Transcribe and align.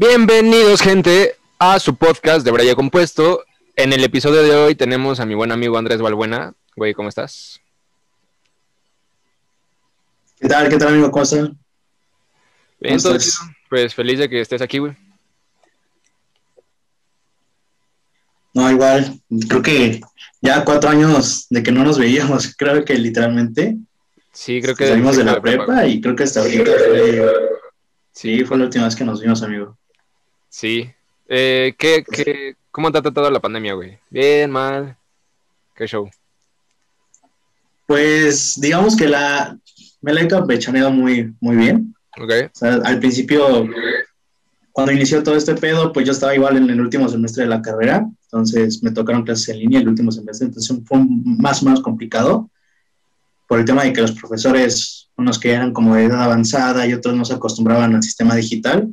Bienvenidos, 0.00 0.80
gente, 0.80 1.36
a 1.58 1.78
su 1.78 1.94
podcast 1.94 2.42
de 2.42 2.50
Braya 2.50 2.74
Compuesto. 2.74 3.44
En 3.76 3.92
el 3.92 4.02
episodio 4.02 4.42
de 4.42 4.54
hoy 4.54 4.74
tenemos 4.74 5.20
a 5.20 5.26
mi 5.26 5.34
buen 5.34 5.52
amigo 5.52 5.76
Andrés 5.76 6.00
Balbuena. 6.00 6.54
Güey, 6.74 6.94
¿cómo 6.94 7.10
estás? 7.10 7.60
¿Qué 10.40 10.48
tal? 10.48 10.70
¿Qué 10.70 10.78
tal, 10.78 10.88
amigo? 10.88 11.10
¿Cómo 11.10 11.22
estás? 11.22 11.50
Bien, 12.80 12.98
chido. 12.98 13.18
Pues 13.68 13.94
feliz 13.94 14.18
de 14.18 14.30
que 14.30 14.40
estés 14.40 14.62
aquí, 14.62 14.78
güey. 14.78 14.96
No, 18.54 18.70
igual, 18.70 19.20
creo 19.50 19.60
que 19.60 20.00
ya 20.40 20.64
cuatro 20.64 20.88
años 20.88 21.46
de 21.50 21.62
que 21.62 21.72
no 21.72 21.84
nos 21.84 21.98
veíamos, 21.98 22.54
creo 22.56 22.86
que 22.86 22.94
literalmente. 22.94 23.76
Sí, 24.32 24.62
creo 24.62 24.74
que. 24.74 24.88
Salimos 24.88 25.18
de 25.18 25.24
la 25.24 25.42
prepa, 25.42 25.86
y 25.86 26.00
creo 26.00 26.16
que 26.16 26.22
hasta 26.22 26.40
ahorita 26.40 26.70
fue. 26.88 27.32
Sí, 28.12 28.46
fue 28.46 28.56
la 28.56 28.64
última 28.64 28.86
vez 28.86 28.96
que 28.96 29.04
nos 29.04 29.20
vimos, 29.20 29.42
amigo. 29.42 29.76
Sí. 30.50 30.90
Eh, 31.28 31.74
¿qué, 31.78 32.04
qué, 32.04 32.56
¿Cómo 32.70 32.92
te 32.92 32.98
ha 32.98 33.02
tratado 33.02 33.30
la 33.30 33.40
pandemia, 33.40 33.74
güey? 33.74 33.98
¿Bien, 34.10 34.50
mal? 34.50 34.96
¿Qué 35.74 35.86
show? 35.86 36.10
Pues 37.86 38.60
digamos 38.60 38.96
que 38.96 39.08
la, 39.08 39.56
me 40.00 40.12
la 40.12 40.22
he 40.22 40.28
campechaneado 40.28 40.90
muy, 40.90 41.34
muy 41.40 41.56
bien. 41.56 41.94
Ok. 42.20 42.30
O 42.52 42.58
sea, 42.58 42.74
al 42.84 42.98
principio, 42.98 43.68
cuando 44.72 44.92
inició 44.92 45.22
todo 45.22 45.36
este 45.36 45.54
pedo, 45.54 45.92
pues 45.92 46.04
yo 46.04 46.12
estaba 46.12 46.34
igual 46.34 46.56
en 46.56 46.68
el 46.68 46.80
último 46.80 47.08
semestre 47.08 47.44
de 47.44 47.50
la 47.50 47.62
carrera, 47.62 48.08
entonces 48.24 48.82
me 48.82 48.90
tocaron 48.90 49.24
clases 49.24 49.48
en 49.50 49.60
línea 49.60 49.80
el 49.80 49.88
último 49.88 50.12
semestre, 50.12 50.46
entonces 50.46 50.76
fue 50.84 50.98
más 51.24 51.62
menos 51.62 51.80
complicado 51.80 52.50
por 53.48 53.58
el 53.58 53.64
tema 53.64 53.84
de 53.84 53.92
que 53.92 54.00
los 54.00 54.12
profesores, 54.12 55.08
unos 55.16 55.38
que 55.38 55.52
eran 55.52 55.72
como 55.72 55.96
de 55.96 56.04
edad 56.04 56.22
avanzada 56.22 56.86
y 56.86 56.92
otros 56.92 57.16
no 57.16 57.24
se 57.24 57.34
acostumbraban 57.34 57.94
al 57.94 58.02
sistema 58.02 58.36
digital, 58.36 58.88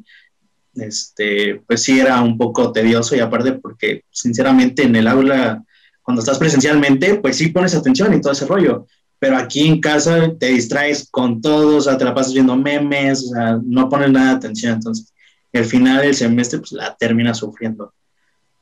este, 0.78 1.62
pues 1.68 1.84
sí 1.84 2.00
era 2.00 2.22
un 2.22 2.38
poco 2.38 2.72
tedioso 2.72 3.16
y 3.16 3.20
aparte 3.20 3.54
porque 3.54 4.04
sinceramente 4.12 4.84
en 4.84 4.96
el 4.96 5.08
aula, 5.08 5.64
cuando 6.02 6.22
estás 6.22 6.38
presencialmente, 6.38 7.16
pues 7.16 7.38
sí 7.38 7.50
pones 7.50 7.76
atención 7.76 8.14
y 8.14 8.22
todo 8.22 8.34
ese 8.34 8.46
rollo, 8.46 8.88
pero 9.20 9.38
aquí 9.38 9.68
en 9.68 9.82
casa 9.82 10.32
te 10.40 10.48
distraes 10.48 11.08
con 11.10 11.42
todo, 11.42 11.78
o 11.78 11.82
sea, 11.82 11.98
te 11.98 12.06
la 12.06 12.14
pasas 12.14 12.34
viendo 12.34 12.56
memes, 12.56 13.24
o 13.26 13.34
sea, 13.34 13.60
no 13.64 13.90
pones 13.90 14.12
nada 14.12 14.32
de 14.32 14.36
atención, 14.36 14.74
entonces 14.74 15.14
el 15.52 15.66
final 15.66 16.02
del 16.02 16.16
semestre 16.16 16.60
pues 16.60 16.72
la 16.72 16.96
terminas 16.96 17.40
sufriendo. 17.40 17.94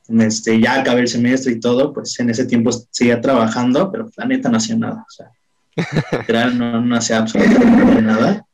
Este, 0.08 0.60
ya 0.60 0.80
acabé 0.80 1.00
el 1.00 1.08
semestre 1.08 1.52
y 1.52 1.60
todo, 1.60 1.92
pues 1.92 2.18
en 2.20 2.30
ese 2.30 2.46
tiempo 2.46 2.70
seguía 2.90 3.20
trabajando, 3.20 3.90
pero 3.90 4.08
la 4.16 4.24
neta 4.24 4.48
no 4.48 4.56
hacía 4.56 4.76
nada, 4.76 5.04
o 5.06 5.10
sea, 5.10 5.30
no, 6.50 6.80
no 6.80 6.96
hacía 6.96 7.18
absolutamente 7.18 8.02
nada. 8.02 8.46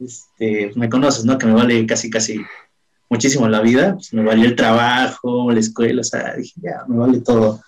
Este, 0.00 0.72
me 0.74 0.88
conoces, 0.88 1.24
¿no? 1.24 1.38
Que 1.38 1.46
me 1.46 1.52
vale 1.52 1.86
casi, 1.86 2.10
casi 2.10 2.40
muchísimo 3.12 3.46
la 3.46 3.60
vida, 3.60 3.92
pues 3.94 4.14
me 4.14 4.24
valió 4.24 4.46
el 4.46 4.56
trabajo, 4.56 5.52
la 5.52 5.60
escuela, 5.60 6.00
o 6.00 6.04
sea, 6.04 6.34
dije, 6.34 6.54
ya, 6.62 6.82
me 6.88 6.96
vale 6.96 7.20
todo. 7.20 7.60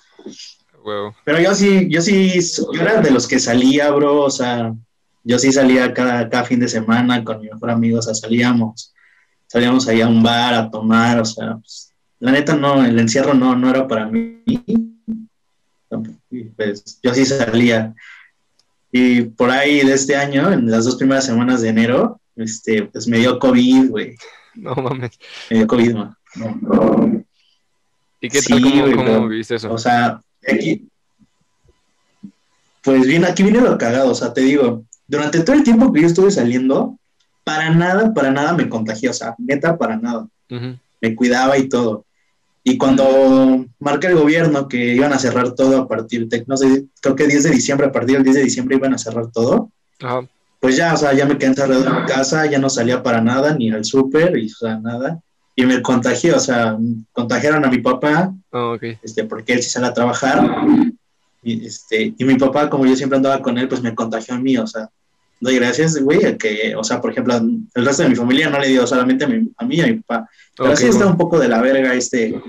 Pero 1.23 1.39
yo 1.39 1.55
sí, 1.55 1.87
yo 1.91 2.01
sí, 2.01 2.41
yo 2.73 2.81
era 2.81 3.03
de 3.03 3.11
los 3.11 3.29
que 3.29 3.39
salía, 3.39 3.91
bro, 3.91 4.23
o 4.23 4.31
sea, 4.31 4.75
yo 5.23 5.39
sí 5.39 5.53
salía 5.53 5.93
cada, 5.93 6.31
cada 6.31 6.45
fin 6.45 6.61
de 6.61 6.69
semana 6.69 7.23
con 7.23 7.43
mi 7.43 7.51
mejor 7.51 7.71
amigo, 7.71 7.99
o 7.99 8.03
sea, 8.03 8.15
salíamos, 8.15 8.95
salíamos 9.47 9.87
ahí 9.87 10.01
a 10.01 10.09
un 10.09 10.23
bar 10.23 10.55
a 10.55 10.71
tomar, 10.71 11.21
o 11.21 11.27
sea, 11.27 11.57
pues, 11.57 11.93
la 12.21 12.33
neta 12.33 12.57
no, 12.57 12.83
el 12.83 12.99
encierro 12.99 13.35
no, 13.35 13.55
no 13.55 13.69
era 13.69 13.87
para 13.87 14.07
mí, 14.07 14.43
pues 16.57 16.99
yo 17.03 17.13
sí 17.13 17.27
salía. 17.27 17.95
Y 18.91 19.23
por 19.23 19.51
ahí 19.51 19.85
de 19.85 19.93
este 19.93 20.17
año, 20.17 20.51
en 20.51 20.71
las 20.71 20.87
dos 20.87 20.97
primeras 20.97 21.27
semanas 21.27 21.61
de 21.61 21.69
enero, 21.69 22.19
este, 22.35 22.85
pues 22.85 23.07
me 23.07 23.19
dio 23.19 23.39
COVID, 23.39 23.91
güey. 23.91 24.17
No 24.57 24.75
mames. 24.77 25.19
Me 25.51 25.59
dio 25.59 25.67
COVID, 25.67 25.95
man. 25.95 26.17
No. 26.37 27.25
¿Y 28.21 28.29
qué 28.29 28.41
Sí, 28.41 28.53
tal? 28.53 28.63
¿Cómo, 28.63 28.81
güey, 28.83 28.93
cómo 28.95 29.05
pero, 29.07 29.29
viviste 29.29 29.55
eso? 29.57 29.73
O 29.73 29.79
sea, 29.79 30.21
aquí, 30.47 30.89
pues 32.83 33.07
bien, 33.07 33.25
aquí 33.25 33.43
viene 33.43 33.61
lo 33.61 33.77
cagado, 33.79 34.11
o 34.11 34.15
sea, 34.15 34.33
te 34.33 34.43
digo, 34.43 34.85
durante 35.07 35.41
todo 35.41 35.57
el 35.57 35.65
tiempo 35.65 35.93
que 35.93 36.03
yo 36.03 36.07
estuve 36.07 36.31
saliendo, 36.31 36.99
para 37.45 37.71
nada, 37.71 38.13
para 38.15 38.31
nada 38.31 38.53
me 38.55 38.69
contagié, 38.69 39.09
o 39.11 39.13
sea, 39.13 39.35
neta, 39.39 39.77
para 39.77 39.97
nada. 39.97 40.27
Me 41.01 41.15
cuidaba 41.15 41.59
y 41.59 41.69
todo. 41.69 42.05
Y 42.63 42.79
cuando 42.79 43.67
marca 43.79 44.09
el 44.09 44.17
gobierno 44.17 44.69
que 44.69 44.95
iban 44.95 45.13
a 45.13 45.19
cerrar 45.19 45.53
todo 45.55 45.77
a 45.83 45.89
partir 45.89 46.27
de, 46.29 46.45
no 46.47 46.57
sé, 46.57 46.85
creo 47.03 47.15
que 47.15 47.27
10 47.27 47.43
de 47.45 47.51
diciembre, 47.51 47.87
a 47.89 47.93
partir 47.93 48.17
del 48.17 48.25
10 48.25 48.37
de 48.37 48.43
diciembre 48.45 48.77
iban 48.77 48.95
a 48.95 48.99
cerrar 48.99 49.31
todo, 49.31 49.71
Ajá. 50.01 50.27
Pues 50.65 50.77
ya, 50.79 50.95
o 50.95 50.97
sea, 50.97 51.13
ya 51.13 51.27
me 51.27 51.37
quedé 51.37 51.49
encerrado 51.51 51.85
en 51.87 51.95
mi 51.95 52.07
casa, 52.07 52.47
ya 52.47 52.59
no 52.59 52.71
salía 52.71 53.03
para 53.03 53.21
nada, 53.21 53.55
ni 53.55 53.71
al 53.71 53.85
súper, 53.85 54.35
y, 54.39 54.47
o 54.47 54.57
sea, 54.57 54.79
nada. 54.79 55.21
Y 55.55 55.67
me 55.67 55.83
contagié, 55.83 56.33
o 56.33 56.41
sea, 56.41 56.79
contagiaron 57.13 57.63
a 57.67 57.69
mi 57.71 57.83
papá, 57.83 58.33
Ah, 58.51 58.71
ok. 58.73 58.83
este, 59.03 59.25
porque 59.25 59.53
él 59.53 59.63
sí 59.63 59.69
sale 59.69 59.89
a 59.89 59.93
trabajar. 59.93 60.43
Y, 61.43 61.67
este, 61.67 62.15
y 62.17 62.25
mi 62.25 62.37
papá, 62.37 62.71
como 62.71 62.87
yo 62.87 62.97
siempre 62.97 63.19
andaba 63.19 63.43
con 63.43 63.59
él, 63.59 63.69
pues 63.69 63.83
me 63.83 63.95
contagió 63.95 64.37
a 64.37 64.39
mí, 64.39 64.57
o 64.57 64.67
sea, 64.67 64.89
doy 65.39 65.57
gracias, 65.57 65.99
güey, 66.01 66.25
a 66.25 66.39
que, 66.39 66.75
o 66.75 66.83
sea, 66.83 66.99
por 67.03 67.11
ejemplo, 67.11 67.35
el 67.37 67.85
resto 67.85 68.03
de 68.03 68.09
mi 68.09 68.15
familia 68.15 68.49
no 68.49 68.59
le 68.59 68.69
dio 68.69 68.87
solamente 68.87 69.27
a, 69.27 69.29
mi- 69.29 69.53
a 69.59 69.65
mí 69.67 69.77
y 69.77 69.81
a 69.83 69.87
mi 69.89 70.01
papá. 70.01 70.31
Pero 70.57 70.71
Ok, 70.71 70.77
sí 70.77 70.85
está 70.87 70.97
bueno. 71.01 71.11
un 71.11 71.19
poco 71.19 71.39
de 71.39 71.49
la 71.49 71.61
verga 71.61 71.93
este, 71.93 72.41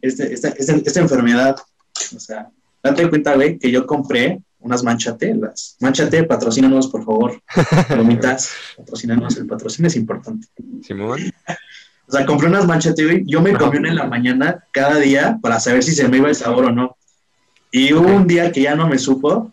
este, 0.00 0.32
esta, 0.32 0.48
esta, 0.48 0.72
esta 0.76 1.00
enfermedad. 1.00 1.56
O 2.16 2.18
sea, 2.18 2.48
date 2.82 3.10
cuenta, 3.10 3.34
güey, 3.34 3.58
que 3.58 3.70
yo 3.70 3.86
compré 3.86 4.40
unas 4.62 4.82
manchate, 4.82 5.34
las 5.34 5.76
manchate, 5.80 6.24
patrocínanos, 6.24 6.88
por 6.88 7.04
favor. 7.04 7.42
Palomitas, 7.88 8.50
patrocínanos, 8.76 9.36
el 9.36 9.46
patrocinio 9.46 9.88
es 9.88 9.96
importante. 9.96 10.46
Simón. 10.82 11.20
O 12.06 12.12
sea, 12.12 12.26
compré 12.26 12.48
unas 12.48 12.66
manchate, 12.66 13.04
güey. 13.04 13.22
Yo 13.26 13.40
me 13.40 13.52
comí 13.54 13.78
una 13.78 13.88
en 13.88 13.96
la 13.96 14.06
mañana 14.06 14.64
cada 14.72 14.96
día 14.98 15.38
para 15.40 15.60
saber 15.60 15.82
si 15.82 15.92
se 15.92 16.08
me 16.08 16.18
iba 16.18 16.28
el 16.28 16.34
sabor 16.34 16.66
o 16.66 16.72
no. 16.72 16.96
Y 17.70 17.92
hubo 17.92 18.06
un 18.08 18.26
día 18.26 18.52
que 18.52 18.62
ya 18.62 18.74
no 18.74 18.88
me 18.88 18.98
supo. 18.98 19.52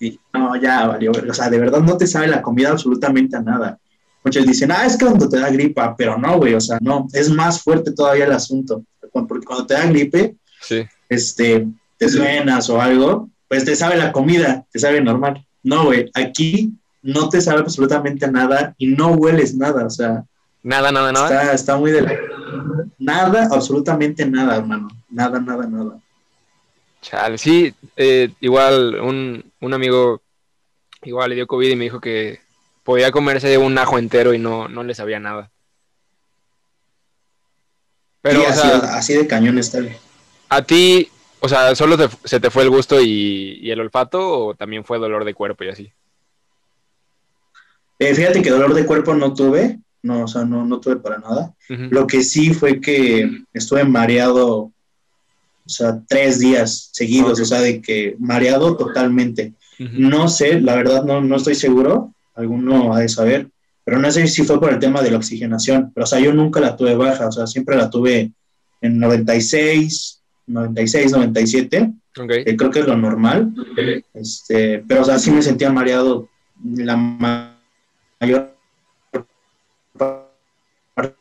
Y 0.00 0.18
no, 0.32 0.54
ya 0.56 0.86
valió. 0.86 1.10
O 1.10 1.34
sea, 1.34 1.50
de 1.50 1.58
verdad 1.58 1.80
no 1.80 1.96
te 1.96 2.06
sabe 2.06 2.28
la 2.28 2.40
comida 2.40 2.70
absolutamente 2.70 3.36
a 3.36 3.40
nada. 3.40 3.78
Muchos 4.24 4.46
dicen, 4.46 4.70
ah, 4.70 4.84
es 4.86 4.96
que 4.96 5.06
cuando 5.06 5.28
te 5.28 5.38
da 5.40 5.50
gripa, 5.50 5.96
pero 5.96 6.16
no, 6.18 6.38
güey. 6.38 6.54
O 6.54 6.60
sea, 6.60 6.78
no, 6.80 7.08
es 7.12 7.30
más 7.30 7.62
fuerte 7.62 7.92
todavía 7.92 8.26
el 8.26 8.32
asunto. 8.32 8.84
Porque 9.12 9.44
cuando 9.44 9.66
te 9.66 9.74
da 9.74 9.86
gripe, 9.86 10.36
Sí. 10.60 10.84
este, 11.08 11.66
te 11.96 12.08
suenas 12.08 12.68
o 12.70 12.80
algo, 12.80 13.28
pues 13.48 13.64
te 13.64 13.74
sabe 13.74 13.96
la 13.96 14.12
comida, 14.12 14.64
te 14.70 14.78
sabe 14.78 15.00
normal. 15.00 15.44
No, 15.62 15.86
güey, 15.86 16.10
aquí 16.14 16.72
no 17.02 17.28
te 17.28 17.40
sabe 17.40 17.60
absolutamente 17.60 18.30
nada 18.30 18.74
y 18.78 18.88
no 18.88 19.08
hueles 19.12 19.54
nada. 19.54 19.86
O 19.86 19.90
sea, 19.90 20.24
Nada, 20.62 20.90
nada, 20.92 21.12
nada. 21.12 21.28
Está, 21.28 21.52
está 21.54 21.76
muy 21.76 21.90
de 21.92 22.02
la... 22.02 22.12
Nada, 22.98 23.48
absolutamente 23.50 24.26
nada, 24.26 24.56
hermano. 24.56 24.88
Nada, 25.08 25.40
nada, 25.40 25.66
nada. 25.66 25.98
Chale, 27.00 27.38
sí, 27.38 27.72
eh, 27.96 28.30
igual 28.40 28.96
un, 29.00 29.44
un 29.60 29.72
amigo 29.74 30.20
igual 31.04 31.30
le 31.30 31.36
dio 31.36 31.46
COVID 31.46 31.70
y 31.70 31.76
me 31.76 31.84
dijo 31.84 32.00
que 32.00 32.40
podía 32.82 33.12
comerse 33.12 33.56
un 33.56 33.78
ajo 33.78 33.98
entero 33.98 34.34
y 34.34 34.38
no, 34.38 34.68
no 34.68 34.82
le 34.82 34.94
sabía 34.94 35.20
nada. 35.20 35.50
Pero, 38.20 38.40
Sí, 38.40 38.46
o 38.46 38.48
así, 38.50 38.60
sea, 38.60 38.76
así 38.96 39.14
de 39.14 39.26
cañón 39.28 39.58
está. 39.58 39.78
a 40.48 40.62
ti, 40.62 41.08
o 41.40 41.48
sea, 41.48 41.74
¿solo 41.74 41.96
te- 41.96 42.08
se 42.24 42.40
te 42.40 42.50
fue 42.50 42.62
el 42.64 42.70
gusto 42.70 43.00
y, 43.00 43.58
y 43.62 43.70
el 43.70 43.80
olfato 43.80 44.46
o 44.46 44.54
también 44.54 44.84
fue 44.84 44.98
dolor 44.98 45.24
de 45.24 45.34
cuerpo 45.34 45.64
y 45.64 45.68
así? 45.68 45.92
Eh, 47.98 48.14
fíjate 48.14 48.42
que 48.42 48.50
dolor 48.50 48.74
de 48.74 48.86
cuerpo 48.86 49.14
no 49.14 49.34
tuve, 49.34 49.80
no, 50.02 50.24
o 50.24 50.28
sea, 50.28 50.44
no, 50.44 50.64
no 50.64 50.80
tuve 50.80 50.96
para 50.96 51.18
nada. 51.18 51.54
Lo 51.90 52.06
que 52.06 52.22
sí 52.22 52.54
fue 52.54 52.80
que 52.80 53.28
estuve 53.52 53.84
mareado, 53.84 54.56
o 54.56 54.72
sea, 55.66 56.00
tres 56.06 56.38
días 56.38 56.90
seguidos, 56.92 57.40
o 57.40 57.44
sea, 57.44 57.60
de 57.60 57.80
que 57.82 58.14
mareado 58.18 58.76
totalmente. 58.76 59.54
No 60.10 60.28
sé, 60.28 60.60
la 60.60 60.74
verdad 60.76 61.04
no, 61.04 61.20
no 61.20 61.36
estoy 61.36 61.54
seguro, 61.54 62.12
alguno 62.34 62.94
ha 62.94 63.00
de 63.00 63.08
saber, 63.08 63.48
pero 63.84 63.98
no 63.98 64.10
sé 64.10 64.26
si 64.28 64.44
fue 64.44 64.60
por 64.60 64.72
el 64.72 64.78
tema 64.78 65.02
de 65.02 65.10
la 65.10 65.18
oxigenación, 65.18 65.90
pero 65.94 66.04
o 66.04 66.06
sea, 66.06 66.20
yo 66.20 66.32
nunca 66.32 66.60
la 66.60 66.76
tuve 66.76 66.94
baja, 66.94 67.28
o 67.28 67.32
sea, 67.32 67.46
siempre 67.46 67.76
la 67.76 67.90
tuve 67.90 68.32
en 68.80 68.98
96, 68.98 70.17
96, 70.48 71.12
97, 71.12 71.92
Ok. 72.18 72.28
que 72.44 72.56
creo 72.56 72.70
que 72.70 72.80
es 72.80 72.86
lo 72.86 72.96
normal, 72.96 73.52
este, 74.14 74.82
pero 74.88 75.02
o 75.02 75.04
sea, 75.04 75.18
sí 75.18 75.30
me 75.30 75.42
sentía 75.42 75.70
mareado 75.70 76.28
la 76.64 76.96
ma- 76.96 77.56
mayor 78.20 78.54
parte 79.94 81.14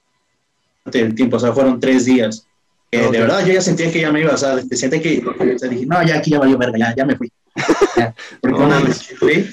del 0.93 1.15
tiempo, 1.15 1.37
o 1.37 1.39
sea, 1.39 1.51
fueron 1.53 1.79
tres 1.79 2.05
días. 2.05 2.45
De 2.91 3.09
verdad, 3.09 3.45
yo 3.45 3.53
ya 3.53 3.61
sentía 3.61 3.91
que 3.91 3.99
ya 3.99 4.11
me 4.11 4.21
iba, 4.21 4.33
o 4.33 4.37
sea, 4.37 4.57
sentía 4.71 5.01
que, 5.01 5.21
o 5.25 5.59
sea, 5.59 5.69
dije, 5.69 5.85
no, 5.85 6.01
ya 6.05 6.17
aquí 6.17 6.31
ya 6.31 6.39
valió 6.39 6.57
verga, 6.57 6.77
ya, 6.79 6.95
ya 6.95 7.05
me 7.05 7.15
fui. 7.15 7.31
Ya. 7.97 8.13
Porque 8.41 8.57
No, 8.59 8.65
una 8.67 8.79
mames. 8.79 8.97
noche, 8.97 9.15
güey, 9.19 9.45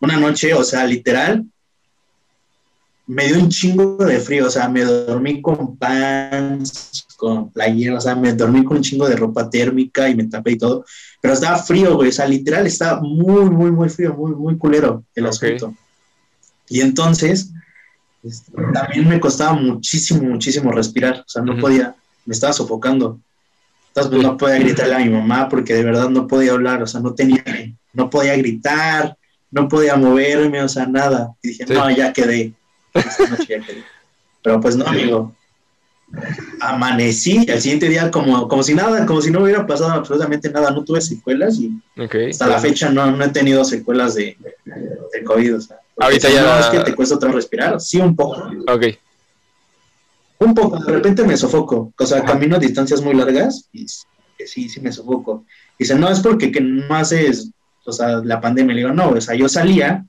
una 0.00 0.16
noche, 0.18 0.54
o 0.54 0.64
sea, 0.64 0.84
literal, 0.86 1.44
me 3.08 3.26
dio 3.26 3.38
un 3.38 3.48
chingo 3.48 3.96
de 3.96 4.20
frío, 4.20 4.46
o 4.46 4.50
sea, 4.50 4.68
me 4.68 4.84
dormí 4.84 5.40
con 5.40 5.76
pants, 5.78 7.06
con 7.16 7.50
playera, 7.50 7.96
o 7.96 8.00
sea, 8.00 8.14
me 8.14 8.34
dormí 8.34 8.62
con 8.64 8.76
un 8.76 8.82
chingo 8.82 9.08
de 9.08 9.16
ropa 9.16 9.48
térmica 9.48 10.08
y 10.08 10.14
me 10.14 10.24
tapé 10.24 10.52
y 10.52 10.58
todo, 10.58 10.84
pero 11.20 11.32
estaba 11.32 11.56
frío, 11.56 11.96
güey, 11.96 12.10
o 12.10 12.12
sea, 12.12 12.28
literal 12.28 12.66
estaba 12.66 13.00
muy, 13.00 13.48
muy, 13.50 13.70
muy 13.70 13.88
frío, 13.88 14.14
muy, 14.14 14.32
muy 14.32 14.58
culero 14.58 15.04
el 15.14 15.24
Ok. 15.24 15.30
asunto. 15.32 15.74
Y 16.68 16.82
entonces, 16.82 17.50
este, 18.22 18.52
también 18.74 19.08
me 19.08 19.18
costaba 19.18 19.54
muchísimo, 19.54 20.22
muchísimo 20.28 20.70
respirar, 20.70 21.20
o 21.20 21.28
sea, 21.28 21.42
no 21.42 21.58
podía, 21.58 21.96
me 22.26 22.34
estaba 22.34 22.52
sofocando. 22.52 23.18
Entonces 23.88 24.10
pues, 24.12 24.22
no 24.22 24.36
podía 24.36 24.58
gritarle 24.58 24.94
a 24.94 24.98
mi 24.98 25.08
mamá 25.08 25.48
porque 25.48 25.72
de 25.72 25.82
verdad 25.82 26.10
no 26.10 26.26
podía 26.26 26.52
hablar, 26.52 26.82
o 26.82 26.86
sea, 26.86 27.00
no 27.00 27.14
tenía, 27.14 27.42
no 27.94 28.10
podía 28.10 28.36
gritar, 28.36 29.16
no 29.50 29.66
podía 29.66 29.96
moverme, 29.96 30.62
o 30.62 30.68
sea, 30.68 30.86
nada. 30.86 31.32
Y 31.42 31.48
dije, 31.48 31.64
no, 31.66 31.90
ya 31.90 32.12
quedé. 32.12 32.52
Pero 34.42 34.60
pues 34.60 34.76
no, 34.76 34.86
amigo. 34.86 35.34
Amanecí 36.60 37.46
al 37.50 37.60
siguiente 37.60 37.88
día 37.88 38.10
como, 38.10 38.48
como 38.48 38.62
si 38.62 38.74
nada, 38.74 39.04
como 39.04 39.20
si 39.20 39.30
no 39.30 39.42
hubiera 39.42 39.66
pasado 39.66 39.92
absolutamente 39.92 40.50
nada. 40.50 40.70
No 40.70 40.84
tuve 40.84 41.00
secuelas 41.00 41.58
y 41.58 41.72
hasta 42.30 42.46
la 42.46 42.58
fecha 42.58 42.88
no, 42.88 43.10
no 43.10 43.24
he 43.24 43.28
tenido 43.28 43.64
secuelas 43.64 44.14
de, 44.14 44.36
de, 44.64 45.24
COVID. 45.24 45.56
O 45.56 45.60
sea, 45.60 45.80
Ahorita 45.98 46.30
ya. 46.30 46.42
No 46.42 46.60
es 46.60 46.66
que 46.66 46.80
te 46.80 46.94
cuesta 46.94 47.16
otra 47.16 47.30
respirar, 47.30 47.80
sí, 47.80 47.98
un 47.98 48.16
poco. 48.16 48.50
Ok. 48.68 48.86
Un 50.40 50.54
poco, 50.54 50.78
de 50.78 50.92
repente 50.92 51.24
me 51.24 51.36
sofoco. 51.36 51.92
O 51.98 52.06
sea, 52.06 52.24
camino 52.24 52.56
a 52.56 52.60
distancias 52.60 53.02
muy 53.02 53.12
largas 53.12 53.68
y 53.72 53.86
sí, 53.88 54.68
sí 54.68 54.80
me 54.80 54.92
sofoco. 54.92 55.44
Dice, 55.78 55.94
no, 55.96 56.08
es 56.08 56.20
porque 56.20 56.50
que 56.52 56.60
no 56.60 56.94
haces 56.94 57.50
o 57.88 57.92
sea, 57.92 58.20
la 58.22 58.40
pandemia. 58.40 58.74
Le 58.74 58.82
digo, 58.82 58.94
no, 58.94 59.10
o 59.10 59.20
sea, 59.20 59.34
yo 59.34 59.48
salía, 59.48 60.04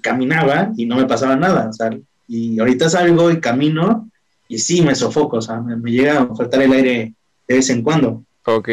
caminaba 0.00 0.72
y 0.76 0.86
no 0.86 0.96
me 0.96 1.04
pasaba 1.04 1.36
nada, 1.36 1.68
o 1.68 1.72
sea, 1.72 1.90
y 2.28 2.60
ahorita 2.60 2.90
salgo 2.90 3.30
y 3.30 3.40
camino 3.40 4.08
y 4.46 4.58
sí 4.58 4.82
me 4.82 4.94
sofoco, 4.94 5.38
o 5.38 5.42
sea, 5.42 5.60
me, 5.60 5.90
llega 5.90 6.20
a 6.20 6.34
faltar 6.34 6.62
el 6.62 6.72
aire 6.72 7.14
de 7.48 7.54
vez 7.54 7.70
en 7.70 7.82
cuando. 7.82 8.22
Ok. 8.44 8.68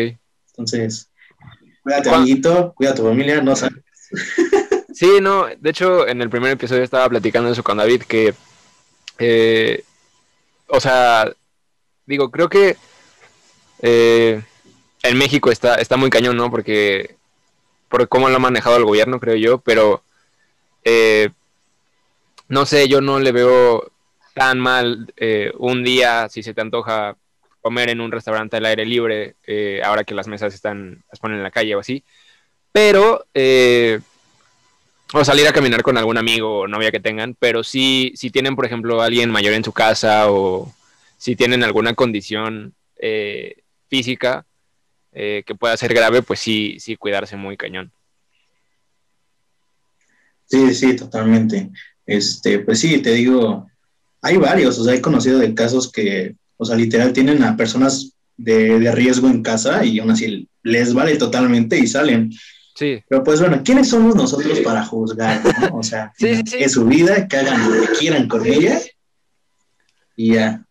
Entonces, 0.50 1.10
cuídate, 1.82 2.10
amiguito, 2.10 2.74
cuida 2.76 2.94
tu 2.94 3.04
familia, 3.04 3.42
no 3.42 3.56
sabes. 3.56 3.80
Sí, 4.96 5.18
no, 5.22 5.48
de 5.60 5.70
hecho, 5.72 6.08
en 6.08 6.22
el 6.22 6.30
primer 6.30 6.52
episodio 6.52 6.82
estaba 6.82 7.10
platicando 7.10 7.52
eso 7.52 7.62
con 7.64 7.76
David, 7.76 8.04
que, 8.04 8.34
eh, 9.20 9.84
o 10.70 10.80
sea, 10.80 11.30
digo, 12.06 12.32
creo 12.32 12.48
que 12.48 12.78
eh, 13.82 14.42
en 15.04 15.18
México 15.18 15.52
está, 15.52 15.76
está 15.76 15.98
muy 15.98 16.10
cañón, 16.10 16.38
¿no? 16.38 16.50
Porque 16.50 17.18
por 17.90 18.08
cómo 18.08 18.30
lo 18.30 18.38
ha 18.38 18.40
manejado 18.40 18.78
el 18.78 18.86
gobierno, 18.86 19.20
creo 19.20 19.36
yo, 19.36 19.58
pero 19.58 20.02
eh, 20.86 21.32
no 22.48 22.66
sé, 22.66 22.88
yo 22.88 23.02
no 23.02 23.20
le 23.20 23.32
veo 23.32 23.92
tan 24.34 24.60
mal 24.60 25.14
eh, 25.18 25.52
un 25.58 25.84
día 25.84 26.28
si 26.30 26.44
se 26.44 26.54
te 26.54 26.62
antoja 26.62 27.16
comer 27.62 27.90
en 27.90 28.02
un 28.02 28.12
restaurante 28.12 28.58
al 28.58 28.66
aire 28.66 28.86
libre, 28.86 29.36
eh, 29.48 29.82
ahora 29.84 30.04
que 30.04 30.14
las 30.14 30.28
mesas 30.28 30.54
están, 30.54 31.04
las 31.10 31.20
ponen 31.20 31.38
en 31.38 31.44
la 31.44 31.52
calle 31.52 31.76
o 31.76 31.80
así, 31.80 32.04
pero, 32.72 33.26
o 35.14 35.26
salir 35.26 35.48
a 35.48 35.54
caminar 35.54 35.82
con 35.82 35.98
algún 35.98 36.18
amigo 36.18 36.60
o 36.60 36.68
novia 36.68 36.92
que 36.92 37.00
tengan, 37.00 37.36
pero 37.40 37.64
sí, 37.64 38.12
si 38.16 38.30
tienen, 38.30 38.56
por 38.56 38.66
ejemplo, 38.66 39.02
alguien 39.02 39.32
mayor 39.32 39.54
en 39.54 39.64
su 39.64 39.72
casa 39.72 40.30
o 40.30 40.74
si 41.18 41.36
tienen 41.36 41.64
alguna 41.64 41.96
condición 41.96 42.76
física, 43.88 44.46
eh, 45.18 45.44
que 45.46 45.56
pueda 45.56 45.78
ser 45.78 45.94
grave, 45.94 46.22
pues 46.22 46.42
sí, 46.42 46.76
sí 46.78 46.98
cuidarse 46.98 47.38
muy 47.38 47.56
cañón. 47.56 47.90
Sí, 50.46 50.76
sí, 50.76 50.94
totalmente. 50.94 51.72
Este, 52.06 52.60
pues 52.60 52.80
sí, 52.80 53.00
te 53.00 53.14
digo, 53.14 53.68
hay 54.22 54.38
varios, 54.38 54.78
o 54.80 54.84
sea, 54.84 54.94
he 54.94 55.02
conocido 55.02 55.40
de 55.40 55.54
casos 55.54 55.92
que, 55.92 56.36
o 56.58 56.66
sea, 56.66 56.76
literal 56.76 57.14
tienen 57.14 57.44
a 57.44 57.58
personas 57.58 58.14
de, 58.38 58.92
riesgo 58.92 59.28
en 59.28 59.42
casa 59.42 59.86
y 59.86 60.00
aún 60.00 60.12
así 60.12 60.48
les 60.64 60.94
vale 60.94 61.16
totalmente 61.18 61.78
y 61.78 61.88
salen. 61.88 62.32
Sí. 62.76 63.02
Pero 63.08 63.24
pues 63.24 63.40
bueno, 63.40 63.62
¿quiénes 63.64 63.90
somos 63.90 64.16
nosotros 64.16 64.60
para 64.60 64.84
juzgar? 64.86 65.42
O 65.72 65.82
sea, 65.84 66.12
que 66.18 66.70
su 66.70 66.86
vida, 66.86 67.28
que 67.28 67.38
hagan 67.38 67.64
lo 67.64 67.82
que 67.82 67.94
quieran 67.94 68.28
con 68.28 68.46
ella 68.46 68.80
y 70.16 70.34
ya. 70.34 70.66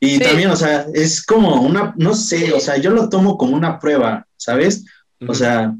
Y 0.00 0.18
también, 0.18 0.50
o 0.50 0.56
sea, 0.56 0.86
es 0.94 1.24
como 1.24 1.62
una, 1.62 1.94
no 1.96 2.14
sé, 2.14 2.52
o 2.52 2.58
sea, 2.58 2.76
yo 2.76 2.90
lo 2.90 3.08
tomo 3.08 3.38
como 3.38 3.56
una 3.56 3.78
prueba, 3.78 4.26
¿sabes? 4.36 4.84
O 5.28 5.34
sea, 5.34 5.76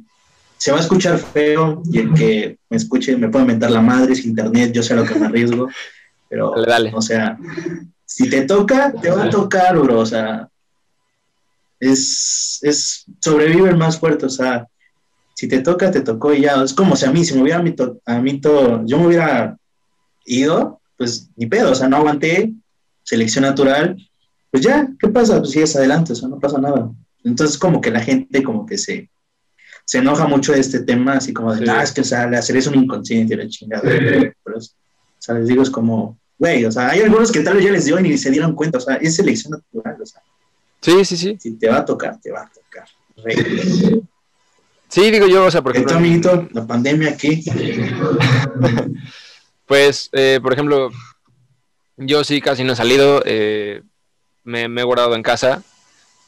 se 0.63 0.71
va 0.71 0.79
a 0.79 0.81
escuchar 0.81 1.19
feo 1.19 1.83
y 1.91 1.99
el 1.99 2.15
que 2.15 2.57
me 2.71 2.77
escuche 2.77 3.17
me 3.17 3.29
puede 3.29 3.47
mentar 3.47 3.73
la 3.73 3.81
madre, 3.81 4.13
es 4.13 4.25
internet, 4.25 4.71
yo 4.73 4.81
sé 4.81 4.95
lo 4.95 5.05
que 5.05 5.17
me 5.17 5.27
arriesgo, 5.27 5.67
pero, 6.29 6.55
dale, 6.65 6.93
o 6.95 7.03
sea, 7.03 7.37
si 8.05 8.31
te 8.31 8.43
toca, 8.43 8.93
te 8.93 9.11
va 9.11 9.25
a 9.25 9.31
tocar, 9.31 9.77
bro, 9.77 9.99
o 9.99 10.07
sea, 10.07 10.49
es, 11.81 12.61
es, 12.63 13.05
sobrevive 13.19 13.71
el 13.71 13.77
más 13.77 13.99
fuerte, 13.99 14.27
o 14.27 14.29
sea, 14.29 14.69
si 15.35 15.49
te 15.49 15.59
toca, 15.59 15.91
te 15.91 16.01
tocó 16.01 16.33
y 16.33 16.43
ya, 16.43 16.63
es 16.63 16.75
como 16.75 16.95
si 16.95 17.07
a 17.07 17.11
mí, 17.11 17.25
si 17.25 17.35
me 17.35 17.43
hubiera 17.43 17.59
a 18.07 18.21
mí, 18.21 18.41
todo, 18.41 18.87
yo 18.87 19.01
me 19.01 19.09
hubiera 19.09 19.57
ido, 20.27 20.81
pues 20.97 21.29
ni 21.35 21.47
pedo, 21.47 21.73
o 21.73 21.75
sea, 21.75 21.89
no 21.89 21.97
aguanté, 21.97 22.53
selección 23.03 23.43
natural, 23.43 23.97
pues 24.53 24.63
ya, 24.63 24.89
¿qué 25.01 25.09
pasa? 25.09 25.41
Pues 25.41 25.51
sigues 25.51 25.75
adelante, 25.75 26.13
o 26.13 26.15
sea, 26.15 26.29
no 26.29 26.39
pasa 26.39 26.61
nada. 26.61 26.89
Entonces, 27.25 27.59
como 27.59 27.81
que 27.81 27.91
la 27.91 28.01
gente 28.01 28.45
como 28.45 28.65
que 28.65 28.79
se, 28.79 29.11
se 29.93 29.99
enoja 29.99 30.27
mucho 30.27 30.53
de 30.53 30.61
este 30.61 30.81
tema, 30.81 31.19
así 31.19 31.35
como 31.35 31.55
de, 31.55 31.71
ah, 31.71 31.83
es 31.83 31.93
que, 31.93 32.01
o 32.01 32.05
sea, 32.05 32.23
hacer 32.23 32.57
es 32.57 32.67
un 32.67 32.77
inconsciente, 32.77 33.37
la 33.37 33.47
chingada. 33.47 33.83
Pero, 33.83 34.57
o 34.57 34.61
sea, 35.19 35.35
les 35.35 35.47
digo, 35.47 35.63
es 35.63 35.69
como, 35.69 36.19
güey, 36.39 36.65
o 36.65 36.73
sea, 36.73 36.89
hay 36.89 37.03
algunos 37.03 37.31
que 37.31 37.41
tal 37.41 37.57
vez 37.57 37.67
ya 37.67 37.73
les 37.73 37.85
dio 37.85 38.01
y 38.01 38.05
ni 38.05 38.17
se 38.17 38.31
dieron 38.31 38.55
cuenta, 38.55 38.79
o 38.79 38.81
sea, 38.81 38.95
es 38.95 39.17
selección 39.17 39.51
natural, 39.51 40.01
o 40.01 40.07
sea. 40.07 40.23
Sí, 40.81 41.05
sí, 41.05 41.19
sí. 41.19 41.37
Si 41.39 41.59
te 41.59 41.69
va 41.69 41.81
a 41.81 41.85
tocar, 41.85 42.19
te 42.23 42.31
va 42.31 42.41
a 42.41 42.51
tocar. 42.51 42.89
Sí, 44.89 45.11
digo 45.11 45.27
yo, 45.27 45.45
o 45.45 45.51
sea, 45.51 45.61
por 45.61 45.73
ejemplo. 45.73 45.95
amiguito, 45.95 46.49
la 46.53 46.67
pandemia 46.67 47.11
aquí. 47.11 47.45
pues, 49.67 50.09
eh, 50.13 50.41
por 50.43 50.55
ejemplo, 50.55 50.91
yo 51.99 52.25
sí 52.25 52.41
casi 52.41 52.65
no 52.65 52.73
he 52.73 52.77
salido. 52.77 53.23
Eh, 53.27 53.83
me, 54.43 54.65
he 54.65 54.85
guardado 54.85 55.17
en 55.17 55.23
casa. 55.23 55.63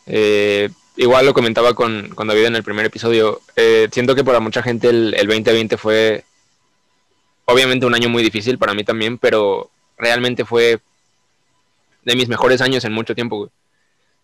Eh, 0.05 0.69
igual 0.97 1.27
lo 1.27 1.35
comentaba 1.35 1.75
con, 1.75 2.09
con, 2.15 2.27
David 2.27 2.47
en 2.47 2.57
el 2.57 2.63
primer 2.63 2.87
episodio. 2.87 3.41
Eh, 3.57 3.89
siento 3.91 4.15
que 4.15 4.25
para 4.25 4.41
mucha 4.41 4.63
gente 4.63 4.89
el, 4.89 5.15
el, 5.15 5.27
2020 5.27 5.77
fue 5.77 6.25
obviamente 7.45 7.87
un 7.87 7.95
año 7.95 8.09
muy 8.09 8.23
difícil 8.23 8.59
para 8.59 8.75
mí 8.75 8.85
también, 8.85 9.19
pero 9.19 9.71
realmente 9.99 10.45
fue 10.45 10.81
de 12.05 12.17
mis 12.17 12.29
mejores 12.29 12.61
años 12.61 12.85
en 12.85 12.93
mucho 12.93 13.15
tiempo. 13.15 13.51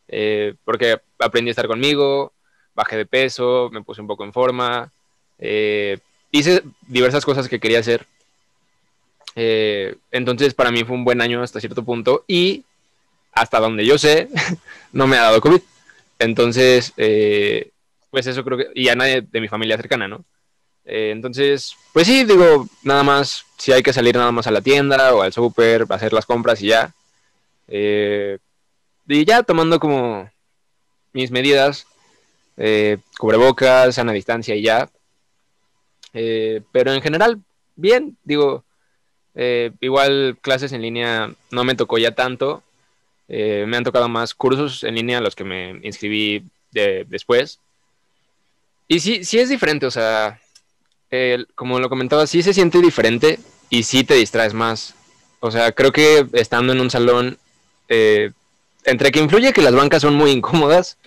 Eh, 0.08 0.55
porque 0.64 1.00
aprendí 1.19 1.50
a 1.50 1.52
estar 1.52 1.67
conmigo, 1.67 2.32
bajé 2.75 2.96
de 2.96 3.06
peso, 3.06 3.70
me 3.72 3.82
puse 3.82 4.00
un 4.00 4.06
poco 4.06 4.25
en 4.25 4.32
forma, 4.32 4.90
hice 6.32 6.62
diversas 6.87 7.25
cosas 7.25 7.49
que 7.49 7.61
quería 7.61 7.81
hacer. 7.81 8.06
entonces 9.34 10.55
para 10.55 10.70
mí 10.70 10.84
fue 10.84 10.96
un 10.96 11.05
buen 11.05 11.20
año 11.20 11.43
hasta 11.43 11.61
cierto 11.61 11.84
punto 11.84 12.24
y 12.27 12.65
hasta 13.32 13.60
donde 13.60 13.86
yo 13.86 13.98
sé, 13.98 14.29
no 14.93 15.06
me 15.06 15.17
ha 15.17 15.22
dado 15.22 15.41
COVID. 15.41 15.60
Entonces, 16.20 16.93
eh, 16.98 17.72
pues 18.10 18.27
eso 18.27 18.44
creo 18.44 18.58
que, 18.58 18.67
y 18.74 18.89
a 18.89 18.94
nadie 18.94 19.22
de 19.22 19.41
mi 19.41 19.48
familia 19.48 19.79
cercana, 19.79 20.06
¿no? 20.06 20.24
Eh, 20.84 21.10
entonces, 21.12 21.74
pues 21.94 22.06
sí, 22.06 22.24
digo, 22.24 22.69
nada 22.82 23.03
más, 23.03 23.46
si 23.56 23.72
hay 23.72 23.82
que 23.82 23.94
salir 23.94 24.15
nada 24.17 24.31
más 24.31 24.46
a 24.46 24.50
la 24.50 24.60
tienda 24.60 25.15
o 25.15 25.22
al 25.22 25.32
súper, 25.32 25.86
hacer 25.89 26.12
las 26.12 26.27
compras 26.27 26.60
y 26.62 26.69
ya. 26.69 26.93
Eh, 27.69 28.39
y 29.08 29.24
ya 29.24 29.43
tomando 29.43 29.81
como 29.81 30.31
mis 31.15 31.31
medidas, 31.31 31.86
cubrebocas, 33.19 33.94
sana 33.94 34.12
distancia 34.12 34.55
y 34.55 34.62
ya. 34.62 34.91
pero 36.12 36.93
en 36.93 37.00
general, 37.00 37.41
bien, 37.77 38.19
digo, 38.24 38.65
igual 39.81 40.36
clases 40.43 40.72
en 40.72 40.82
línea 40.82 41.32
no 41.50 41.65
me 41.65 41.74
tocó 41.74 41.96
ya 41.96 42.15
tanto, 42.15 42.62
eh, 43.31 43.65
me 43.67 43.77
han 43.77 43.84
tocado 43.84 44.08
más 44.08 44.34
cursos 44.34 44.84
en 44.84 44.96
línea 44.96 45.20
los 45.20 45.34
que 45.34 45.44
me 45.44 45.81
inscribí 45.82 46.44
después. 46.72 47.60
Y 48.89 49.01
sí, 49.01 49.25
sí 49.25 49.39
es 49.39 49.49
diferente, 49.49 49.87
o 49.87 49.91
sea, 49.91 50.41
como 51.55 51.79
lo 51.79 51.89
comentaba, 51.89 52.27
sí 52.27 52.43
se 52.43 52.53
siente 52.53 52.81
diferente 52.81 53.39
y 53.70 53.84
sí 53.84 54.05
te 54.05 54.15
distraes 54.15 54.53
más. 54.53 54.94
O 55.41 55.51
sea, 55.51 55.72
creo 55.72 55.93
que 55.93 56.27
estando 56.32 56.72
en 56.72 56.81
un 56.81 56.91
salón, 56.91 57.39
eh, 57.89 58.32
entre 58.84 59.10
que 59.10 59.20
influye 59.20 59.53
que 59.53 59.63
las 59.63 59.75
bancas 59.75 60.03
son 60.03 60.15
muy 60.15 60.31
incómodas 60.32 60.99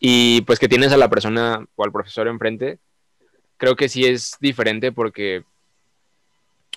y 0.00 0.40
pues 0.42 0.58
que 0.58 0.68
tienes 0.68 0.92
a 0.92 0.96
la 0.96 1.08
persona 1.08 1.64
o 1.76 1.84
al 1.84 1.92
profesor 1.92 2.26
enfrente, 2.26 2.78
creo 3.56 3.76
que 3.76 3.88
sí 3.88 4.04
es 4.04 4.36
diferente 4.40 4.92
porque, 4.92 5.44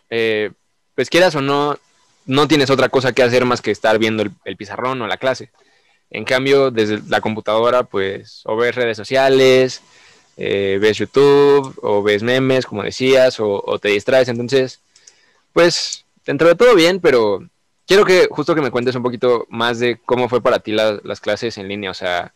eh, 0.09 0.51
pues 0.93 1.09
quieras 1.09 1.35
o 1.35 1.41
no, 1.41 1.77
no 2.27 2.47
tienes 2.47 2.69
otra 2.69 2.89
cosa 2.89 3.13
que 3.13 3.23
hacer 3.23 3.45
más 3.45 3.61
que 3.61 3.71
estar 3.71 3.97
viendo 3.97 4.23
el, 4.23 4.57
pizarrón 4.57 5.01
o 5.01 5.07
la 5.07 5.17
clase. 5.17 5.49
En 6.09 6.25
cambio, 6.25 6.71
desde 6.71 7.01
la 7.07 7.21
computadora, 7.21 7.83
pues, 7.83 8.41
o 8.45 8.55
ves 8.55 8.75
redes 8.75 8.97
sociales, 8.97 9.81
eh, 10.35 10.77
ves 10.79 10.97
YouTube, 10.97 11.77
o 11.81 12.03
ves 12.03 12.23
memes, 12.23 12.65
como 12.65 12.83
decías, 12.83 13.39
o, 13.39 13.79
te 13.79 13.89
distraes. 13.89 14.27
Entonces, 14.27 14.81
pues, 15.53 16.05
dentro 16.25 16.47
de 16.47 16.55
todo 16.55 16.75
bien, 16.75 16.99
pero 16.99 17.47
quiero 17.87 18.05
que 18.05 18.27
justo 18.29 18.53
que 18.53 18.61
me 18.61 18.71
cuentes 18.71 18.95
un 18.95 19.03
poquito 19.03 19.45
más 19.49 19.79
de 19.79 19.97
cómo 20.05 20.29
fue 20.29 20.41
para 20.41 20.59
ti 20.59 20.73
las 20.73 21.21
clases 21.21 21.57
en 21.57 21.67
línea. 21.67 21.91
O 21.91 21.95
sea, 21.95 22.33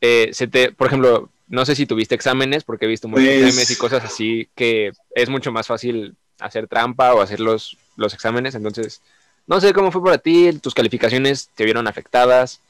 eh, 0.00 0.30
se 0.32 0.46
te, 0.46 0.72
por 0.72 0.86
ejemplo, 0.86 1.28
no 1.48 1.64
sé 1.66 1.74
si 1.74 1.86
tuviste 1.86 2.14
exámenes, 2.14 2.64
porque 2.64 2.86
he 2.86 2.88
visto 2.88 3.08
muchos 3.08 3.26
pues 3.26 3.54
memes 3.54 3.70
y 3.70 3.76
cosas 3.76 4.04
así 4.04 4.48
que 4.54 4.92
es 5.14 5.28
mucho 5.28 5.52
más 5.52 5.66
fácil 5.66 6.16
hacer 6.40 6.66
trampa 6.68 7.14
o 7.14 7.20
hacerlos 7.20 7.76
los 7.96 8.14
exámenes, 8.14 8.54
entonces, 8.54 9.00
no 9.46 9.60
sé 9.60 9.72
cómo 9.72 9.90
fue 9.90 10.02
para 10.02 10.18
ti, 10.18 10.52
tus 10.60 10.74
calificaciones 10.74 11.48
te 11.54 11.64
vieron 11.64 11.86
afectadas, 11.86 12.60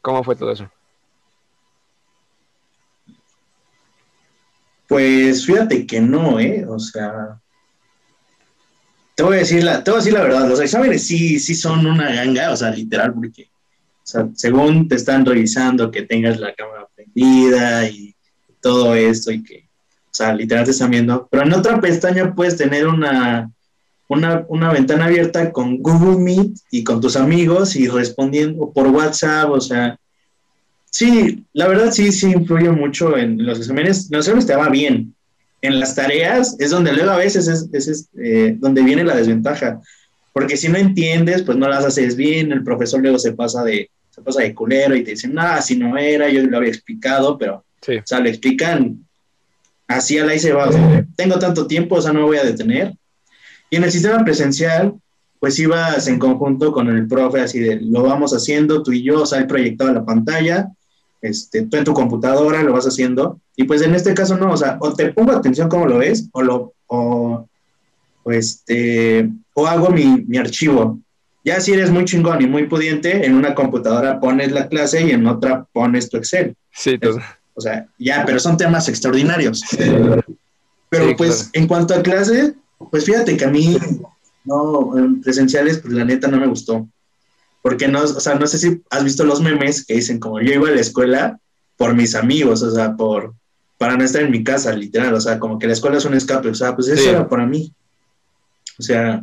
¿cómo 0.00 0.22
fue 0.24 0.36
todo 0.36 0.52
eso? 0.52 0.70
Pues 4.88 5.44
fíjate 5.44 5.86
que 5.86 6.00
no, 6.00 6.38
¿eh? 6.38 6.64
O 6.68 6.78
sea, 6.78 7.40
te 9.16 9.22
voy 9.22 9.36
a 9.36 9.38
decir 9.40 9.64
la, 9.64 9.82
te 9.82 9.90
voy 9.90 9.98
a 9.98 10.00
decir 10.00 10.12
la 10.12 10.22
verdad, 10.22 10.48
los 10.48 10.60
exámenes 10.60 11.06
sí, 11.06 11.40
sí 11.40 11.54
son 11.54 11.86
una 11.86 12.12
ganga, 12.14 12.52
o 12.52 12.56
sea, 12.56 12.70
literal, 12.70 13.12
porque, 13.12 13.44
o 13.44 14.06
sea, 14.06 14.28
según 14.34 14.86
te 14.86 14.94
están 14.94 15.24
revisando 15.24 15.90
que 15.90 16.02
tengas 16.02 16.38
la 16.38 16.54
cámara 16.54 16.86
prendida 16.94 17.88
y 17.88 18.14
todo 18.60 18.94
esto 18.94 19.32
y 19.32 19.42
que, 19.42 19.65
sea, 20.16 20.34
literal 20.34 20.64
te 20.64 20.70
están 20.70 20.90
viendo, 20.90 21.28
pero 21.30 21.44
en 21.44 21.52
otra 21.52 21.80
pestaña 21.80 22.34
puedes 22.34 22.56
tener 22.56 22.86
una, 22.86 23.50
una, 24.08 24.44
una 24.48 24.72
ventana 24.72 25.06
abierta 25.06 25.52
con 25.52 25.78
Google 25.78 26.18
Meet 26.18 26.56
y 26.70 26.84
con 26.84 27.00
tus 27.00 27.16
amigos 27.16 27.76
y 27.76 27.88
respondiendo 27.88 28.70
por 28.72 28.88
WhatsApp, 28.88 29.50
o 29.50 29.60
sea, 29.60 29.98
Sí, 30.96 31.44
la 31.52 31.68
verdad 31.68 31.90
sí, 31.92 32.10
sí 32.10 32.30
influye 32.30 32.70
mucho 32.70 33.18
en 33.18 33.44
los 33.44 33.58
exámenes. 33.58 34.08
los 34.10 34.20
exámenes 34.20 34.46
te 34.46 34.56
va 34.56 34.70
bien. 34.70 35.14
En 35.60 35.78
las 35.78 35.94
tareas 35.94 36.56
es 36.58 36.70
donde 36.70 36.94
luego 36.94 37.10
a 37.10 37.18
veces 37.18 37.48
es, 37.48 38.08
eh, 38.18 38.56
donde 38.58 38.82
viene 38.82 39.04
la 39.04 39.14
desventaja. 39.14 39.78
Porque 40.32 40.56
si 40.56 40.70
no 40.70 40.78
entiendes, 40.78 41.42
pues 41.42 41.58
no 41.58 41.68
las 41.68 41.84
haces 41.84 42.16
bien, 42.16 42.50
el 42.50 42.64
profesor 42.64 43.02
luego 43.02 43.18
se 43.18 43.32
pasa 43.32 43.62
de, 43.62 43.90
se 44.08 44.22
pasa 44.22 44.40
de 44.40 44.54
culero 44.54 44.96
y 44.96 45.04
te 45.04 45.10
dicen, 45.10 45.34
nada, 45.34 45.60
si 45.60 45.76
no 45.76 45.98
era, 45.98 46.30
yo 46.30 46.42
lo 46.44 46.56
había 46.56 46.70
explicado, 46.70 47.36
pero, 47.36 47.56
o 47.56 48.06
sea, 48.06 48.20
lo 48.20 48.30
explican 48.30 49.05
así 49.88 50.18
a 50.18 50.24
la 50.24 50.34
y 50.34 50.38
se 50.38 50.52
va. 50.52 50.70
tengo 51.16 51.38
tanto 51.38 51.66
tiempo, 51.66 51.96
o 51.96 52.02
sea, 52.02 52.12
no 52.12 52.20
me 52.20 52.26
voy 52.26 52.38
a 52.38 52.44
detener. 52.44 52.94
Y 53.70 53.76
en 53.76 53.84
el 53.84 53.92
sistema 53.92 54.24
presencial, 54.24 54.94
pues 55.40 55.58
ibas 55.58 56.08
en 56.08 56.18
conjunto 56.18 56.72
con 56.72 56.88
el 56.88 57.06
profe, 57.06 57.40
así 57.40 57.58
de, 57.60 57.80
lo 57.80 58.02
vamos 58.02 58.32
haciendo, 58.32 58.82
tú 58.82 58.92
y 58.92 59.02
yo, 59.02 59.22
o 59.22 59.26
sea, 59.26 59.38
el 59.38 59.46
proyectado 59.46 59.90
en 59.90 59.96
la 59.96 60.04
pantalla, 60.04 60.68
este, 61.20 61.62
tú 61.66 61.76
en 61.76 61.84
tu 61.84 61.92
computadora 61.92 62.62
lo 62.62 62.72
vas 62.72 62.86
haciendo, 62.86 63.40
y 63.56 63.64
pues 63.64 63.82
en 63.82 63.94
este 63.94 64.14
caso 64.14 64.36
no, 64.36 64.52
o 64.52 64.56
sea, 64.56 64.78
o 64.80 64.92
te 64.92 65.12
pongo 65.12 65.32
atención 65.32 65.68
cómo 65.68 65.86
lo 65.86 65.98
ves, 65.98 66.28
o 66.32 66.42
lo, 66.42 66.74
o, 66.86 67.46
este, 68.26 69.30
o 69.54 69.66
hago 69.66 69.90
mi, 69.90 70.24
mi 70.26 70.38
archivo. 70.38 71.00
Ya 71.44 71.60
si 71.60 71.72
eres 71.72 71.90
muy 71.90 72.04
chingón 72.04 72.42
y 72.42 72.46
muy 72.46 72.66
pudiente, 72.66 73.24
en 73.24 73.34
una 73.34 73.54
computadora 73.54 74.18
pones 74.18 74.50
la 74.50 74.68
clase 74.68 75.06
y 75.06 75.12
en 75.12 75.26
otra 75.26 75.64
pones 75.72 76.10
tu 76.10 76.16
Excel. 76.16 76.56
Sí. 76.72 76.98
O 77.56 77.60
sea, 77.60 77.88
ya, 77.98 78.22
pero 78.24 78.38
son 78.38 78.56
temas 78.56 78.88
extraordinarios. 78.88 79.64
Pero 80.88 81.16
pues 81.16 81.50
en 81.52 81.66
cuanto 81.66 81.94
a 81.94 82.02
clase, 82.02 82.54
pues 82.90 83.04
fíjate 83.04 83.36
que 83.36 83.44
a 83.44 83.50
mí, 83.50 83.76
no, 84.44 84.92
presenciales, 85.22 85.78
pues 85.78 85.94
la 85.94 86.04
neta 86.04 86.28
no 86.28 86.36
me 86.36 86.46
gustó. 86.46 86.86
Porque 87.62 87.88
no, 87.88 88.02
o 88.02 88.20
sea, 88.20 88.36
no 88.36 88.46
sé 88.46 88.58
si 88.58 88.82
has 88.90 89.02
visto 89.02 89.24
los 89.24 89.40
memes 89.40 89.84
que 89.84 89.94
dicen 89.94 90.20
como 90.20 90.40
yo 90.40 90.52
iba 90.52 90.68
a 90.68 90.72
la 90.72 90.80
escuela 90.80 91.40
por 91.76 91.94
mis 91.94 92.14
amigos, 92.14 92.62
o 92.62 92.70
sea, 92.70 92.94
por 92.94 93.34
para 93.78 93.96
no 93.96 94.04
estar 94.04 94.22
en 94.22 94.30
mi 94.30 94.42
casa, 94.42 94.72
literal, 94.72 95.12
o 95.14 95.20
sea, 95.20 95.38
como 95.38 95.58
que 95.58 95.66
la 95.66 95.74
escuela 95.74 95.98
es 95.98 96.04
un 96.04 96.14
escape, 96.14 96.48
o 96.48 96.54
sea, 96.54 96.74
pues 96.74 96.88
eso 96.88 97.10
era 97.10 97.28
para 97.28 97.44
mí. 97.44 97.74
O 98.78 98.82
sea, 98.82 99.22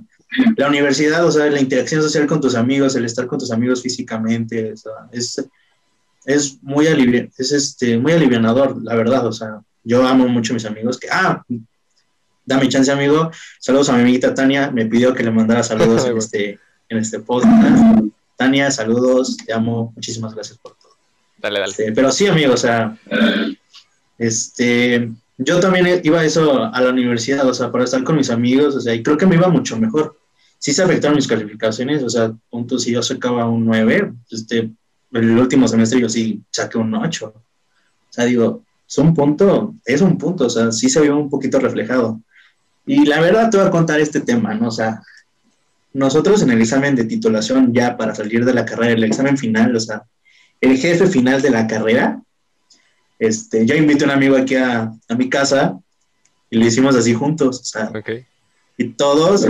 la 0.58 0.68
universidad, 0.68 1.26
o 1.26 1.32
sea, 1.32 1.48
la 1.48 1.60
interacción 1.60 2.02
social 2.02 2.28
con 2.28 2.42
tus 2.42 2.56
amigos, 2.56 2.96
el 2.96 3.06
estar 3.06 3.26
con 3.26 3.40
tus 3.40 3.52
amigos 3.52 3.82
físicamente, 3.82 4.74
o 4.74 4.78
sea, 4.78 4.92
es, 5.12 5.44
es 6.26 6.62
muy 6.62 6.88
alivi 6.88 7.30
es 7.38 7.52
este 7.52 7.98
muy 7.98 8.14
alivianador, 8.14 8.82
la 8.84 8.96
verdad, 8.96 9.26
o 9.28 9.32
sea, 9.32 9.62
yo 9.84 10.06
amo 10.06 10.28
mucho 10.28 10.54
a 10.54 10.56
mis 10.56 10.66
amigos 10.66 10.98
que 10.98 11.08
ah, 11.12 11.44
dame 12.46 12.70
chance, 12.70 12.92
amigo. 12.92 13.32
Saludos 13.60 13.90
a 13.90 13.94
mi 13.94 14.02
amiguita 14.02 14.34
Tania, 14.34 14.72
me 14.72 14.86
pidió 14.86 15.14
que 15.14 15.24
le 15.24 15.32
mandara 15.32 15.64
saludos 15.64 16.06
en 16.08 16.18
este 16.18 16.60
en 16.90 16.98
este 16.98 17.20
podcast. 17.20 18.06
Tania, 18.38 18.72
saludos, 18.72 19.38
te 19.38 19.54
amo, 19.54 19.94
muchísimas 19.96 20.34
gracias 20.34 20.58
por 20.58 20.76
todo. 20.76 20.92
Dale, 21.38 21.60
dale. 21.60 21.72
Este, 21.72 21.92
pero 21.92 22.12
sí, 22.12 22.28
amigo, 22.28 22.54
o 22.54 22.58
sea, 22.58 22.98
este, 24.18 25.12
yo 25.38 25.60
también 25.60 26.02
iba 26.04 26.20
a 26.20 26.26
eso 26.26 26.64
a 26.64 26.82
la 26.82 26.90
universidad, 26.90 27.48
o 27.48 27.54
sea, 27.54 27.72
para 27.72 27.84
estar 27.84 28.04
con 28.04 28.16
mis 28.16 28.30
amigos, 28.30 28.76
o 28.76 28.82
sea, 28.82 28.94
y 28.94 29.04
creo 29.04 29.18
que 29.18 29.26
me 29.26 29.36
iba 29.36 29.48
mucho 29.50 29.78
mejor. 29.78 30.18
Sí 30.60 30.74
se 30.74 30.82
afectaron 30.82 31.16
mis 31.16 31.28
calificaciones, 31.28 32.04
o 32.04 32.10
sea, 32.10 32.34
punto, 32.50 32.80
si 32.80 32.92
yo 32.92 33.04
sacaba 33.04 33.48
un 33.50 33.66
9, 33.66 34.14
este, 34.32 34.72
el 35.14 35.38
último 35.38 35.68
semestre 35.68 36.02
yo 36.02 36.10
sí 36.10 36.42
saqué 36.52 36.78
un 36.78 36.94
8. 36.94 37.34
O 37.36 38.14
sea, 38.14 38.26
digo, 38.26 38.64
es 38.88 38.98
un 38.98 39.14
punto, 39.14 39.76
es 39.86 40.02
un 40.02 40.18
punto, 40.18 40.46
o 40.46 40.50
sea, 40.50 40.72
sí 40.72 40.90
se 40.90 41.02
vio 41.02 41.18
un 41.18 41.30
poquito 41.30 41.60
reflejado. 41.60 42.22
Y 42.86 43.06
la 43.06 43.22
verdad 43.22 43.50
te 43.50 43.58
voy 43.58 43.68
a 43.68 43.72
contar 43.72 44.00
este 44.00 44.22
tema, 44.22 44.54
¿no? 44.54 44.68
O 44.68 44.72
sea, 44.72 45.02
nosotros 45.94 46.42
en 46.42 46.52
el 46.52 46.62
examen 46.62 46.96
de 46.96 47.06
titulación 47.06 47.74
ya 47.74 47.96
para 47.96 48.16
salir 48.16 48.44
de 48.46 48.54
la 48.54 48.66
carrera, 48.66 48.94
el 48.94 49.04
examen 49.04 49.38
final, 49.38 49.76
o 49.76 49.80
sea, 49.80 50.04
el 50.60 50.78
jefe 50.78 51.08
final 51.08 51.42
de 51.42 51.52
la 51.52 51.68
carrera, 51.68 52.22
este, 53.20 53.66
yo 53.66 53.76
invité 53.76 54.04
a 54.04 54.08
un 54.08 54.14
amigo 54.14 54.36
aquí 54.36 54.56
a, 54.56 54.92
mi 55.18 55.30
casa 55.30 55.78
y 56.50 56.58
lo 56.58 56.66
hicimos 56.66 56.96
así 56.96 57.14
juntos, 57.14 57.62
o 57.62 57.64
sea, 57.64 57.92
y 58.78 58.90
todos, 58.90 59.48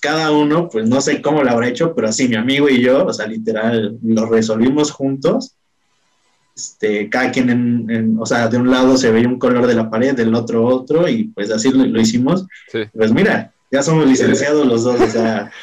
cada 0.00 0.30
uno, 0.30 0.68
pues 0.68 0.88
no 0.88 1.00
sé 1.00 1.20
cómo 1.20 1.42
lo 1.42 1.50
habrá 1.50 1.68
hecho, 1.68 1.94
pero 1.94 2.08
así 2.08 2.28
mi 2.28 2.36
amigo 2.36 2.68
y 2.68 2.80
yo, 2.80 3.06
o 3.06 3.12
sea, 3.12 3.26
literal, 3.26 3.98
lo 4.02 4.26
resolvimos 4.26 4.90
juntos. 4.90 5.56
Este, 6.54 7.08
cada 7.08 7.30
quien 7.30 7.48
en, 7.48 8.16
o 8.18 8.26
sea, 8.26 8.48
de 8.48 8.58
un 8.58 8.70
lado 8.70 8.96
se 8.96 9.10
veía 9.10 9.28
un 9.28 9.38
color 9.38 9.66
de 9.66 9.74
la 9.74 9.90
pared, 9.90 10.14
del 10.14 10.34
otro 10.34 10.64
otro, 10.64 11.08
y 11.08 11.24
pues 11.24 11.50
así 11.50 11.70
lo, 11.70 12.00
hicimos. 12.00 12.46
Pues 12.92 13.12
mira, 13.12 13.52
ya 13.70 13.82
somos 13.82 14.06
licenciados 14.06 14.66
los 14.66 14.84
dos, 14.84 15.00
o 15.00 15.08
sea, 15.08 15.50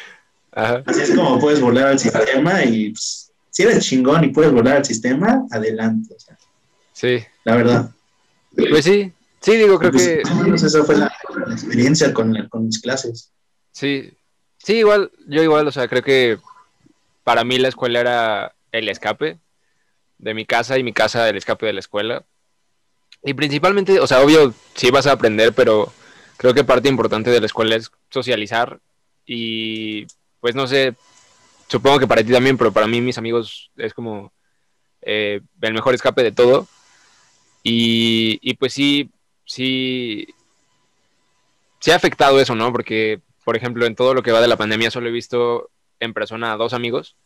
Así 0.86 1.02
es 1.02 1.14
como 1.14 1.38
puedes 1.38 1.60
volar 1.60 1.86
al 1.86 1.98
sistema 1.98 2.64
y 2.64 2.90
pues, 2.90 3.30
si 3.50 3.62
eres 3.62 3.84
chingón 3.84 4.24
y 4.24 4.28
puedes 4.28 4.52
volar 4.52 4.78
al 4.78 4.84
sistema, 4.84 5.46
adelante. 5.50 6.16
sí. 6.92 7.18
La 7.44 7.56
verdad. 7.56 7.90
Pues 8.54 8.84
sí, 8.84 9.12
sí, 9.40 9.56
digo, 9.56 9.78
creo 9.78 9.92
pues, 9.92 10.04
que... 10.04 10.22
esa 10.54 10.84
fue 10.84 10.96
la, 10.96 11.12
experiencia 11.58 12.12
con, 12.14 12.32
mis 12.64 12.80
clases. 12.80 13.32
Sí, 13.72 14.12
sí, 14.58 14.78
igual, 14.78 15.10
yo 15.26 15.42
igual, 15.42 15.66
o 15.66 15.72
sea, 15.72 15.88
creo 15.88 16.02
que 16.02 16.38
para 17.24 17.44
mí 17.44 17.58
la 17.58 17.68
escuela 17.68 18.00
era 18.00 18.54
el 18.72 18.88
escape 18.88 19.38
de 20.18 20.34
mi 20.34 20.44
casa 20.44 20.78
y 20.78 20.82
mi 20.82 20.92
casa 20.92 21.28
el 21.28 21.36
escape 21.36 21.66
de 21.66 21.72
la 21.72 21.80
escuela. 21.80 22.24
Y 23.22 23.34
principalmente, 23.34 24.00
o 24.00 24.06
sea, 24.06 24.20
obvio, 24.20 24.54
sí 24.74 24.90
vas 24.90 25.06
a 25.06 25.12
aprender, 25.12 25.52
pero 25.52 25.92
creo 26.36 26.54
que 26.54 26.64
parte 26.64 26.88
importante 26.88 27.30
de 27.30 27.40
la 27.40 27.46
escuela 27.46 27.76
es 27.76 27.90
socializar 28.10 28.80
y 29.26 30.06
pues 30.40 30.54
no 30.54 30.66
sé, 30.66 30.94
supongo 31.68 31.98
que 31.98 32.06
para 32.06 32.22
ti 32.22 32.32
también, 32.32 32.56
pero 32.56 32.72
para 32.72 32.86
mí 32.86 33.00
mis 33.00 33.18
amigos 33.18 33.70
es 33.76 33.92
como 33.92 34.32
eh, 35.02 35.40
el 35.60 35.74
mejor 35.74 35.94
escape 35.94 36.22
de 36.22 36.32
todo. 36.32 36.66
Y, 37.62 38.38
y, 38.40 38.54
pues 38.54 38.72
sí, 38.72 39.10
sí, 39.44 40.28
sí 41.80 41.90
ha 41.90 41.96
afectado 41.96 42.40
eso, 42.40 42.54
¿no? 42.54 42.72
Porque, 42.72 43.20
por 43.44 43.56
ejemplo, 43.56 43.86
en 43.86 43.94
todo 43.94 44.14
lo 44.14 44.22
que 44.22 44.32
va 44.32 44.40
de 44.40 44.48
la 44.48 44.56
pandemia 44.56 44.90
solo 44.90 45.08
he 45.08 45.12
visto 45.12 45.70
en 46.00 46.14
persona 46.14 46.52
a 46.52 46.56
dos 46.56 46.72
amigos 46.72 47.16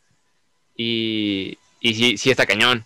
y, 0.75 1.57
y 1.79 1.93
sí, 1.93 2.17
sí 2.17 2.31
está 2.31 2.45
cañón. 2.45 2.85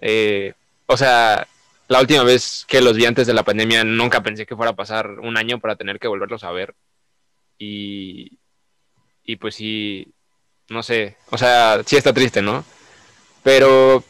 Eh, 0.00 0.54
o 0.86 0.96
sea, 0.96 1.46
la 1.88 2.00
última 2.00 2.22
vez 2.24 2.64
que 2.68 2.80
los 2.80 2.96
vi 2.96 3.06
antes 3.06 3.26
de 3.26 3.34
la 3.34 3.44
pandemia 3.44 3.84
nunca 3.84 4.22
pensé 4.22 4.46
que 4.46 4.56
fuera 4.56 4.72
a 4.72 4.76
pasar 4.76 5.18
un 5.20 5.36
año 5.36 5.60
para 5.60 5.76
tener 5.76 5.98
que 5.98 6.08
volverlos 6.08 6.44
a 6.44 6.50
ver. 6.50 6.74
Y, 7.58 8.38
y 9.24 9.36
pues 9.36 9.54
sí, 9.54 10.08
no 10.68 10.82
sé, 10.82 11.16
o 11.30 11.38
sea, 11.38 11.82
sí 11.84 11.96
está 11.96 12.12
triste, 12.12 12.42
¿no? 12.42 12.64
Pero 13.42 14.02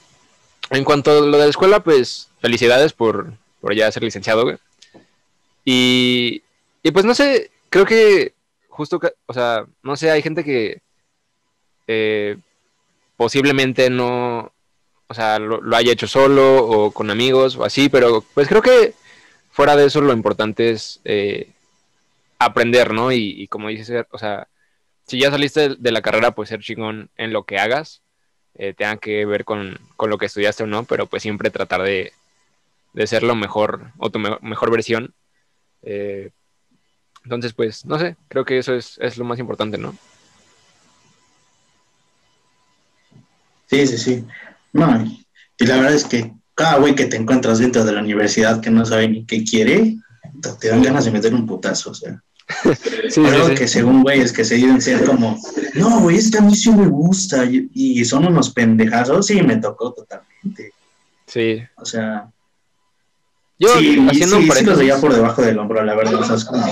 en 0.70 0.84
cuanto 0.84 1.10
a 1.10 1.14
lo 1.14 1.36
de 1.36 1.44
la 1.44 1.50
escuela, 1.50 1.80
pues 1.80 2.30
felicidades 2.40 2.92
por, 2.92 3.32
por 3.60 3.74
ya 3.74 3.90
ser 3.90 4.02
licenciado, 4.02 4.44
güey. 4.44 4.56
Y, 5.64 6.42
y 6.84 6.92
pues 6.92 7.04
no 7.06 7.14
sé, 7.14 7.50
creo 7.70 7.86
que 7.86 8.34
justo, 8.68 9.00
o 9.26 9.32
sea, 9.32 9.66
no 9.82 9.96
sé, 9.96 10.10
hay 10.10 10.20
gente 10.22 10.44
que 10.44 10.82
eh, 11.86 12.36
posiblemente 13.16 13.88
no, 13.88 14.52
o 15.06 15.14
sea, 15.14 15.38
lo, 15.38 15.60
haya 15.74 15.92
hecho 15.92 16.06
solo 16.06 16.58
o 16.66 16.90
con 16.92 17.10
amigos 17.10 17.56
o 17.56 17.64
así, 17.64 17.88
pero 17.88 18.22
pues 18.34 18.48
creo 18.48 18.60
que 18.60 18.94
fuera 19.50 19.76
de 19.76 19.86
eso 19.86 20.02
lo 20.02 20.12
importante 20.12 20.70
es 20.70 21.00
eh, 21.04 21.48
aprender, 22.38 22.92
¿no? 22.92 23.12
Y, 23.12 23.48
como 23.48 23.68
dices, 23.68 24.04
o 24.10 24.18
sea, 24.18 24.48
si 25.06 25.18
ya 25.18 25.30
saliste 25.30 25.76
de 25.76 25.92
la 25.92 26.02
carrera, 26.02 26.32
pues 26.32 26.50
ser 26.50 26.60
chingón 26.60 27.08
en 27.16 27.32
lo 27.32 27.44
que 27.44 27.58
hagas, 27.58 28.02
eh, 28.56 28.74
tenga 28.74 28.98
que 28.98 29.24
ver 29.24 29.46
con, 29.46 29.78
lo 29.98 30.18
que 30.18 30.26
estudiaste 30.26 30.64
o 30.64 30.66
no, 30.66 30.84
pero 30.84 31.06
pues 31.06 31.22
siempre 31.22 31.50
tratar 31.50 31.82
de, 31.82 32.12
ser 33.06 33.22
lo 33.22 33.34
mejor 33.34 33.92
o 33.98 34.10
tu 34.10 34.18
mejor 34.18 34.70
versión. 34.70 35.14
Eh, 35.82 36.30
entonces, 37.24 37.54
pues, 37.54 37.84
no 37.86 37.98
sé, 37.98 38.16
creo 38.28 38.44
que 38.44 38.58
eso 38.58 38.74
es, 38.74 39.16
lo 39.16 39.24
más 39.24 39.38
importante, 39.38 39.78
¿no? 39.78 39.96
Sí, 43.66 43.86
sí, 43.86 43.98
sí. 43.98 44.24
No, 44.72 45.04
y 45.58 45.66
la 45.66 45.76
verdad 45.76 45.94
es 45.94 46.04
que 46.04 46.32
cada 46.54 46.78
güey 46.78 46.94
que 46.94 47.06
te 47.06 47.16
encuentras 47.16 47.58
dentro 47.58 47.84
de 47.84 47.92
la 47.92 48.00
universidad 48.00 48.60
que 48.60 48.70
no 48.70 48.84
sabe 48.84 49.08
ni 49.08 49.24
qué 49.24 49.42
quiere, 49.42 49.96
te 50.60 50.68
dan 50.68 50.82
ganas 50.82 51.06
de 51.06 51.10
meter 51.10 51.34
un 51.34 51.46
putazo, 51.46 51.90
o 51.90 51.94
sea. 51.94 52.22
sí, 53.08 53.22
que 53.56 53.66
según 53.66 54.02
güeyes 54.02 54.30
que 54.30 54.44
se 54.44 54.56
dicen 54.56 54.82
ser 54.82 55.04
como, 55.04 55.40
no, 55.74 56.00
güey, 56.00 56.18
es 56.18 56.30
que 56.30 56.38
a 56.38 56.42
mí 56.42 56.54
sí 56.54 56.70
me 56.70 56.86
gusta 56.88 57.46
y, 57.46 58.04
son 58.04 58.26
unos 58.26 58.50
pendejazos, 58.50 59.26
sí, 59.26 59.40
me 59.42 59.56
tocó 59.56 59.94
totalmente. 59.94 60.72
Sí. 61.26 61.62
O 61.76 61.86
sea, 61.86 62.28
yo 63.58 63.68
sí, 63.78 64.06
haciendo 64.08 64.36
sí, 64.36 64.50
sí 64.50 64.64
los 64.64 64.78
veía 64.78 64.98
por 64.98 65.14
debajo 65.14 65.42
del 65.42 65.58
hombro, 65.58 65.82
la 65.84 65.94
verdad, 65.94 66.14
o 66.14 66.24
sea, 66.24 66.36
es 66.36 66.44
como, 66.44 66.64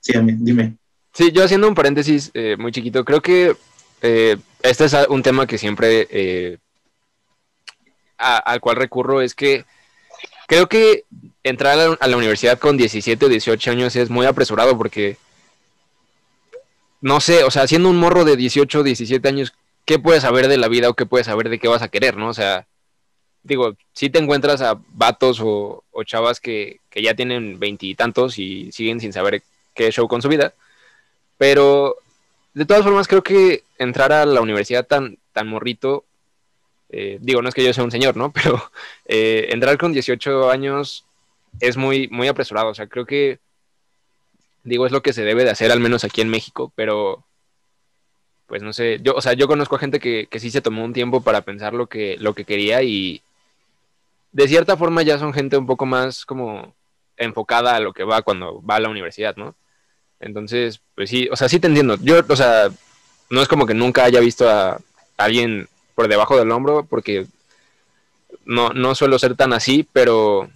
sí, 0.00 0.12
dime. 0.22 0.76
Sí, 1.12 1.32
yo 1.32 1.44
haciendo 1.44 1.68
un 1.68 1.74
paréntesis 1.74 2.30
eh, 2.34 2.56
muy 2.58 2.72
chiquito, 2.72 3.04
creo 3.04 3.20
que 3.20 3.56
eh, 4.02 4.36
este 4.62 4.84
es 4.84 4.96
un 5.08 5.22
tema 5.22 5.46
que 5.46 5.58
siempre 5.58 6.06
eh, 6.10 6.58
al 8.18 8.60
cual 8.60 8.76
recurro, 8.76 9.20
es 9.20 9.34
que 9.34 9.64
creo 10.46 10.68
que 10.68 11.04
entrar 11.42 11.98
a 12.00 12.06
la, 12.08 12.16
universidad 12.16 12.58
con 12.58 12.76
17 12.76 13.26
o 13.26 13.28
18 13.28 13.70
años 13.70 13.96
es 13.96 14.10
muy 14.10 14.26
apresurado 14.26 14.78
porque, 14.78 15.16
no 17.00 17.20
sé, 17.20 17.44
o 17.44 17.50
sea, 17.50 17.66
siendo 17.66 17.90
un 17.90 17.96
morro 17.96 18.24
de 18.24 18.36
18 18.36 18.80
o 18.80 18.82
17 18.82 19.28
años, 19.28 19.54
¿qué 19.84 19.98
puedes 19.98 20.22
saber 20.22 20.46
de 20.46 20.56
la 20.56 20.68
vida 20.68 20.88
o 20.88 20.94
qué 20.94 21.04
puedes 21.04 21.26
saber 21.26 21.48
de 21.48 21.58
qué 21.58 21.66
vas 21.66 21.82
a 21.82 21.88
querer, 21.88 22.16
no? 22.16 22.28
O 22.28 22.34
sea, 22.34 22.67
digo, 23.48 23.76
si 23.92 24.10
te 24.10 24.18
encuentras 24.18 24.60
a 24.62 24.80
vatos 24.90 25.40
o, 25.42 25.82
chavas 26.04 26.38
que, 26.38 26.78
que, 26.90 27.02
ya 27.02 27.14
tienen 27.14 27.58
veintitantos 27.58 28.38
y, 28.38 28.70
siguen 28.70 29.00
sin 29.00 29.12
saber 29.12 29.42
qué 29.74 29.90
show 29.90 30.06
con 30.06 30.22
su 30.22 30.28
vida, 30.28 30.54
pero 31.36 31.96
de 32.54 32.64
todas 32.64 32.84
formas 32.84 33.08
creo 33.08 33.22
que 33.22 33.64
entrar 33.78 34.12
a 34.12 34.24
la 34.26 34.40
universidad 34.40 34.86
tan, 34.86 35.18
tan 35.32 35.48
morrito 35.48 36.04
eh, 36.90 37.18
digo, 37.20 37.42
no 37.42 37.48
es 37.48 37.54
que 37.54 37.64
yo 37.64 37.72
sea 37.72 37.84
un 37.84 37.90
señor, 37.90 38.16
¿no? 38.16 38.32
Pero 38.32 38.62
eh, 39.06 39.48
entrar 39.50 39.76
con 39.78 39.92
18 39.92 40.50
años 40.50 41.04
es 41.60 41.76
muy, 41.76 42.08
muy 42.08 42.28
apresurado. 42.28 42.70
O 42.70 42.74
sea, 42.74 42.86
creo 42.86 43.06
que, 43.06 43.38
digo, 44.64 44.86
es 44.86 44.92
lo 44.92 45.02
que 45.02 45.12
se 45.12 45.24
debe 45.24 45.44
de 45.44 45.50
hacer, 45.50 45.70
al 45.70 45.80
menos 45.80 46.04
aquí 46.04 46.20
en 46.20 46.28
México, 46.28 46.72
pero, 46.74 47.24
pues 48.46 48.62
no 48.62 48.72
sé, 48.72 48.98
yo, 49.02 49.14
o 49.14 49.20
sea, 49.20 49.34
yo 49.34 49.46
conozco 49.46 49.76
a 49.76 49.78
gente 49.78 50.00
que, 50.00 50.26
que 50.30 50.40
sí 50.40 50.50
se 50.50 50.62
tomó 50.62 50.84
un 50.84 50.92
tiempo 50.92 51.22
para 51.22 51.42
pensar 51.42 51.74
lo 51.74 51.86
que, 51.86 52.16
lo 52.18 52.34
que 52.34 52.44
quería 52.44 52.82
y 52.82 53.22
de 54.32 54.48
cierta 54.48 54.76
forma 54.76 55.02
ya 55.02 55.18
son 55.18 55.32
gente 55.32 55.56
un 55.56 55.66
poco 55.66 55.86
más 55.86 56.24
como 56.24 56.74
enfocada 57.16 57.76
a 57.76 57.80
lo 57.80 57.92
que 57.92 58.04
va 58.04 58.22
cuando 58.22 58.62
va 58.62 58.76
a 58.76 58.80
la 58.80 58.88
universidad, 58.88 59.36
¿no? 59.36 59.56
Entonces, 60.20 60.80
pues 60.94 61.10
sí, 61.10 61.28
o 61.30 61.36
sea, 61.36 61.48
sí 61.48 61.60
te 61.60 61.68
entiendo. 61.68 61.96
Yo, 62.00 62.20
o 62.26 62.36
sea, 62.36 62.70
no 63.30 63.42
es 63.42 63.48
como 63.48 63.66
que 63.66 63.74
nunca 63.74 64.04
haya 64.04 64.20
visto 64.20 64.48
a 64.48 64.80
alguien 65.16 65.68
por 65.94 66.08
debajo 66.08 66.36
del 66.36 66.50
hombro, 66.50 66.84
porque 66.84 67.26
no, 68.44 68.70
no 68.70 68.94
suelo 68.94 69.18
ser 69.18 69.36
tan 69.36 69.52
así, 69.52 69.86
pero... 69.92 70.50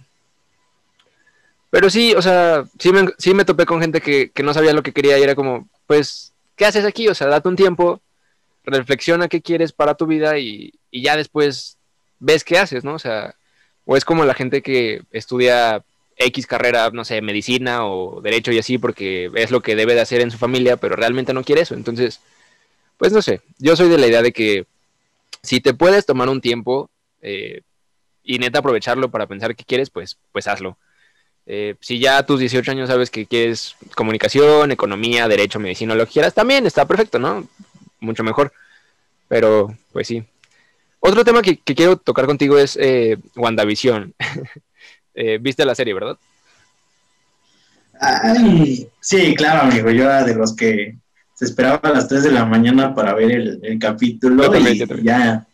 Pero 1.69 1.89
sí, 1.89 2.13
o 2.13 2.21
sea, 2.21 2.65
sí 2.77 2.91
me, 2.91 3.09
sí 3.17 3.33
me 3.33 3.45
topé 3.45 3.65
con 3.65 3.81
gente 3.81 3.99
que, 3.99 4.31
no 4.43 4.53
sabía 4.53 4.73
lo 4.73 4.83
que 4.83 4.93
quería 4.93 5.17
y 5.17 5.23
era 5.23 5.33
como, 5.33 5.67
pues, 5.87 6.33
¿qué 6.55 6.65
haces 6.65 6.85
aquí? 6.85 7.07
O 7.07 7.15
sea, 7.15 7.27
date 7.27 7.49
un 7.49 7.55
tiempo, 7.55 7.99
reflexiona 8.63 9.27
qué 9.27 9.41
quieres 9.41 9.73
para 9.73 9.95
tu 9.95 10.05
vida 10.05 10.37
y, 10.37 10.71
y 10.91 11.01
ya 11.01 11.17
después 11.17 11.79
ves 12.19 12.43
qué 12.43 12.59
haces, 12.59 12.83
¿no? 12.83 12.93
O 12.93 12.99
sea, 12.99 13.35
o 13.85 13.97
es 13.97 14.05
como 14.05 14.25
la 14.25 14.33
gente 14.33 14.61
que 14.61 15.01
estudia 15.11 15.83
X 16.17 16.47
carrera, 16.47 16.89
no 16.91 17.05
sé, 17.05 17.21
medicina 17.21 17.85
o 17.85 18.21
derecho 18.21 18.51
y 18.51 18.59
así, 18.59 18.77
porque 18.77 19.31
es 19.35 19.51
lo 19.51 19.61
que 19.61 19.75
debe 19.75 19.95
de 19.95 20.01
hacer 20.01 20.21
en 20.21 20.31
su 20.31 20.37
familia, 20.37 20.77
pero 20.77 20.95
realmente 20.95 21.33
no 21.33 21.43
quiere 21.43 21.61
eso. 21.61 21.75
Entonces, 21.75 22.19
pues 22.97 23.11
no 23.11 23.21
sé, 23.21 23.41
yo 23.57 23.75
soy 23.75 23.89
de 23.89 23.97
la 23.97 24.07
idea 24.07 24.21
de 24.21 24.31
que 24.31 24.65
si 25.41 25.59
te 25.59 25.73
puedes 25.73 26.05
tomar 26.05 26.29
un 26.29 26.41
tiempo 26.41 26.89
eh, 27.21 27.61
y 28.23 28.39
neta 28.39 28.59
aprovecharlo 28.59 29.09
para 29.09 29.27
pensar 29.27 29.55
qué 29.55 29.63
quieres, 29.63 29.89
pues, 29.89 30.17
pues 30.31 30.47
hazlo. 30.47 30.77
Eh, 31.45 31.75
si 31.81 31.99
ya 31.99 32.17
a 32.17 32.25
tus 32.25 32.39
18 32.39 32.71
años 32.71 32.89
sabes 32.89 33.09
que 33.09 33.25
quieres 33.25 33.75
comunicación, 33.95 34.71
economía, 34.71 35.27
derecho, 35.27 35.59
medicina, 35.59 35.95
lo 35.95 36.05
que 36.05 36.13
quieras, 36.13 36.33
también 36.33 36.65
está 36.65 36.87
perfecto, 36.87 37.19
¿no? 37.19 37.47
Mucho 37.99 38.23
mejor. 38.23 38.53
Pero, 39.27 39.75
pues 39.91 40.07
sí. 40.07 40.23
Otro 41.05 41.25
tema 41.25 41.41
que, 41.41 41.57
quiero 41.57 41.97
tocar 41.97 42.25
contigo 42.25 42.57
es 42.57 42.77
eh, 42.79 43.17
WandaVision. 43.35 44.13
Viste 45.41 45.65
la 45.65 45.75
serie, 45.75 45.93
¿verdad? 45.93 46.17
sí, 49.01 49.35
claro, 49.35 49.69
amigo. 49.69 49.91
Yo 49.91 50.05
era 50.05 50.23
de 50.23 50.33
los 50.33 50.55
que 50.55 50.95
se 51.33 51.45
esperaba 51.45 51.81
a 51.83 51.89
las 51.91 52.07
3 52.07 52.23
de 52.23 52.31
la 52.31 52.45
mañana 52.45 52.95
para 52.95 53.13
ver 53.13 53.31
el, 53.31 53.79
capítulo 53.79 54.49
y 54.57 55.03
ya. 55.03 55.45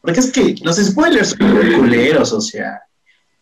Porque 0.00 0.20
es 0.20 0.32
que 0.32 0.56
los 0.62 0.76
spoilers 0.76 1.36
son 1.38 1.52
muy 1.52 1.72
culeros, 1.72 2.32
o 2.32 2.40
sea, 2.40 2.80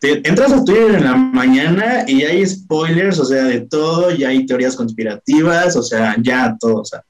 entras 0.01 0.51
a 0.51 0.65
Twitter 0.65 0.95
en 0.95 1.05
la 1.05 1.15
mañana 1.15 2.03
y 2.07 2.23
hay 2.23 2.45
spoilers, 2.45 3.19
o 3.19 3.25
sea, 3.25 3.45
de 3.45 3.61
todo, 3.61 4.11
ya 4.11 4.29
hay 4.29 4.45
teorías 4.45 4.75
conspirativas, 4.75 5.77
o 5.77 5.83
sea, 5.83 6.15
ya 6.21 6.57
todo, 6.59 6.81
o 6.81 6.85
sea. 6.85 7.03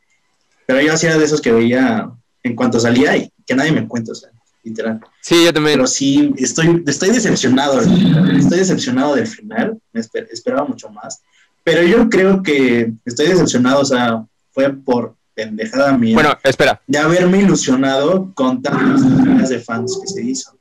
Pero 0.68 0.80
yo 0.80 0.94
hacía 0.94 1.18
de 1.18 1.26
esos 1.26 1.42
que 1.42 1.52
veía 1.52 2.10
en 2.44 2.56
cuanto 2.56 2.80
salía 2.80 3.18
y 3.18 3.32
que 3.46 3.56
nadie 3.56 3.72
me 3.72 3.88
cuenta, 3.88 4.12
o 4.12 4.16
sea, 4.16 4.30
literal. 4.64 5.00
Sí, 5.22 5.46
yo 5.46 5.54
también. 5.54 5.78
Pero 5.78 5.88
sí, 5.88 6.34
estoy, 6.38 6.84
estoy 6.88 7.10
decepcionado, 7.10 7.80
estoy 7.80 8.60
decepcionado 8.60 9.16
del 9.16 9.28
final, 9.28 9.78
me 9.92 10.02
esperaba 10.02 10.66
mucho 10.66 10.90
más. 10.90 11.22
Pero 11.64 11.84
yo 11.84 12.10
creo 12.10 12.44
que 12.44 12.92
estoy 13.06 13.28
decepcionado, 13.28 13.82
o 13.82 13.86
sea, 13.86 14.26
fue 14.52 14.72
por 14.74 15.16
pendejada 15.34 15.98
mía. 15.98 16.14
Bueno, 16.14 16.38
espera. 16.44 16.82
De 16.88 16.98
haberme 16.98 17.40
ilusionado 17.40 18.32
con 18.34 18.62
tantas 18.62 19.50
de 19.50 19.60
fans 19.60 20.00
que 20.02 20.08
se 20.08 20.24
hizo. 20.24 20.58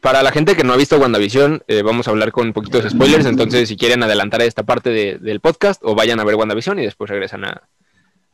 Para 0.00 0.22
la 0.22 0.30
gente 0.30 0.54
que 0.54 0.62
no 0.62 0.72
ha 0.72 0.76
visto 0.76 0.98
WandaVision, 0.98 1.64
eh, 1.66 1.82
vamos 1.82 2.06
a 2.06 2.10
hablar 2.10 2.30
con 2.30 2.46
un 2.46 2.52
poquito 2.52 2.80
de 2.80 2.90
spoilers, 2.90 3.26
entonces 3.26 3.68
si 3.68 3.76
quieren 3.76 4.02
adelantar 4.02 4.42
esta 4.42 4.62
parte 4.62 5.18
del 5.18 5.40
podcast 5.40 5.80
o 5.84 5.94
vayan 5.94 6.20
a 6.20 6.24
ver 6.24 6.36
WandaVision 6.36 6.78
y 6.78 6.84
después 6.84 7.10
regresan 7.10 7.44
a, 7.44 7.68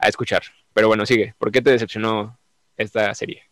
escuchar. 0.01 0.43
Pero 0.75 0.89
bueno, 0.89 1.07
sigue. 1.07 1.35
¿Por 1.39 1.53
qué 1.53 1.63
te 1.63 1.71
decepcionó 1.71 2.39
esta 2.77 3.15
serie? 3.15 3.45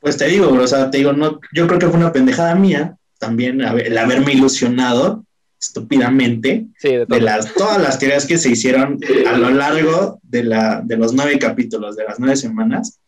Pues 0.00 0.16
te 0.16 0.26
digo, 0.26 0.50
o 0.50 0.66
sea, 0.66 0.90
te 0.90 0.98
digo, 0.98 1.12
no, 1.12 1.40
yo 1.52 1.66
creo 1.66 1.78
que 1.78 1.88
fue 1.88 1.98
una 1.98 2.12
pendejada 2.12 2.54
mía 2.54 2.96
también 3.18 3.60
el 3.60 3.98
haberme 3.98 4.32
ilusionado 4.32 5.24
estúpidamente 5.60 6.66
de, 6.82 7.20
las, 7.20 7.52
todas 7.52 7.80
las 7.80 7.98
teorías 7.98 8.24
que 8.26 8.38
se 8.38 8.50
hicieron 8.50 8.98
a 9.28 9.36
lo 9.36 9.50
largo 9.50 10.18
de, 10.22 10.42
la, 10.42 10.80
de 10.82 10.96
los 10.96 11.12
nueve 11.12 11.38
capítulos, 11.38 11.96
de 11.96 12.04
las 12.04 12.18
nueve 12.18 12.34
semanas. 12.36 12.98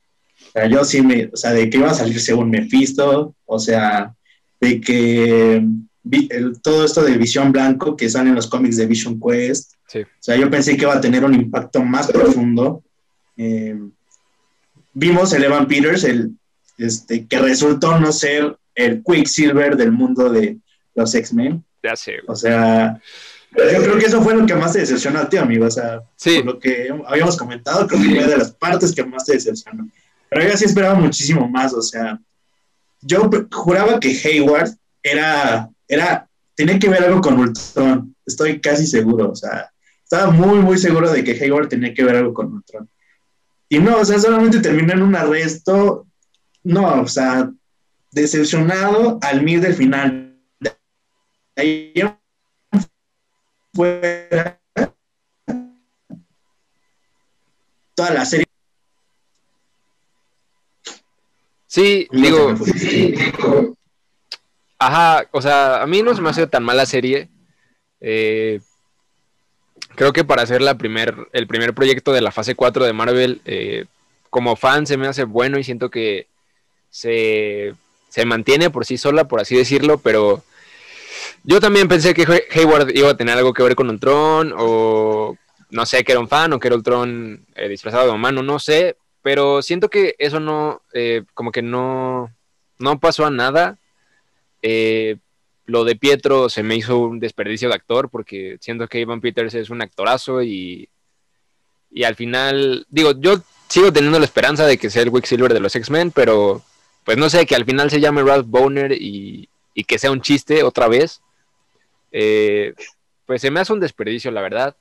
O 0.49 0.51
sea, 0.53 0.67
yo 0.67 0.85
sí 0.85 1.01
me, 1.01 1.31
o 1.33 1.37
sea, 1.37 1.53
de 1.53 1.71
que 1.71 1.79
iba 1.79 1.91
a 1.91 1.95
salir 1.95 2.21
según 2.21 2.51
Mephisto, 2.51 3.35
o 3.47 3.59
sea, 3.59 4.15
de 4.61 4.81
que 4.83 5.67
todo 6.63 6.85
esto 6.85 7.03
de 7.03 7.17
Visión 7.17 7.53
Blanco 7.53 7.97
que 7.97 8.11
sale 8.11 8.29
en 8.29 8.35
los 8.35 8.49
cómics 8.49 8.77
de 8.77 8.87
Vision 8.87 9.19
Quest, 9.19 9.73
o 9.95 10.05
sea, 10.21 10.37
yo 10.37 10.51
pensé 10.51 10.77
que 10.77 10.83
iba 10.83 10.95
a 10.95 11.01
tener 11.01 11.25
un 11.25 11.35
impacto 11.35 11.83
más 11.83 12.11
profundo. 12.13 12.83
Eh, 13.37 13.79
vimos 14.93 15.33
el 15.33 15.45
Evan 15.45 15.67
Peters, 15.67 16.05
el, 16.05 16.33
este, 16.87 17.27
que 17.27 17.39
resultó 17.39 17.99
no 17.99 18.13
ser 18.13 18.57
el 18.75 19.03
Quicksilver 19.03 19.77
del 19.77 19.93
mundo 19.93 20.31
de 20.31 20.59
los 20.95 21.15
X-Men. 21.15 21.65
O 22.27 22.37
sea, 22.37 23.01
yo 23.55 23.83
creo 23.83 23.99
que 23.99 24.07
eso 24.07 24.23
fue 24.23 24.35
lo 24.35 24.47
que 24.47 24.55
más 24.55 24.73
te 24.73 24.81
decepcionó 24.81 25.21
a 25.21 25.29
ti, 25.29 25.37
amigo. 25.37 25.67
O 25.67 25.71
sea, 25.71 26.01
por 26.01 26.45
lo 26.45 26.59
que 26.59 26.89
habíamos 27.07 27.37
comentado, 27.37 27.87
creo 27.87 28.01
que 28.01 28.15
fue 28.15 28.27
de 28.27 28.39
las 28.39 28.53
partes 28.53 28.95
que 28.95 29.05
más 29.05 29.25
te 29.25 29.35
decepcionó. 29.35 29.89
Pero 30.29 30.49
yo 30.49 30.57
sí 30.57 30.65
esperaba 30.65 30.95
muchísimo 30.95 31.49
más. 31.49 31.75
O 31.75 31.83
sea, 31.83 32.19
yo 33.03 33.29
juraba 33.51 34.01
que 34.01 34.19
Hayward 34.25 34.71
era, 35.03 35.69
era, 35.87 36.29
tenía 36.55 36.79
que 36.79 36.89
ver 36.89 37.05
algo 37.05 37.21
con 37.21 37.39
Ultron. 37.39 38.15
Estoy 38.25 38.61
casi 38.61 38.87
seguro. 38.87 39.31
O 39.31 39.37
sea, 39.37 39.71
estaba 40.03 40.31
muy, 40.31 40.59
muy 40.61 40.79
seguro 40.79 41.11
de 41.11 41.23
que 41.23 41.33
Hayward 41.33 41.69
tenía 41.69 41.93
que 41.93 42.05
ver 42.05 42.17
algo 42.17 42.33
con 42.33 42.53
Ultron. 42.53 42.89
Y 43.69 43.79
no, 43.79 43.99
o 43.99 44.05
sea, 44.05 44.19
solamente 44.19 44.61
terminó 44.61 44.93
en 44.93 45.03
un 45.03 45.17
arresto. 45.17 46.07
No, 46.65 47.03
o 47.03 47.09
sea, 47.09 47.51
decepcionado 48.11 49.19
al 49.23 49.43
mil 49.43 49.61
del 49.61 49.75
final 49.75 50.33
ahí 51.57 51.93
fuera 53.75 54.61
toda 57.95 58.11
la 58.11 58.25
serie. 58.25 58.47
Sí, 61.67 62.07
digo. 62.13 62.55
Ajá, 64.79 65.27
o 65.31 65.41
sea, 65.41 65.83
a 65.83 65.87
mí 65.87 66.03
no 66.03 66.15
se 66.15 66.21
me 66.21 66.29
ha 66.29 66.35
sido 66.35 66.49
tan 66.49 66.65
mala 66.65 66.85
serie. 66.87 67.29
Eh, 68.01 68.61
creo 69.95 70.13
que 70.13 70.25
para 70.25 70.43
hacer 70.43 70.61
la 70.61 70.77
primer, 70.77 71.29
el 71.33 71.47
primer 71.47 71.73
proyecto 71.73 72.13
de 72.13 72.21
la 72.21 72.33
fase 72.33 72.55
4 72.55 72.85
de 72.85 72.93
Marvel, 72.93 73.41
eh, 73.45 73.87
como 74.29 74.57
fan 74.57 74.87
se 74.87 74.97
me 74.97 75.07
hace 75.07 75.25
bueno 75.25 75.59
y 75.59 75.65
siento 75.65 75.89
que 75.89 76.27
se, 76.93 77.75
se 78.11 78.27
mantiene 78.27 78.71
por 78.71 78.85
sí 78.85 78.99
sola, 78.99 79.27
por 79.27 79.41
así 79.41 79.57
decirlo, 79.57 79.99
pero 79.99 80.45
yo 81.43 81.59
también 81.59 81.89
pensé 81.89 82.13
que 82.15 82.45
Hayward 82.55 82.95
iba 82.95 83.11
a 83.11 83.17
tener 83.17 83.37
algo 83.37 83.55
que 83.55 83.63
ver 83.63 83.75
con 83.75 83.89
un 83.89 83.99
tron, 83.99 84.53
o 84.57 85.37
no 85.71 85.87
sé, 85.87 86.05
que 86.05 86.13
era 86.13 86.21
un 86.21 86.29
fan, 86.29 86.53
o 86.53 86.61
que 86.61 86.69
era 86.69 86.77
un 86.77 86.83
tron 86.83 87.47
eh, 87.57 87.69
disfrazado 87.69 88.07
de 88.07 88.13
humano, 88.13 88.43
no 88.43 88.59
sé, 88.59 88.97
pero 89.23 89.63
siento 89.63 89.89
que 89.89 90.15
eso 90.19 90.39
no, 90.39 90.83
eh, 90.93 91.25
como 91.33 91.51
que 91.51 91.63
no, 91.63 92.31
no 92.79 93.01
pasó 93.01 93.25
a 93.25 93.31
nada. 93.31 93.79
Eh, 94.61 95.17
lo 95.65 95.85
de 95.85 95.97
Pietro 95.97 96.51
se 96.51 96.63
me 96.63 96.77
hizo 96.77 96.99
un 96.99 97.21
desperdicio 97.21 97.69
de 97.69 97.75
actor 97.75 98.11
porque 98.11 98.59
siento 98.61 98.87
que 98.87 99.01
Ivan 99.01 99.21
Peters 99.23 99.55
es 99.55 99.71
un 99.71 99.81
actorazo 99.81 100.43
y, 100.43 100.91
y 101.91 102.05
al 102.05 102.17
final, 102.17 102.85
digo, 102.91 103.13
yo 103.19 103.43
sigo 103.69 103.93
teniendo 103.93 104.19
la 104.19 104.27
esperanza 104.27 104.67
de 104.67 104.77
que 104.77 104.91
sea 104.91 105.03
el 105.03 105.25
Silver 105.25 105.55
de 105.55 105.61
los 105.61 105.75
X-Men, 105.75 106.11
pero 106.11 106.63
pues 107.05 107.19
no 107.19 107.29
sé, 107.31 107.47
que 107.47 107.55
al 107.55 107.65
final 107.65 107.91
se 107.91 108.01
llame 108.01 108.23
Ralph 108.23 108.47
Boner 108.47 108.93
y, 108.93 109.49
y 109.75 109.85
que 109.85 109.99
sea 109.99 110.11
un 110.11 110.21
chiste 110.21 110.63
otra 110.63 110.89
vez, 110.89 111.23
eh, 112.13 112.75
pues 113.27 113.41
se 113.41 113.51
me 113.51 113.61
hace 113.61 113.73
un 113.73 113.81
desperdicio, 113.81 114.31
la 114.31 114.43
verdad. 114.43 114.77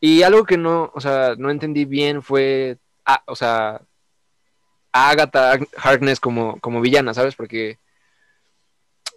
Y 0.00 0.22
algo 0.22 0.44
que 0.44 0.56
no, 0.56 0.90
o 0.94 1.00
sea, 1.00 1.34
no 1.36 1.50
entendí 1.50 1.84
bien 1.84 2.22
fue, 2.22 2.78
ah, 3.04 3.22
o 3.26 3.36
sea, 3.36 3.82
a 4.92 5.10
Agatha 5.10 5.58
Harkness 5.76 6.20
como, 6.20 6.58
como 6.60 6.80
villana, 6.80 7.14
¿sabes? 7.14 7.34
Porque 7.36 7.78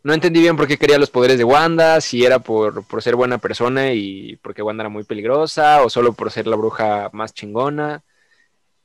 no 0.04 0.14
entendí 0.14 0.42
bien 0.42 0.58
por 0.58 0.68
qué 0.68 0.78
quería 0.78 0.98
los 0.98 1.10
poderes 1.10 1.38
de 1.38 1.46
Wanda, 1.46 2.02
si 2.02 2.26
era 2.26 2.40
por, 2.40 2.86
por, 2.86 3.02
ser 3.02 3.16
buena 3.16 3.38
persona 3.38 3.94
y 3.94 4.36
porque 4.38 4.62
Wanda 4.62 4.84
era 4.84 4.90
muy 4.90 5.04
peligrosa, 5.06 5.82
o 5.84 5.90
solo 5.90 6.14
por 6.14 6.32
ser 6.32 6.48
la 6.48 6.58
bruja 6.58 7.10
más 7.14 7.34
chingona. 7.34 8.04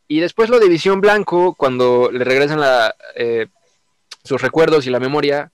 Y 0.08 0.20
después 0.20 0.48
lo 0.48 0.58
de 0.58 0.68
Visión 0.68 1.00
Blanco, 1.00 1.54
cuando 1.54 2.10
le 2.10 2.24
regresan 2.24 2.60
la, 2.60 2.94
eh, 3.14 3.46
sus 4.24 4.40
recuerdos 4.40 4.86
y 4.86 4.90
la 4.90 5.00
memoria, 5.00 5.52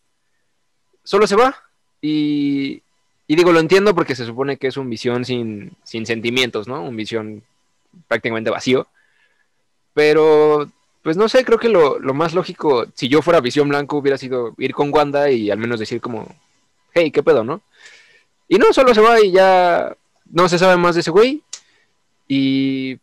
solo 1.03 1.27
se 1.27 1.37
va. 1.37 1.57
Y, 2.01 2.83
y, 3.27 3.37
digo, 3.37 3.53
lo 3.53 3.61
entiendo 3.61 3.95
porque 3.95 4.15
se 4.15 4.25
supone 4.25 4.57
que 4.57 4.69
es 4.69 4.77
un 4.77 4.89
visión 4.89 5.25
sin, 5.25 5.77
sin 5.83 6.07
sentimientos, 6.07 6.69
¿no? 6.69 6.83
Un 6.83 6.97
visión 6.97 7.43
prácticamente 8.09 8.51
vacío. 8.51 8.87
Pero 9.93 10.69
pues 11.05 11.19
no 11.19 11.29
sé, 11.29 11.45
creo 11.45 11.59
que 11.59 11.69
lo, 11.69 12.01
más 12.15 12.33
lógico, 12.33 12.87
si 12.95 13.09
yo 13.09 13.21
fuera 13.21 13.43
Visión 13.43 13.69
Blanco, 13.69 13.99
hubiera 13.99 14.17
sido 14.17 14.55
ir 14.57 14.73
con 14.73 14.91
Wanda 14.91 15.31
y 15.31 15.51
al 15.51 15.59
menos 15.59 15.79
decir 15.79 16.01
como, 16.01 16.35
hey, 16.95 17.11
¿qué 17.11 17.23
pedo, 17.23 17.45
no? 17.45 17.61
Y 18.49 18.57
no, 18.57 18.73
solo 18.73 18.95
se 18.95 19.03
va 19.03 19.21
y 19.21 19.31
ya 19.31 19.95
no 20.31 20.49
se 20.49 20.59
sabe 20.59 20.79
más 20.79 20.95
de 20.95 21.03
ese 21.03 21.11
güey. 21.11 21.43
Y, 22.27 22.99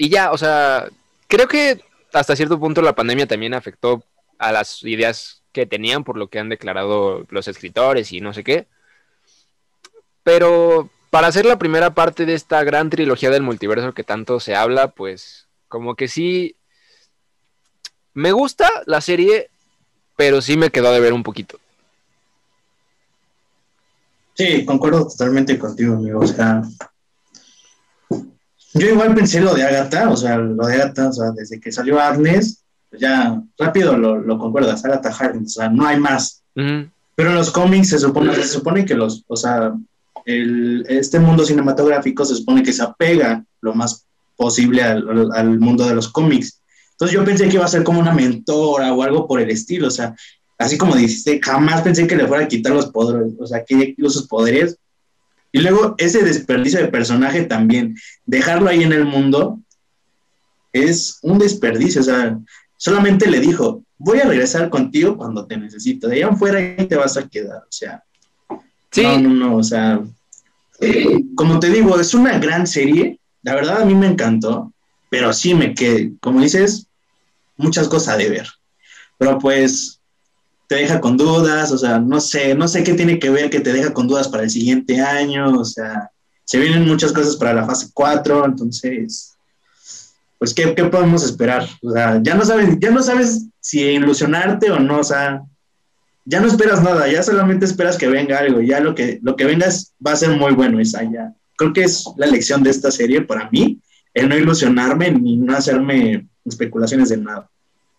y 0.00 0.08
ya, 0.08 0.32
o 0.32 0.38
sea, 0.38 0.88
creo 1.28 1.46
que 1.46 1.78
hasta 2.14 2.34
cierto 2.34 2.58
punto 2.58 2.80
la 2.80 2.94
pandemia 2.94 3.26
también 3.26 3.52
afectó 3.52 4.02
a 4.38 4.50
las 4.50 4.82
ideas 4.82 5.42
que 5.52 5.66
tenían 5.66 6.04
por 6.04 6.16
lo 6.16 6.28
que 6.28 6.38
han 6.38 6.48
declarado 6.48 7.26
los 7.28 7.48
escritores 7.48 8.10
y 8.10 8.22
no 8.22 8.32
sé 8.32 8.42
qué. 8.42 8.66
Pero 10.22 10.88
para 11.10 11.26
hacer 11.26 11.44
la 11.44 11.58
primera 11.58 11.92
parte 11.92 12.24
de 12.24 12.32
esta 12.32 12.64
gran 12.64 12.88
trilogía 12.88 13.28
del 13.28 13.42
multiverso 13.42 13.92
que 13.92 14.02
tanto 14.02 14.40
se 14.40 14.56
habla, 14.56 14.88
pues 14.88 15.48
como 15.68 15.94
que 15.94 16.08
sí 16.08 16.56
me 18.14 18.32
gusta 18.32 18.70
la 18.86 19.02
serie, 19.02 19.50
pero 20.16 20.40
sí 20.40 20.56
me 20.56 20.70
quedó 20.70 20.94
de 20.94 21.00
ver 21.00 21.12
un 21.12 21.22
poquito. 21.22 21.58
Sí, 24.32 24.64
concuerdo 24.64 25.06
totalmente 25.06 25.58
contigo, 25.58 25.96
amigo. 25.96 26.20
O 26.20 26.26
sea, 26.26 26.62
yo 28.74 28.88
igual 28.88 29.14
pensé 29.14 29.40
lo 29.40 29.54
de 29.54 29.64
Agatha, 29.64 30.10
o 30.10 30.16
sea, 30.16 30.36
lo 30.36 30.66
de 30.66 30.74
Agatha, 30.74 31.08
o 31.08 31.12
sea, 31.12 31.30
desde 31.32 31.60
que 31.60 31.72
salió 31.72 32.00
Agnes, 32.00 32.62
pues 32.88 33.00
ya 33.02 33.42
rápido 33.58 33.96
lo, 33.96 34.18
lo 34.18 34.38
concuerdas, 34.38 34.84
Agatha 34.84 35.10
Harkness, 35.10 35.56
o 35.56 35.60
sea, 35.60 35.68
no 35.68 35.86
hay 35.86 35.98
más. 35.98 36.42
Pero 36.54 37.30
en 37.30 37.36
los 37.36 37.50
cómics 37.50 37.88
se 37.88 37.98
supone, 37.98 38.34
se 38.34 38.48
supone 38.48 38.84
que 38.84 38.94
los, 38.94 39.24
o 39.26 39.36
sea, 39.36 39.72
el, 40.24 40.84
este 40.88 41.18
mundo 41.18 41.44
cinematográfico 41.44 42.24
se 42.24 42.36
supone 42.36 42.62
que 42.62 42.72
se 42.72 42.82
apega 42.82 43.44
lo 43.60 43.74
más 43.74 44.04
posible 44.36 44.82
al, 44.82 45.30
al 45.32 45.58
mundo 45.58 45.86
de 45.86 45.94
los 45.94 46.08
cómics. 46.08 46.60
Entonces 46.92 47.16
yo 47.16 47.24
pensé 47.24 47.48
que 47.48 47.56
iba 47.56 47.64
a 47.64 47.68
ser 47.68 47.82
como 47.82 48.00
una 48.00 48.12
mentora 48.12 48.92
o 48.92 49.02
algo 49.02 49.26
por 49.26 49.40
el 49.40 49.50
estilo, 49.50 49.88
o 49.88 49.90
sea, 49.90 50.14
así 50.60 50.76
como 50.76 50.94
dijiste, 50.94 51.40
jamás 51.42 51.80
pensé 51.80 52.06
que 52.06 52.16
le 52.16 52.26
fuera 52.26 52.44
a 52.44 52.48
quitar 52.48 52.72
los 52.72 52.86
poderes, 52.90 53.32
o 53.40 53.46
sea, 53.46 53.64
que 53.64 53.94
sus 53.98 54.28
poderes. 54.28 54.76
Y 55.52 55.60
luego 55.60 55.94
ese 55.98 56.22
desperdicio 56.22 56.80
de 56.80 56.88
personaje 56.88 57.42
también, 57.42 57.96
dejarlo 58.24 58.68
ahí 58.68 58.82
en 58.82 58.92
el 58.92 59.04
mundo, 59.04 59.60
es 60.72 61.18
un 61.22 61.38
desperdicio, 61.38 62.00
o 62.00 62.04
sea, 62.04 62.38
solamente 62.76 63.28
le 63.28 63.40
dijo, 63.40 63.82
voy 63.98 64.20
a 64.20 64.26
regresar 64.26 64.70
contigo 64.70 65.16
cuando 65.16 65.46
te 65.46 65.56
necesito, 65.56 66.08
de 66.08 66.16
allá 66.16 66.28
afuera 66.28 66.58
ahí 66.58 66.86
te 66.86 66.96
vas 66.96 67.16
a 67.16 67.28
quedar, 67.28 67.58
o 67.58 67.72
sea, 67.72 68.04
sí. 68.92 69.02
no, 69.02 69.18
no, 69.18 69.28
no, 69.30 69.56
o 69.56 69.62
sea, 69.62 70.00
eh, 70.80 71.24
como 71.34 71.58
te 71.58 71.70
digo, 71.70 71.98
es 71.98 72.14
una 72.14 72.38
gran 72.38 72.66
serie, 72.66 73.18
la 73.42 73.54
verdad 73.54 73.82
a 73.82 73.84
mí 73.84 73.94
me 73.94 74.06
encantó, 74.06 74.72
pero 75.10 75.32
sí 75.32 75.54
me 75.54 75.74
quedé, 75.74 76.12
como 76.20 76.40
dices, 76.40 76.86
muchas 77.56 77.88
cosas 77.88 78.18
de 78.18 78.30
ver. 78.30 78.48
Pero 79.18 79.38
pues 79.38 79.99
te 80.70 80.76
deja 80.76 81.00
con 81.00 81.16
dudas, 81.16 81.72
o 81.72 81.78
sea, 81.78 81.98
no 81.98 82.20
sé, 82.20 82.54
no 82.54 82.68
sé 82.68 82.84
qué 82.84 82.94
tiene 82.94 83.18
que 83.18 83.28
ver 83.28 83.50
que 83.50 83.58
te 83.58 83.72
deja 83.72 83.92
con 83.92 84.06
dudas 84.06 84.28
para 84.28 84.44
el 84.44 84.50
siguiente 84.50 85.00
año, 85.00 85.58
o 85.58 85.64
sea, 85.64 86.12
se 86.44 86.60
vienen 86.60 86.86
muchas 86.86 87.12
cosas 87.12 87.34
para 87.34 87.52
la 87.52 87.66
fase 87.66 87.88
4, 87.92 88.44
entonces, 88.44 89.34
pues, 90.38 90.54
¿qué, 90.54 90.72
qué 90.76 90.84
podemos 90.84 91.24
esperar? 91.24 91.68
O 91.82 91.90
sea, 91.90 92.20
ya 92.22 92.36
no 92.36 92.44
sabes, 92.44 92.78
ya 92.78 92.92
no 92.92 93.02
sabes 93.02 93.46
si 93.58 93.80
ilusionarte 93.80 94.70
o 94.70 94.78
no, 94.78 95.00
o 95.00 95.02
sea, 95.02 95.42
ya 96.24 96.38
no 96.38 96.46
esperas 96.46 96.80
nada, 96.84 97.10
ya 97.10 97.24
solamente 97.24 97.64
esperas 97.64 97.96
que 97.96 98.06
venga 98.06 98.38
algo, 98.38 98.60
ya 98.60 98.78
lo 98.78 98.94
que, 98.94 99.18
lo 99.22 99.34
que 99.34 99.46
vengas 99.46 99.92
va 100.06 100.12
a 100.12 100.16
ser 100.16 100.38
muy 100.38 100.52
bueno, 100.52 100.78
esa 100.78 101.02
ya. 101.02 101.34
Creo 101.56 101.72
que 101.72 101.82
es 101.82 102.04
la 102.16 102.28
lección 102.28 102.62
de 102.62 102.70
esta 102.70 102.92
serie 102.92 103.22
para 103.22 103.50
mí, 103.50 103.80
el 104.14 104.28
no 104.28 104.38
ilusionarme 104.38 105.10
ni 105.10 105.36
no 105.36 105.52
hacerme 105.52 106.28
especulaciones 106.44 107.08
de 107.08 107.16
nada. 107.16 107.50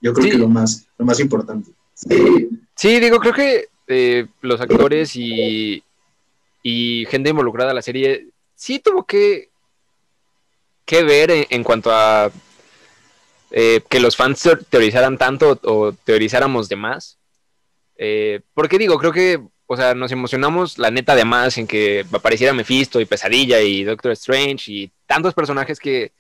Yo 0.02 0.14
creo 0.14 0.32
que 0.32 0.38
lo 0.38 0.48
más, 0.48 0.88
lo 0.98 1.04
más 1.04 1.20
importante. 1.20 1.70
Sí, 1.94 2.50
digo, 2.90 3.20
creo 3.20 3.34
que 3.34 3.68
eh, 3.88 4.28
los 4.42 4.62
actores 4.62 5.16
y, 5.16 5.84
y 6.64 7.06
gente 7.10 7.30
involucrada 7.30 7.72
en 7.72 7.76
la 7.76 7.82
serie 7.82 8.28
sí 8.56 8.80
tuvo 8.80 9.04
que, 9.04 9.50
que 10.86 11.04
ver 11.04 11.48
en, 11.50 11.64
cuanto 11.64 11.92
a 11.92 12.32
eh, 13.52 13.82
que 13.90 14.00
los 14.00 14.16
fans 14.16 14.50
teorizaran 14.70 15.18
tanto 15.18 15.60
o 15.64 15.94
teorizáramos 15.94 16.70
de 16.70 16.76
más. 16.76 17.18
Eh, 17.98 18.42
porque 18.54 18.78
digo, 18.78 18.98
creo 18.98 19.12
que, 19.12 19.42
o 19.68 19.78
sea, 19.78 19.94
nos 19.94 20.12
emocionamos 20.12 20.78
la 20.78 20.92
neta 20.92 21.16
de 21.16 21.26
más 21.26 21.58
en 21.58 21.68
que 21.68 22.06
apareciera 22.12 22.54
Mephisto 22.54 23.00
y 23.00 23.06
Pesadilla 23.06 23.62
y 23.62 23.84
Doctor 23.84 24.12
Strange 24.14 24.72
y 24.72 24.92
tantos 25.06 25.34
personajes 25.34 25.80
que, 25.80 26.12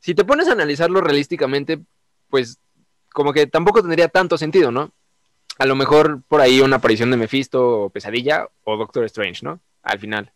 si 0.00 0.14
te 0.14 0.24
pones 0.24 0.48
a 0.48 0.52
analizarlo 0.52 1.00
realísticamente, 1.00 1.80
pues 2.28 2.58
como 3.12 3.32
que 3.32 3.46
tampoco 3.46 3.80
tendría 3.80 4.08
tanto 4.08 4.36
sentido, 4.36 4.70
¿no? 4.70 4.92
A 5.62 5.66
lo 5.66 5.76
mejor 5.76 6.22
por 6.26 6.40
ahí 6.40 6.60
una 6.60 6.76
aparición 6.76 7.12
de 7.12 7.16
Mephisto 7.16 7.84
o 7.84 7.90
Pesadilla 7.90 8.48
o 8.64 8.76
Doctor 8.76 9.04
Strange, 9.04 9.44
¿no? 9.44 9.60
Al 9.84 10.00
final. 10.00 10.32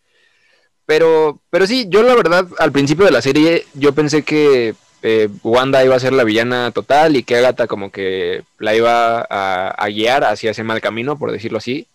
Pero, 0.86 1.40
pero 1.50 1.66
sí, 1.66 1.86
yo 1.88 2.04
la 2.04 2.14
verdad, 2.14 2.46
al 2.60 2.70
principio 2.70 3.04
de 3.04 3.10
la 3.10 3.20
serie, 3.20 3.66
yo 3.74 3.92
pensé 3.92 4.22
que 4.22 4.76
eh, 5.02 5.28
Wanda 5.42 5.84
iba 5.84 5.96
a 5.96 6.00
ser 6.00 6.12
la 6.12 6.22
villana 6.22 6.70
total 6.70 7.16
y 7.16 7.24
que 7.24 7.34
Agatha 7.34 7.66
como 7.66 7.90
que 7.90 8.44
la 8.60 8.76
iba 8.76 9.26
a, 9.28 9.88
guiar 9.88 10.22
hacia 10.22 10.52
ese 10.52 10.62
mal 10.62 10.80
camino, 10.80 11.18
por 11.18 11.32
decirlo 11.32 11.58
así. 11.58 11.88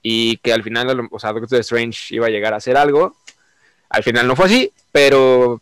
Y 0.00 0.36
que 0.36 0.52
al 0.52 0.62
final, 0.62 1.08
o 1.10 1.18
sea, 1.18 1.32
Doctor 1.32 1.58
Strange 1.58 2.14
iba 2.14 2.26
a 2.26 2.30
llegar 2.30 2.54
a 2.54 2.58
hacer 2.58 2.76
algo. 2.76 3.16
Al 3.88 4.04
final 4.04 4.28
no 4.28 4.36
fue 4.36 4.46
así, 4.46 4.72
pero 4.92 5.60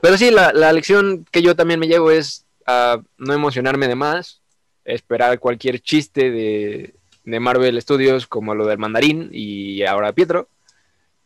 pero 0.00 0.16
sí, 0.16 0.30
la, 0.30 0.72
lección 0.72 1.26
que 1.32 1.42
yo 1.42 1.56
también 1.56 1.80
me 1.80 1.88
llevo 1.88 2.12
es 2.12 2.44
a 2.64 3.00
no 3.18 3.34
emocionarme 3.34 3.88
de 3.88 3.96
más, 3.96 4.39
esperar 4.84 5.38
cualquier 5.38 5.80
chiste 5.80 6.30
de, 6.30 6.94
Marvel 7.24 7.80
Studios 7.80 8.26
como 8.26 8.54
lo 8.54 8.66
del 8.66 8.78
mandarín 8.78 9.30
y 9.32 9.84
ahora 9.84 10.12
Pietro. 10.12 10.48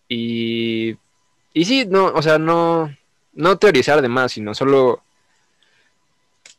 Y, 0.08 0.96
y 1.54 1.64
sí, 1.64 1.86
no, 1.88 2.06
o 2.06 2.20
sea, 2.20 2.38
no, 2.38 2.94
no 3.32 3.58
teorizar 3.58 4.02
de 4.02 4.08
más, 4.08 4.32
sino 4.32 4.54
solo 4.54 5.02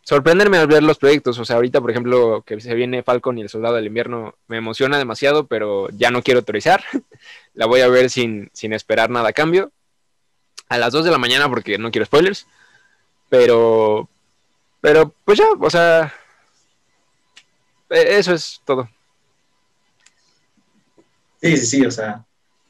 sorprenderme 0.01 0.58
al 0.58 0.67
ver 0.67 0.84
los 0.84 0.97
proyectos. 0.97 1.38
O 1.38 1.45
sea, 1.45 1.58
ahorita, 1.58 1.81
por 1.81 1.91
ejemplo, 1.91 2.43
que 2.45 2.60
se 2.60 2.73
viene 2.73 3.03
Falcon 3.03 3.38
y 3.38 3.41
el 3.41 3.49
Soldado 3.49 3.75
del 3.75 3.88
Invierno, 3.88 4.36
me 4.47 4.58
emociona 4.58 4.97
demasiado, 4.97 5.47
pero 5.47 5.89
ya 5.89 6.12
no 6.12 6.23
quiero 6.23 6.43
teorizar. 6.43 6.84
La 7.53 7.65
voy 7.65 7.81
a 7.81 7.88
ver 7.88 8.10
sin, 8.10 8.49
sin 8.53 8.73
esperar 8.73 9.10
nada 9.10 9.29
a 9.29 9.34
cambio 9.34 9.71
a 10.69 10.77
las 10.77 10.91
2 10.91 11.05
de 11.05 11.12
la 11.12 11.17
mañana 11.17 11.49
porque 11.49 11.77
no 11.77 11.91
quiero 11.91 12.05
spoilers. 12.05 12.47
Pero, 13.29 14.08
pero 14.81 15.13
pues 15.25 15.39
ya, 15.39 15.45
o 15.60 15.69
sea, 15.69 16.13
eso 17.95 18.34
es 18.34 18.62
todo. 18.65 18.89
Sí, 21.41 21.58
sí, 21.58 21.65
sí, 21.65 21.86
o 21.86 21.91
sea, 21.91 22.25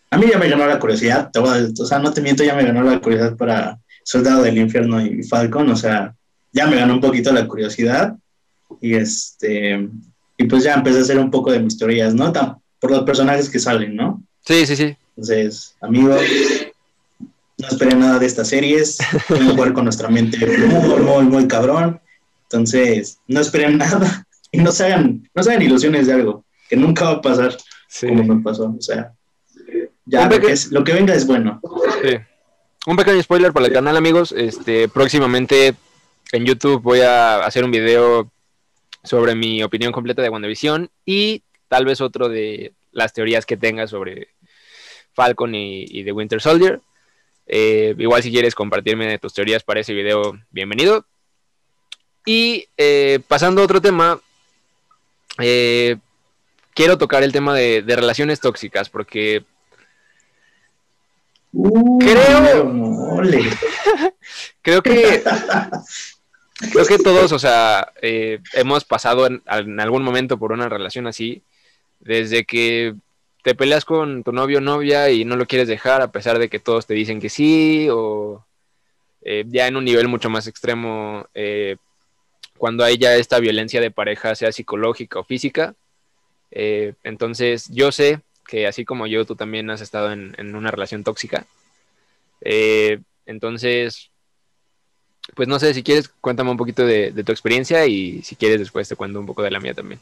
a 0.09 0.17
mí 0.17 0.27
ya 0.31 0.37
me 0.37 0.49
ganó 0.49 0.65
la 0.65 0.79
curiosidad, 0.79 1.29
o 1.35 1.85
sea, 1.85 1.99
no 1.99 2.13
te 2.13 2.21
miento, 2.21 2.43
ya 2.43 2.55
me 2.55 2.63
ganó 2.63 2.83
la 2.83 2.99
curiosidad 2.99 3.35
para 3.35 3.79
Soldado 4.03 4.43
del 4.43 4.57
Infierno 4.57 5.01
y 5.01 5.23
Falcon, 5.23 5.69
o 5.69 5.75
sea, 5.75 6.13
ya 6.51 6.67
me 6.67 6.75
ganó 6.75 6.93
un 6.93 7.01
poquito 7.01 7.31
la 7.31 7.47
curiosidad 7.47 8.15
y 8.81 8.95
este, 8.95 9.89
y 10.37 10.43
pues 10.45 10.63
ya 10.63 10.73
empecé 10.73 10.99
a 10.99 11.01
hacer 11.01 11.19
un 11.19 11.31
poco 11.31 11.51
de 11.51 11.59
mis 11.59 11.77
teorías, 11.77 12.13
¿no? 12.13 12.31
por 12.79 12.91
los 12.91 13.03
personajes 13.03 13.49
que 13.49 13.59
salen, 13.59 13.95
¿no? 13.95 14.21
Sí, 14.45 14.65
sí, 14.65 14.75
sí. 14.75 14.95
Entonces, 15.15 15.75
amigos, 15.81 16.21
no 17.57 17.67
esperen 17.67 17.99
nada 17.99 18.19
de 18.19 18.25
estas 18.25 18.49
series, 18.49 18.99
a 18.99 19.45
jugar 19.51 19.73
con 19.73 19.85
nuestra 19.85 20.09
mente 20.09 20.45
muy, 20.45 20.99
muy, 20.99 21.23
muy 21.23 21.47
cabrón. 21.47 21.99
Entonces, 22.43 23.17
no 23.27 23.39
esperen 23.39 23.77
nada 23.79 24.24
y 24.55 24.63
no 24.63 24.71
se 24.71 24.85
hagan, 24.85 25.29
no 25.33 25.43
se 25.43 25.49
hagan 25.49 25.61
ilusiones 25.61 26.07
de 26.07 26.13
algo. 26.13 26.45
que 26.69 26.75
nunca 26.75 27.05
va 27.05 27.11
a 27.11 27.21
pasar 27.21 27.55
como 28.01 28.23
me 28.23 28.43
pasó. 28.43 28.73
O 28.77 28.81
sea, 28.81 29.13
ya 30.05 30.29
lo 30.71 30.83
que, 30.83 30.93
venga 30.93 31.13
es 31.13 31.27
bueno. 31.27 31.61
Sí. 32.01 32.15
Un 32.87 32.95
pequeño 32.95 33.21
spoiler 33.21 33.51
para 33.51 33.67
el 33.67 33.73
canal, 33.73 33.97
amigos. 33.97 34.31
Este, 34.31 34.87
próximamente 34.87 35.75
en 36.31 36.45
YouTube 36.45 36.81
voy 36.81 37.01
a 37.01 37.45
hacer 37.45 37.63
un 37.63 37.71
video 37.71 38.31
sobre 39.03 39.35
mi 39.35 39.61
opinión 39.63 39.91
completa 39.91 40.21
de 40.21 40.29
WandaVision 40.29 40.89
y 41.05 41.43
tal 41.67 41.85
vez 41.85 42.01
otro 42.01 42.29
de 42.29 42.73
las 42.91 43.13
teorías 43.13 43.45
que 43.45 43.57
tenga 43.57 43.87
sobre 43.87 44.29
Falcon 45.13 45.53
y, 45.53 46.03
The 46.03 46.11
Winter 46.11 46.41
Soldier. 46.41 46.81
Eh, 47.47 47.93
igual 47.97 48.23
si 48.23 48.31
quieres 48.31 48.55
compartirme 48.55 49.19
tus 49.19 49.33
teorías 49.33 49.63
para 49.63 49.81
ese 49.81 49.93
video, 49.93 50.39
bienvenido. 50.49 51.05
Y 52.25 52.67
eh, 52.77 53.19
pasando 53.27 53.61
a 53.61 53.65
otro 53.65 53.81
tema, 53.81 54.19
eh, 55.39 55.97
quiero 56.73 56.97
tocar 56.97 57.23
el 57.23 57.31
tema 57.31 57.55
de, 57.55 57.83
relaciones 57.85 58.39
tóxicas, 58.39 58.89
porque 58.89 59.45
uh, 61.53 61.99
creo, 61.99 63.21
creo 64.61 64.81
que 64.81 65.23
creo 66.71 66.85
que 66.85 66.97
todos, 66.99 67.31
o 67.31 67.39
sea, 67.39 67.91
eh, 68.01 68.39
hemos 68.53 68.85
pasado 68.85 69.27
en, 69.27 69.41
algún 69.79 70.03
momento 70.03 70.37
por 70.37 70.51
una 70.51 70.69
relación 70.69 71.07
así, 71.07 71.43
desde 71.99 72.45
que 72.45 72.95
te 73.43 73.55
peleas 73.55 73.85
con 73.85 74.23
tu 74.23 74.31
novio 74.31 74.57
o 74.57 74.61
novia 74.61 75.09
y 75.11 75.25
no 75.25 75.35
lo 75.35 75.45
quieres 75.45 75.67
dejar 75.67 76.01
a 76.01 76.11
pesar 76.11 76.39
de 76.39 76.49
que 76.49 76.59
todos 76.59 76.87
te 76.87 76.93
dicen 76.93 77.19
que 77.19 77.29
sí, 77.29 77.87
o 77.91 78.45
ya 79.47 79.67
en 79.67 79.75
un 79.75 79.85
nivel 79.85 80.07
mucho 80.07 80.29
más 80.29 80.45
extremo, 80.45 81.27
cuando 82.57 82.83
hay 82.83 82.97
ya 82.97 83.15
esta 83.15 83.39
violencia 83.39 83.81
de 83.81 83.91
pareja, 83.91 84.35
sea 84.35 84.51
psicológica 84.51 85.19
o 85.19 85.23
física. 85.23 85.75
Eh, 86.51 86.93
entonces, 87.03 87.69
yo 87.69 87.91
sé 87.91 88.21
que 88.47 88.67
así 88.67 88.85
como 88.85 89.07
yo, 89.07 89.25
tú 89.25 89.35
también 89.35 89.69
has 89.69 89.81
estado 89.81 90.11
en, 90.11 90.55
una 90.55 90.71
relación 90.71 91.03
tóxica. 91.03 91.45
Eh, 92.41 92.99
entonces, 93.25 94.11
pues 95.35 95.47
no 95.47 95.59
sé, 95.59 95.73
si 95.73 95.83
quieres, 95.83 96.09
cuéntame 96.21 96.51
un 96.51 96.57
poquito 96.57 96.85
de, 96.85 97.11
tu 97.11 97.31
experiencia 97.31 97.85
y 97.87 98.21
si 98.21 98.35
quieres 98.35 98.59
después 98.59 98.87
te 98.87 98.95
cuento 98.95 99.19
un 99.19 99.25
poco 99.25 99.41
de 99.41 99.51
la 99.51 99.59
mía 99.59 99.73
también. 99.73 99.99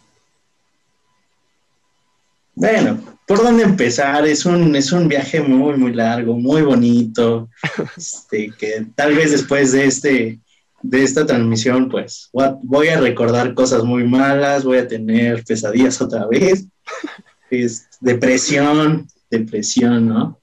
Bueno, 2.55 3.17
¿por 3.25 3.41
dónde 3.41 3.63
empezar? 3.63 4.27
Es 4.27 4.45
un, 4.45 4.75
es 4.75 4.91
un 4.91 5.07
viaje 5.07 5.41
muy, 5.41 5.75
muy 5.75 5.93
largo, 5.93 6.37
muy 6.37 6.61
bonito, 6.61 7.49
este, 7.97 8.51
que 8.51 8.85
tal 8.93 9.15
vez 9.15 9.31
después 9.31 9.71
de 9.71 9.85
este 9.85 10.39
de 10.83 11.01
esta 11.01 11.25
transmisión, 11.25 11.89
pues 11.89 12.29
voy 12.61 12.89
a 12.89 12.99
recordar 12.99 13.53
cosas 13.53 13.83
muy 13.83 14.03
malas, 14.03 14.65
voy 14.65 14.77
a 14.77 14.87
tener 14.87 15.43
pesadillas 15.43 15.99
otra 16.01 16.27
vez, 16.27 16.65
es 17.49 17.87
depresión, 18.01 19.07
depresión, 19.31 20.09
¿no? 20.09 20.39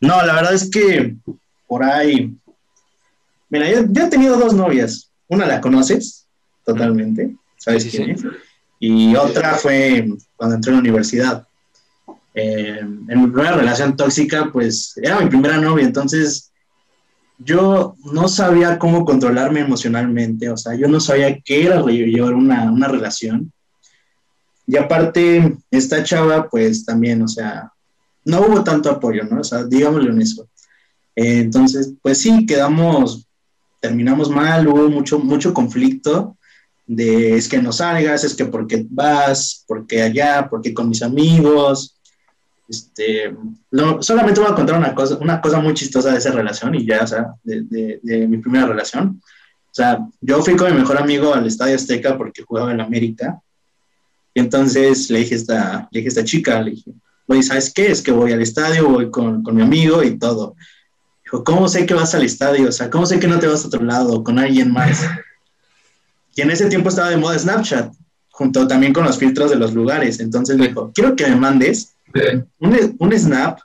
No, 0.00 0.24
la 0.24 0.34
verdad 0.34 0.54
es 0.54 0.70
que 0.70 1.16
por 1.66 1.82
ahí, 1.82 2.34
mira, 3.50 3.70
yo, 3.70 4.04
he 4.04 4.08
tenido 4.08 4.38
dos 4.38 4.54
novias, 4.54 5.10
una 5.26 5.44
la 5.44 5.60
conoces 5.60 6.26
totalmente, 6.64 7.36
¿sabes 7.56 7.84
quién 7.90 8.10
es? 8.10 8.22
Y 8.78 9.16
otra 9.16 9.54
fue 9.54 10.08
cuando 10.36 10.54
entré 10.54 10.70
a 10.70 10.74
la 10.74 10.80
universidad. 10.80 11.48
Eh, 12.32 12.78
en 12.78 13.20
mi 13.20 13.26
primera 13.26 13.56
relación 13.56 13.96
tóxica, 13.96 14.50
pues 14.52 14.96
era 15.02 15.18
mi 15.18 15.28
primera 15.28 15.56
novia, 15.58 15.84
entonces 15.84 16.47
yo 17.38 17.96
no 18.04 18.28
sabía 18.28 18.78
cómo 18.78 19.04
controlarme 19.04 19.60
emocionalmente, 19.60 20.50
o 20.50 20.56
sea, 20.56 20.74
yo 20.74 20.88
no 20.88 21.00
sabía 21.00 21.40
qué 21.40 21.66
era 21.66 21.82
llevar 21.84 22.34
una, 22.34 22.70
una 22.70 22.88
relación. 22.88 23.52
Y 24.66 24.76
aparte, 24.76 25.56
esta 25.70 26.02
chava, 26.02 26.48
pues 26.48 26.84
también, 26.84 27.22
o 27.22 27.28
sea, 27.28 27.72
no 28.24 28.40
hubo 28.42 28.62
tanto 28.62 28.90
apoyo, 28.90 29.24
¿no? 29.24 29.40
O 29.40 29.44
sea, 29.44 29.64
digámoslo 29.64 30.10
en 30.10 30.20
eso. 30.20 30.48
entonces, 31.14 31.94
pues 32.02 32.18
sí, 32.18 32.44
quedamos, 32.44 33.26
terminamos 33.80 34.28
mal, 34.28 34.68
hubo 34.68 34.88
mucho, 34.88 35.18
mucho 35.18 35.54
conflicto 35.54 36.36
de 36.86 37.36
es 37.36 37.48
que 37.48 37.60
no 37.62 37.70
salgas, 37.70 38.24
es 38.24 38.34
que 38.34 38.46
porque 38.46 38.84
vas, 38.88 39.64
porque 39.68 40.02
allá, 40.02 40.48
porque 40.50 40.74
con 40.74 40.88
mis 40.88 41.02
amigos, 41.02 41.97
este, 42.68 43.34
solamente 44.00 44.40
voy 44.40 44.50
a 44.50 44.54
contar 44.54 44.76
una 44.76 44.94
cosa, 44.94 45.16
una 45.20 45.40
cosa 45.40 45.58
muy 45.58 45.72
chistosa 45.72 46.12
de 46.12 46.18
esa 46.18 46.32
relación 46.32 46.74
y 46.74 46.84
ya, 46.84 47.02
o 47.02 47.06
sea, 47.06 47.34
de, 47.42 47.98
de, 48.02 48.28
mi 48.28 48.38
primera 48.38 48.66
relación. 48.66 49.22
O 49.22 49.74
sea, 49.74 50.06
yo 50.20 50.42
fui 50.42 50.54
con 50.54 50.70
mi 50.72 50.78
mejor 50.78 50.98
amigo 50.98 51.34
al 51.34 51.46
Estadio 51.46 51.76
Azteca 51.76 52.18
porque 52.18 52.42
jugaba 52.42 52.72
en 52.72 52.80
América. 52.80 53.40
Y 54.34 54.40
entonces 54.40 55.08
le 55.10 55.20
dije 55.20 55.34
a 55.34 55.38
esta, 55.38 55.88
le 55.90 56.00
dije 56.00 56.08
esta 56.08 56.24
chica, 56.24 56.60
le 56.60 56.72
dije, 56.72 56.92
oye, 57.26 57.42
¿sabes 57.42 57.72
qué? 57.72 57.90
Es 57.90 58.02
que 58.02 58.12
voy 58.12 58.32
al 58.32 58.42
estadio, 58.42 58.88
voy 58.88 59.10
con, 59.10 59.42
con 59.42 59.56
mi 59.56 59.62
amigo 59.62 60.02
y 60.02 60.18
todo. 60.18 60.54
Dijo, 61.24 61.42
¿cómo 61.44 61.68
sé 61.68 61.86
que 61.86 61.94
vas 61.94 62.14
al 62.14 62.22
estadio? 62.22 62.68
O 62.68 62.72
sea, 62.72 62.90
¿cómo 62.90 63.06
sé 63.06 63.18
que 63.18 63.28
no 63.28 63.38
te 63.38 63.46
vas 63.46 63.64
a 63.64 63.68
otro 63.68 63.82
lado 63.82 64.22
con 64.22 64.38
alguien 64.38 64.72
más? 64.72 65.04
Y 66.34 66.42
en 66.42 66.52
ese 66.52 66.68
tiempo 66.68 66.88
estaba 66.88 67.10
de 67.10 67.16
moda 67.16 67.36
Snapchat, 67.36 67.92
junto 68.30 68.68
también 68.68 68.92
con 68.92 69.02
los 69.02 69.18
filtros 69.18 69.50
de 69.50 69.56
los 69.56 69.74
lugares. 69.74 70.20
Entonces 70.20 70.56
me 70.56 70.68
dijo, 70.68 70.92
quiero 70.94 71.16
que 71.16 71.26
me 71.26 71.34
mandes 71.34 71.96
un, 72.58 73.18
snap 73.18 73.60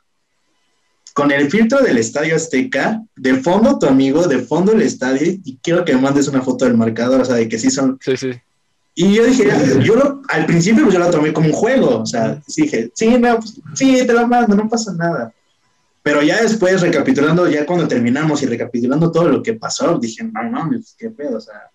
con 1.13 1.32
el 1.32 1.49
filtro 1.49 1.82
del 1.82 1.97
Estadio 1.97 2.36
Azteca, 2.36 3.01
de 3.15 3.36
fondo 3.36 3.77
tu 3.77 3.86
amigo, 3.86 4.27
de 4.27 4.39
fondo 4.39 4.71
el 4.71 4.82
estadio, 4.82 5.39
y 5.43 5.58
quiero 5.62 5.86
que 5.86 5.93
me 5.93 6.01
mandes 6.01 6.27
una 6.27 6.41
foto 6.41 6.65
del 6.65 6.75
marcador, 6.75 7.21
o 7.21 7.25
sea, 7.25 7.36
de 7.36 7.47
que 7.47 7.60
sí 7.60 7.69
son... 7.69 7.97
Sí, 8.01 8.17
sí. 8.17 8.32
Y 8.95 9.15
yo 9.15 9.25
dije, 9.25 9.47
yo 9.84 10.21
al 10.27 10.45
principio 10.45 10.84
pues 10.84 10.93
yo 10.93 10.99
lo 10.99 11.10
tomé 11.10 11.34
como 11.34 11.47
un 11.47 11.53
juego, 11.53 11.99
o 11.99 12.06
sea, 12.06 12.39
dije, 12.56 12.91
sí, 12.93 13.17
no, 13.17 13.39
pues, 13.39 13.60
sí, 13.73 14.06
te 14.06 14.13
lo 14.13 14.27
mando, 14.27 14.56
no 14.56 14.69
pasa 14.69 14.93
nada. 14.93 15.34
Pero 16.03 16.21
ya 16.21 16.41
después, 16.41 16.82
recapitulando, 16.82 17.49
ya 17.49 17.65
cuando 17.65 17.88
terminamos 17.88 18.43
y 18.43 18.45
recapitulando 18.45 19.12
todo 19.12 19.29
lo 19.29 19.41
que 19.41 19.53
pasó, 19.53 19.97
dije, 19.97 20.23
no, 20.23 20.43
no, 20.43 20.69
qué 20.97 21.10
pedo, 21.10 21.38
o 21.38 21.41
sea, 21.41 21.71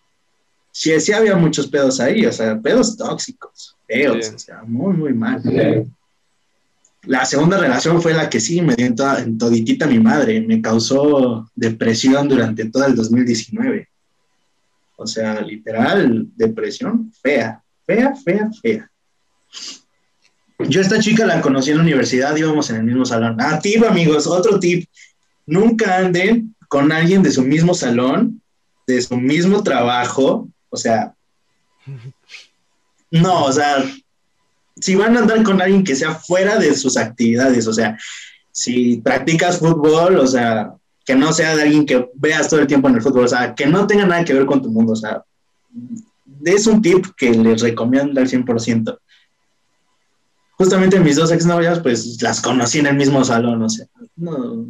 sí, 0.70 0.98
sí 1.00 1.12
había 1.12 1.34
muchos 1.34 1.66
pedos 1.66 1.98
ahí, 1.98 2.24
o 2.24 2.32
sea, 2.32 2.60
pedos 2.60 2.96
tóxicos, 2.96 3.76
feos, 3.86 4.32
o 4.34 4.38
sea, 4.38 4.62
muy, 4.64 4.94
muy 4.94 5.12
mal. 5.12 5.42
La 7.02 7.24
segunda 7.24 7.58
relación 7.58 8.02
fue 8.02 8.12
la 8.12 8.28
que 8.28 8.40
sí 8.40 8.60
me 8.60 8.74
dio 8.74 8.86
en, 8.86 9.38
toditita 9.38 9.86
mi 9.86 9.98
madre, 9.98 10.40
me 10.40 10.60
causó 10.60 11.48
depresión 11.54 12.28
durante 12.28 12.68
todo 12.70 12.86
el 12.86 12.96
2019. 12.96 13.88
O 14.96 15.06
sea, 15.06 15.40
literal, 15.40 16.26
depresión 16.34 17.12
fea, 17.22 17.62
fea, 17.86 18.14
fea, 18.16 18.50
fea. 18.60 18.90
Yo 20.58 20.80
esta 20.80 20.98
chica 20.98 21.24
la 21.24 21.40
conocí 21.40 21.70
en 21.70 21.76
la 21.76 21.84
universidad, 21.84 22.36
íbamos 22.36 22.68
en 22.70 22.76
el 22.76 22.82
mismo 22.82 23.04
salón. 23.04 23.36
Ah, 23.38 23.60
tip, 23.60 23.84
amigos, 23.84 24.26
otro 24.26 24.58
tip. 24.58 24.88
Nunca 25.46 25.98
anden 25.98 26.56
con 26.68 26.90
alguien 26.90 27.22
de 27.22 27.30
su 27.30 27.42
mismo 27.42 27.74
salón, 27.74 28.42
de 28.86 29.00
su 29.00 29.16
mismo 29.16 29.62
trabajo. 29.62 30.48
O 30.68 30.76
sea, 30.76 31.14
no, 33.10 33.44
o 33.44 33.52
sea, 33.52 33.84
si 34.80 34.94
van 34.94 35.16
a 35.16 35.20
andar 35.20 35.42
con 35.42 35.60
alguien 35.60 35.84
que 35.84 35.96
sea 35.96 36.14
fuera 36.14 36.58
de 36.58 36.74
sus 36.74 36.96
actividades, 36.96 37.66
o 37.66 37.72
sea, 37.72 37.98
si 38.52 38.98
practicas 38.98 39.58
fútbol, 39.58 40.18
o 40.18 40.26
sea, 40.26 40.72
que 41.04 41.14
no 41.14 41.32
sea 41.32 41.56
de 41.56 41.62
alguien 41.62 41.86
que 41.86 42.08
veas 42.14 42.48
todo 42.48 42.60
el 42.60 42.66
tiempo 42.66 42.88
en 42.88 42.96
el 42.96 43.02
fútbol, 43.02 43.24
o 43.24 43.28
sea, 43.28 43.54
que 43.54 43.66
no 43.66 43.86
tenga 43.86 44.06
nada 44.06 44.24
que 44.24 44.34
ver 44.34 44.46
con 44.46 44.62
tu 44.62 44.70
mundo, 44.70 44.92
o 44.92 44.96
sea, 44.96 45.22
es 46.44 46.66
un 46.66 46.82
tip 46.82 47.06
que 47.16 47.30
les 47.30 47.62
recomiendo 47.62 48.20
al 48.20 48.28
100%. 48.28 48.98
Justamente 50.52 50.98
mis 50.98 51.16
dos 51.16 51.30
exnovias, 51.30 51.78
pues 51.80 52.20
las 52.20 52.40
conocí 52.40 52.80
en 52.80 52.86
el 52.86 52.96
mismo 52.96 53.24
salón, 53.24 53.62
o 53.62 53.68
sea, 53.68 53.86
no, 54.16 54.66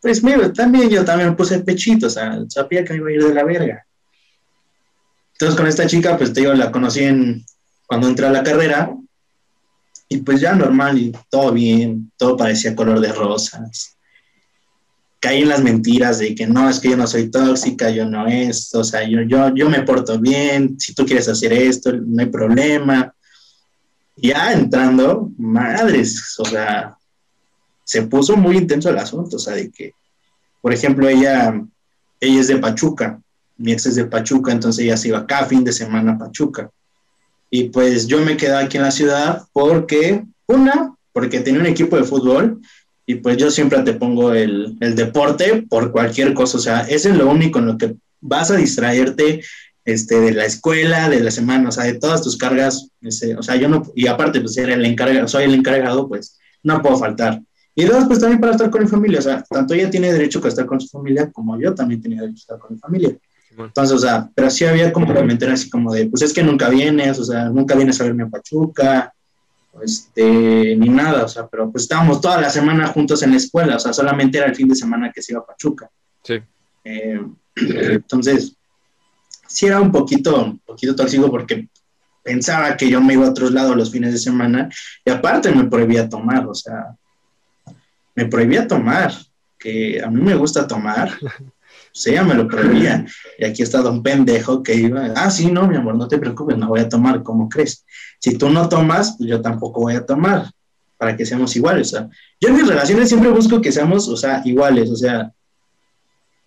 pues 0.00 0.22
mira, 0.24 0.52
también 0.52 0.90
yo 0.90 1.04
también 1.04 1.36
puse 1.36 1.60
pechito, 1.60 2.08
o 2.08 2.10
sea, 2.10 2.40
sabía 2.48 2.84
que 2.84 2.92
me 2.92 2.98
iba 2.98 3.08
a 3.08 3.12
ir 3.12 3.24
de 3.24 3.34
la 3.34 3.44
verga. 3.44 3.86
Entonces 5.34 5.56
con 5.56 5.68
esta 5.68 5.86
chica, 5.86 6.18
pues 6.18 6.32
te 6.32 6.40
digo, 6.40 6.52
la 6.54 6.72
conocí 6.72 7.04
en, 7.04 7.44
cuando 7.86 8.08
entré 8.08 8.26
a 8.26 8.32
la 8.32 8.42
carrera, 8.42 8.92
y 10.12 10.18
pues 10.18 10.40
ya 10.40 10.54
normal 10.54 10.98
y 10.98 11.12
todo 11.30 11.52
bien, 11.52 12.12
todo 12.18 12.36
parecía 12.36 12.76
color 12.76 13.00
de 13.00 13.12
rosas. 13.12 13.96
Caí 15.18 15.42
en 15.42 15.48
las 15.48 15.62
mentiras 15.62 16.18
de 16.18 16.34
que 16.34 16.46
no, 16.46 16.68
es 16.68 16.80
que 16.80 16.90
yo 16.90 16.96
no 16.96 17.06
soy 17.06 17.30
tóxica, 17.30 17.88
yo 17.90 18.04
no 18.04 18.26
es, 18.26 18.74
o 18.74 18.84
sea, 18.84 19.08
yo, 19.08 19.22
yo, 19.22 19.54
yo 19.54 19.70
me 19.70 19.82
porto 19.82 20.18
bien, 20.18 20.78
si 20.78 20.94
tú 20.94 21.06
quieres 21.06 21.28
hacer 21.28 21.52
esto, 21.52 21.92
no 21.92 22.22
hay 22.22 22.28
problema. 22.28 23.14
Ya 24.16 24.52
entrando, 24.52 25.30
madres, 25.38 26.36
o 26.38 26.44
sea, 26.44 26.94
se 27.84 28.02
puso 28.02 28.36
muy 28.36 28.58
intenso 28.58 28.90
el 28.90 28.98
asunto, 28.98 29.36
o 29.36 29.40
sea, 29.40 29.54
de 29.54 29.70
que, 29.70 29.92
por 30.60 30.74
ejemplo, 30.74 31.08
ella, 31.08 31.58
ella 32.20 32.40
es 32.40 32.48
de 32.48 32.58
Pachuca, 32.58 33.18
mi 33.56 33.72
ex 33.72 33.86
es 33.86 33.94
de 33.94 34.04
Pachuca, 34.04 34.52
entonces 34.52 34.84
ella 34.84 34.96
se 34.98 35.08
iba 35.08 35.26
cada 35.26 35.46
fin 35.46 35.64
de 35.64 35.72
semana 35.72 36.12
a 36.12 36.18
Pachuca. 36.18 36.70
Y 37.54 37.64
pues 37.64 38.06
yo 38.06 38.18
me 38.20 38.38
quedé 38.38 38.56
aquí 38.56 38.78
en 38.78 38.82
la 38.82 38.90
ciudad 38.90 39.42
porque, 39.52 40.24
una, 40.46 40.96
porque 41.12 41.40
tenía 41.40 41.60
un 41.60 41.66
equipo 41.66 41.96
de 41.96 42.04
fútbol 42.04 42.62
y 43.04 43.16
pues 43.16 43.36
yo 43.36 43.50
siempre 43.50 43.82
te 43.82 43.92
pongo 43.92 44.32
el, 44.32 44.74
el 44.80 44.94
deporte 44.96 45.66
por 45.68 45.92
cualquier 45.92 46.32
cosa. 46.32 46.56
O 46.56 46.60
sea, 46.60 46.80
ese 46.80 47.10
es 47.10 47.16
lo 47.16 47.30
único 47.30 47.58
en 47.58 47.66
lo 47.66 47.76
que 47.76 47.94
vas 48.22 48.50
a 48.50 48.56
distraerte 48.56 49.42
este, 49.84 50.18
de 50.18 50.32
la 50.32 50.46
escuela, 50.46 51.10
de 51.10 51.20
la 51.20 51.30
semana, 51.30 51.68
o 51.68 51.72
sea, 51.72 51.84
de 51.84 51.98
todas 51.98 52.22
tus 52.22 52.38
cargas, 52.38 52.88
ese, 53.02 53.36
o 53.36 53.42
sea, 53.42 53.56
yo 53.56 53.68
no, 53.68 53.82
y 53.94 54.06
aparte, 54.06 54.40
pues 54.40 54.56
era 54.56 54.72
el 54.72 54.84
encargado, 54.86 55.28
soy 55.28 55.44
el 55.44 55.54
encargado, 55.54 56.08
pues 56.08 56.38
no 56.62 56.80
puedo 56.80 56.96
faltar. 56.96 57.42
Y 57.74 57.84
dos, 57.84 58.04
pues 58.06 58.20
también 58.20 58.40
para 58.40 58.52
estar 58.52 58.70
con 58.70 58.82
mi 58.82 58.88
familia, 58.88 59.18
o 59.18 59.22
sea, 59.22 59.44
tanto 59.50 59.74
ella 59.74 59.90
tiene 59.90 60.10
derecho 60.10 60.40
a 60.42 60.48
estar 60.48 60.64
con 60.64 60.80
su 60.80 60.88
familia 60.88 61.30
como 61.32 61.60
yo 61.60 61.74
también 61.74 62.00
tenía 62.00 62.20
derecho 62.22 62.38
a 62.38 62.54
estar 62.54 62.58
con 62.58 62.74
mi 62.74 62.78
familia. 62.78 63.14
Entonces, 63.58 63.94
o 63.94 63.98
sea, 63.98 64.28
pero 64.34 64.50
sí 64.50 64.64
había 64.64 64.92
como 64.92 65.12
comentarios 65.12 65.60
así 65.60 65.70
como 65.70 65.92
de, 65.92 66.06
pues 66.06 66.22
es 66.22 66.32
que 66.32 66.42
nunca 66.42 66.68
vienes, 66.68 67.18
o 67.18 67.24
sea, 67.24 67.44
nunca 67.50 67.74
vienes 67.74 68.00
a 68.00 68.04
verme 68.04 68.24
a 68.24 68.28
Pachuca, 68.28 69.12
este, 69.82 70.76
ni 70.76 70.88
nada, 70.88 71.24
o 71.24 71.28
sea, 71.28 71.46
pero 71.46 71.70
pues 71.70 71.84
estábamos 71.84 72.20
toda 72.20 72.40
la 72.40 72.50
semana 72.50 72.86
juntos 72.88 73.22
en 73.22 73.30
la 73.30 73.36
escuela, 73.36 73.76
o 73.76 73.78
sea, 73.78 73.92
solamente 73.92 74.38
era 74.38 74.46
el 74.46 74.54
fin 74.54 74.68
de 74.68 74.74
semana 74.74 75.10
que 75.12 75.22
se 75.22 75.32
iba 75.32 75.40
a 75.40 75.46
Pachuca. 75.46 75.90
Sí. 76.22 76.40
Eh, 76.84 77.20
entonces, 77.56 78.56
sí 79.46 79.66
era 79.66 79.80
un 79.80 79.92
poquito, 79.92 80.44
un 80.44 80.58
poquito 80.58 80.96
tóxico 80.96 81.30
porque 81.30 81.68
pensaba 82.22 82.76
que 82.76 82.88
yo 82.88 83.00
me 83.00 83.14
iba 83.14 83.26
a 83.26 83.30
otros 83.30 83.52
lados 83.52 83.76
los 83.76 83.90
fines 83.90 84.12
de 84.12 84.18
semana 84.18 84.68
y 85.04 85.10
aparte 85.10 85.52
me 85.52 85.64
prohibía 85.64 86.08
tomar, 86.08 86.46
o 86.46 86.54
sea, 86.54 86.96
me 88.14 88.26
prohibía 88.26 88.66
tomar, 88.66 89.12
que 89.58 90.02
a 90.02 90.08
mí 90.08 90.20
me 90.20 90.34
gusta 90.34 90.66
tomar, 90.66 91.12
pues 91.92 92.06
ella 92.06 92.24
me 92.24 92.34
lo 92.34 92.48
prohibía. 92.48 93.04
Y 93.38 93.44
aquí 93.44 93.62
está 93.62 93.82
don 93.82 94.02
pendejo 94.02 94.62
que 94.62 94.74
iba, 94.74 95.12
ah, 95.14 95.30
sí, 95.30 95.50
no, 95.50 95.68
mi 95.68 95.76
amor, 95.76 95.94
no 95.94 96.08
te 96.08 96.18
preocupes, 96.18 96.56
no 96.56 96.68
voy 96.68 96.80
a 96.80 96.88
tomar, 96.88 97.22
¿cómo 97.22 97.48
crees? 97.48 97.84
Si 98.18 98.38
tú 98.38 98.48
no 98.48 98.68
tomas, 98.68 99.16
pues 99.18 99.28
yo 99.28 99.40
tampoco 99.40 99.82
voy 99.82 99.94
a 99.94 100.06
tomar, 100.06 100.50
para 100.96 101.16
que 101.16 101.26
seamos 101.26 101.54
iguales. 101.54 101.88
O 101.88 101.96
sea, 101.96 102.08
yo 102.40 102.48
en 102.48 102.56
mis 102.56 102.66
relaciones 102.66 103.08
siempre 103.08 103.30
busco 103.30 103.60
que 103.60 103.72
seamos, 103.72 104.08
o 104.08 104.16
sea, 104.16 104.40
iguales, 104.44 104.88
o 104.90 104.96
sea, 104.96 105.32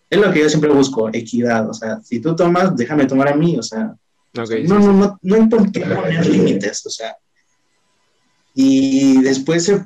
es 0.10 0.19
lo 0.19 0.31
que 0.31 0.39
yo 0.39 0.49
siempre 0.49 0.71
busco, 0.71 1.10
equidad. 1.13 1.69
O 1.69 1.73
sea, 1.73 2.01
si 2.01 2.19
tú 2.19 2.36
tomas, 2.36 2.75
déjame 2.75 3.05
tomar 3.05 3.27
a 3.29 3.36
mí, 3.36 3.58
o 3.58 3.63
sea, 3.63 3.95
no, 4.34 4.79
no, 4.79 4.93
no, 4.93 5.19
no 5.21 5.36
hay 5.36 5.47
por 5.47 5.71
qué 5.71 5.81
poner 5.81 6.25
límites, 6.25 6.86
o 6.86 6.89
sea. 6.89 7.15
Y 8.53 9.21
después 9.21 9.65
se, 9.65 9.86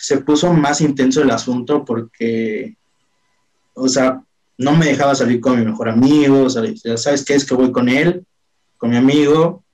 se 0.00 0.18
puso 0.18 0.52
más 0.52 0.80
intenso 0.80 1.22
el 1.22 1.30
asunto 1.30 1.84
porque, 1.84 2.76
o 3.74 3.88
sea, 3.88 4.22
no 4.58 4.76
me 4.76 4.86
dejaba 4.86 5.14
salir 5.14 5.40
con 5.40 5.58
mi 5.58 5.64
mejor 5.64 5.88
amigo, 5.88 6.48
sea, 6.48 6.62
¿sabes 6.96 7.24
qué 7.24 7.34
es 7.34 7.44
que 7.44 7.54
voy 7.54 7.72
con 7.72 7.88
él, 7.88 8.24
con 8.76 8.90
mi 8.90 8.96
amigo? 8.96 9.64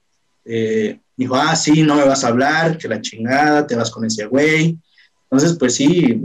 Eh, 0.45 0.99
dijo, 1.17 1.37
ah, 1.37 1.55
sí, 1.55 1.83
no 1.83 1.97
me 1.97 2.05
vas 2.05 2.25
a 2.25 2.29
hablar, 2.29 2.79
que 2.79 2.89
la 2.89 3.01
chingada, 3.01 3.67
te 3.67 3.77
vas 3.77 3.91
con 3.91 4.05
ese 4.05 4.27
güey. 4.27 4.79
Entonces, 5.25 5.57
pues 5.59 5.75
sí, 5.75 6.21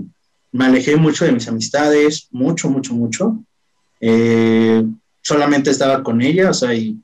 me 0.51 0.65
alejé 0.65 0.95
mucho 0.95 1.25
de 1.25 1.31
mis 1.31 1.47
amistades, 1.47 2.27
mucho, 2.31 2.69
mucho, 2.69 2.93
mucho. 2.93 3.43
Eh, 3.99 4.85
solamente 5.21 5.69
estaba 5.69 6.01
con 6.01 6.21
ella, 6.21 6.49
o 6.49 6.53
sea, 6.53 6.73
y 6.73 6.97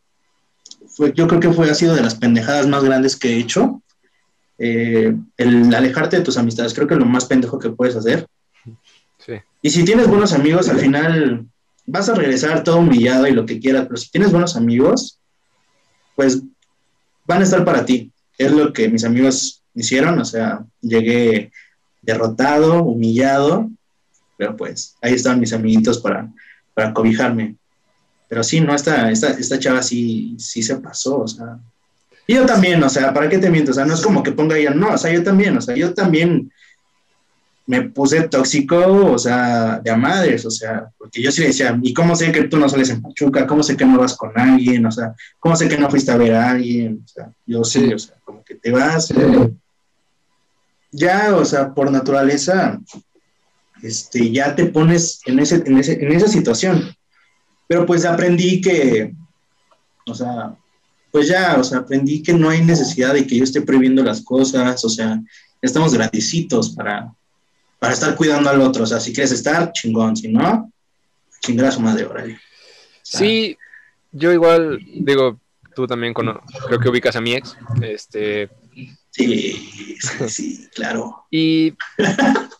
yo 1.16 1.28
creo 1.28 1.40
que 1.40 1.52
fue, 1.52 1.70
ha 1.70 1.76
sido 1.76 1.96
de 1.96 2.02
las 2.02 2.16
pendejadas 2.16 2.68
más 2.68 2.84
grandes 2.84 3.16
que 3.16 3.34
he 3.34 3.40
hecho. 3.40 3.82
Eh, 4.58 5.16
el 5.38 5.74
alejarte 5.74 6.18
de 6.18 6.24
tus 6.24 6.38
amistades, 6.38 6.74
creo 6.74 6.88
que 6.88 6.94
es 6.94 7.00
lo 7.00 7.06
más 7.06 7.26
pendejo 7.26 7.60
que 7.60 7.72
puedes 7.72 7.96
hacer. 7.96 8.28
Y 9.62 9.70
si 9.70 9.86
tienes 9.86 10.08
buenos 10.08 10.34
amigos, 10.34 10.70
al 10.70 10.80
final 10.80 11.46
vas 11.86 12.10
a 12.10 12.16
regresar 12.16 12.64
todo 12.64 12.80
humillado 12.80 13.28
y 13.28 13.32
lo 13.32 13.46
que 13.46 13.60
quieras, 13.60 13.86
pero 13.86 13.98
si 13.98 14.10
tienes 14.10 14.32
buenos 14.32 14.56
amigos, 14.56 15.20
pues 16.16 16.42
van 17.26 17.42
a 17.42 17.44
estar 17.44 17.64
para 17.64 17.86
ti. 17.86 18.12
Es 18.38 18.52
lo 18.52 18.74
que 18.74 18.90
mis 18.90 19.04
amigos 19.04 19.62
hicieron, 19.76 20.20
o 20.20 20.26
sea, 20.26 20.66
llegué 20.82 21.52
derrotado, 22.02 22.84
humillado, 22.84 23.70
pero 24.38 24.56
pues 24.58 24.96
ahí 25.02 25.14
estaban 25.14 25.40
mis 25.40 25.54
amiguitos 25.54 26.00
para, 26.00 26.28
para 26.74 26.94
cobijarme. 26.94 27.56
Pero 28.28 28.44
sí, 28.44 28.62
no, 28.62 28.74
esta, 28.74 29.12
esta, 29.12 29.32
esta 29.32 29.60
chava 29.60 29.84
sí, 29.84 30.36
sí 30.40 30.64
se 30.64 30.78
pasó, 30.78 31.20
o 31.20 31.28
sea. 31.28 31.60
Y 32.26 32.36
yo 32.36 32.46
también, 32.46 32.82
o 32.82 32.90
sea, 32.90 33.14
¿para 33.14 33.30
qué 33.30 33.38
te 33.38 33.50
miento? 33.50 33.72
O 33.72 33.74
sea, 33.74 33.86
no 33.86 33.94
es 33.94 34.02
como 34.02 34.24
que 34.24 34.32
ponga 34.32 34.58
ella, 34.58 34.72
no, 34.72 34.94
o 34.94 34.98
sea, 34.98 35.12
yo 35.12 35.24
también, 35.24 35.58
o 35.58 35.62
sea, 35.62 35.76
yo 35.76 35.94
también 35.94 36.52
me 37.68 37.84
puse 37.84 38.28
tóxico, 38.28 39.14
o 39.14 39.18
sea, 39.18 39.80
de 39.80 39.92
a 39.92 39.96
madres, 39.96 40.46
o 40.46 40.52
sea, 40.52 40.90
porque 40.98 41.22
yo 41.22 41.32
sí 41.32 41.44
decía, 41.44 41.80
¿y 41.82 41.94
cómo 41.94 42.16
sé 42.16 42.32
que 42.32 42.44
tú 42.44 42.58
no 42.58 42.68
sales 42.68 42.90
en 42.90 43.02
Pachuca? 43.02 43.48
¿Cómo 43.48 43.64
sé 43.64 43.78
que 43.78 43.86
no 43.86 44.00
vas 44.00 44.16
con 44.16 44.38
alguien? 44.38 44.86
O 44.86 44.92
sea, 44.92 45.14
¿cómo 45.40 45.56
sé 45.56 45.70
que 45.70 45.78
no 45.78 45.90
fuiste 45.90 46.12
a 46.12 46.18
ver 46.18 46.34
a 46.34 46.52
alguien? 46.52 47.04
O 47.06 47.08
sea, 47.08 47.32
yo 47.46 47.64
sí, 47.64 47.94
o 47.94 48.00
sea, 48.00 48.16
como 48.24 48.44
que 48.44 48.56
te 48.56 48.72
vas, 48.72 49.14
ya, 50.92 51.36
o 51.36 51.46
sea, 51.46 51.74
por 51.74 51.90
naturaleza, 51.92 52.80
este, 53.82 54.32
ya 54.32 54.56
te 54.56 54.66
pones 54.66 55.22
en, 55.26 55.40
ese, 55.40 55.64
en, 55.66 55.78
ese, 55.78 55.94
en 55.94 56.12
esa 56.12 56.28
situación. 56.28 56.94
Pero 57.68 57.86
pues 57.86 58.04
aprendí 58.04 58.60
que, 58.60 59.14
o 60.06 60.14
sea, 60.14 60.56
pues 61.12 61.28
ya, 61.28 61.56
o 61.58 61.64
sea, 61.64 61.80
aprendí 61.80 62.22
que 62.22 62.34
no 62.34 62.50
hay 62.50 62.64
necesidad 62.64 63.14
de 63.14 63.26
que 63.26 63.38
yo 63.38 63.44
esté 63.44 63.62
prohibiendo 63.62 64.04
las 64.04 64.22
cosas, 64.22 64.84
o 64.84 64.90
sea, 64.90 65.22
estamos 65.62 65.94
grandecitos 65.94 66.72
para, 66.76 67.14
para 67.82 67.94
estar 67.94 68.16
cuidando 68.16 68.52
al 68.52 68.62
otro, 68.62 68.84
o 68.84 68.86
sea, 68.86 69.00
si 69.00 69.12
quieres 69.12 69.32
estar, 69.32 69.72
chingón, 69.72 70.16
si 70.16 70.28
no, 70.28 70.72
chingar 71.40 71.66
a 71.66 71.72
su 71.72 71.80
madre, 71.80 72.06
órale. 72.06 72.40
sí, 73.02 73.58
yo 74.12 74.32
igual, 74.32 74.80
digo, 74.94 75.40
tú 75.74 75.88
también 75.88 76.14
creo 76.14 76.80
que 76.80 76.90
ubicas 76.90 77.16
a 77.16 77.22
mi 77.22 77.34
ex, 77.34 77.58
este, 77.82 78.52
Sí, 79.10 79.98
sí, 80.28 80.70
claro. 80.76 81.26
Y 81.32 81.74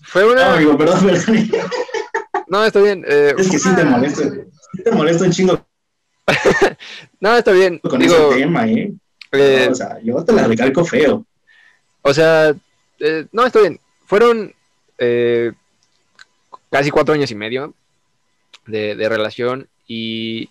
fue 0.04 0.30
una. 0.30 0.50
No, 0.50 0.54
amigo, 0.56 0.78
perdón, 0.78 1.06
perdón. 1.06 1.52
No, 2.48 2.66
está 2.66 2.82
bien. 2.82 3.06
Eh, 3.08 3.34
es 3.38 3.50
que 3.50 3.60
sí 3.60 3.74
te 3.76 3.86
molesto. 3.86 4.24
Sí 4.24 4.84
te 4.84 4.92
molesto 4.92 5.24
un 5.24 5.32
chingo. 5.32 5.66
no, 7.22 7.38
está 7.38 7.52
bien. 7.54 7.80
Con 7.80 8.00
Digo, 8.00 8.32
ese 8.32 8.42
tema, 8.42 8.68
¿eh? 8.68 8.94
eh 9.32 9.70
o 9.72 9.76
sea, 9.76 10.00
yo 10.04 10.26
te 10.26 10.34
la 10.34 10.48
recalco 10.48 10.84
feo. 10.84 11.26
O 12.02 12.14
sea, 12.14 12.54
eh, 13.00 13.28
no, 13.32 13.46
está 13.46 13.62
bien. 13.62 13.80
Fueron 14.06 14.54
eh, 15.04 15.52
casi 16.70 16.92
cuatro 16.92 17.16
años 17.16 17.32
y 17.32 17.36
medio 17.36 17.74
de, 18.68 19.10
relación 19.10 19.68
y 19.88 20.48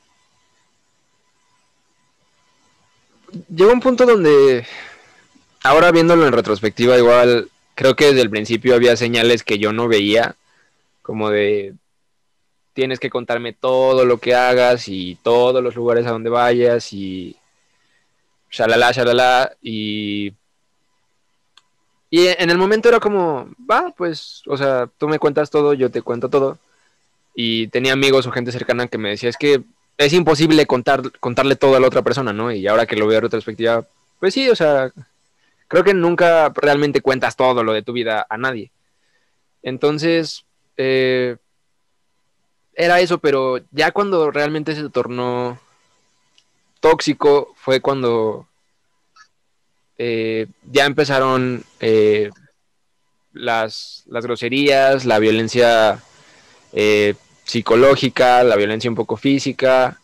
llegó 3.49 3.73
un 3.73 3.79
punto 3.79 4.05
donde 4.05 4.67
ahora 5.63 5.93
viéndolo 5.93 6.27
en 6.27 6.33
retrospectiva, 6.33 6.99
igual 6.99 7.49
creo 7.77 7.95
que 7.95 8.07
desde 8.07 8.23
el 8.23 8.31
principio 8.31 8.75
había 8.75 8.97
señales 8.97 9.45
que 9.45 9.61
yo 9.61 9.73
no 9.73 9.87
veía, 9.87 10.35
como 11.01 11.31
de 11.31 11.75
tienes 12.73 12.99
que 12.99 13.09
contarme 13.09 13.53
todo 13.53 14.05
lo 14.05 14.19
que 14.19 14.35
hagas 14.35 14.89
y 14.89 15.17
todos 15.23 15.63
los 15.63 15.77
lugares 15.77 16.07
a 16.07 16.11
donde 16.11 16.29
vayas 16.29 16.93
y 16.93 17.37
shalala, 18.51 18.91
shalala, 18.91 19.57
y 19.63 20.33
y 22.11 22.27
en 22.27 22.51
el 22.51 22.59
momento 22.59 22.88
era 22.88 22.99
como, 22.99 23.49
va, 23.70 23.94
pues, 23.96 24.42
o 24.46 24.57
sea, 24.57 24.88
tú 24.99 25.09
me 25.09 25.20
cuentas 25.20 25.49
todo, 25.49 25.75
yo 25.75 25.90
te 25.90 26.03
cuento 26.03 26.29
todo. 26.29 26.59
Y 27.37 27.68
tenía 27.68 27.92
amigos 27.92 28.27
o 28.27 28.33
gente 28.33 28.51
cercana 28.51 28.88
que 28.88 28.99
me 28.99 29.11
decía, 29.11 29.31
es 29.31 29.37
que 29.37 29.62
es 29.96 30.12
imposible 30.12 30.66
contar, 30.66 31.03
contarle 31.20 31.55
todo 31.55 31.77
a 31.77 31.81
la 31.81 31.87
otra 31.87 32.03
persona, 32.03 32.33
¿no? 32.33 32.51
Y 32.51 32.66
ahora 32.66 32.87
que 32.87 32.96
lo 32.96 33.07
veo 33.07 33.18
en 33.18 33.25
retrospectiva, 33.25 33.87
pues 34.18 34.35
sí, 34.35 34.49
o 34.49 34.57
sea, 34.57 34.90
creo 35.68 35.85
que 35.85 35.94
nunca 35.94 36.53
realmente 36.55 37.01
cuentas 37.01 37.37
todo 37.37 37.62
lo 37.62 37.73
de 37.73 37.83
tu 37.83 37.92
vida 37.92 38.27
a 38.29 38.37
nadie. 38.37 38.73
Entonces, 39.62 40.44
eh, 40.77 41.37
era 42.75 43.01
eso, 43.01 43.18
pero 43.18 43.61
ya 43.70 43.92
cuando 43.92 44.33
realmente 44.33 44.75
se 44.75 44.88
tornó 44.90 45.61
tóxico 46.81 47.55
fue 47.57 47.81
cuando 47.81 48.49
eh, 50.03 50.47
ya 50.73 50.87
empezaron 50.87 51.63
eh, 51.79 52.31
las, 53.35 54.05
las, 54.07 54.25
groserías, 54.25 55.05
la 55.05 55.19
violencia 55.19 56.03
psicológica, 57.45 58.43
la 58.43 58.57
violencia 58.57 58.89
un 58.89 58.97
poco 58.97 59.19
física. 59.19 60.01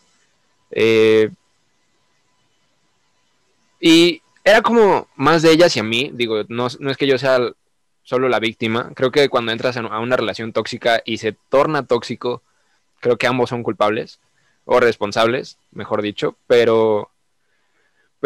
y 3.79 4.21
era 4.43 4.61
como 4.61 5.07
más 5.15 5.41
de 5.41 5.51
ellas 5.51 5.75
y 5.75 5.79
a 5.79 5.83
mí, 5.83 6.11
digo, 6.13 6.43
no, 6.47 6.67
es 6.67 6.97
que 6.97 7.07
yo 7.07 7.17
sea 7.17 7.39
solo 8.03 8.29
la 8.29 8.39
víctima, 8.39 8.91
creo 8.93 9.09
que 9.11 9.29
cuando 9.29 9.51
entras 9.51 9.77
a 9.77 9.99
una 9.99 10.15
relación 10.15 10.53
tóxica 10.53 11.01
y 11.05 11.17
se 11.17 11.35
torna 11.49 11.87
tóxico, 11.87 12.43
creo 12.99 13.17
que 13.17 13.25
ambos 13.25 13.49
son 13.49 13.63
culpables 13.63 14.19
o 14.65 14.79
responsables, 14.79 15.57
mejor 15.71 16.03
dicho, 16.03 16.37
pero 16.45 17.09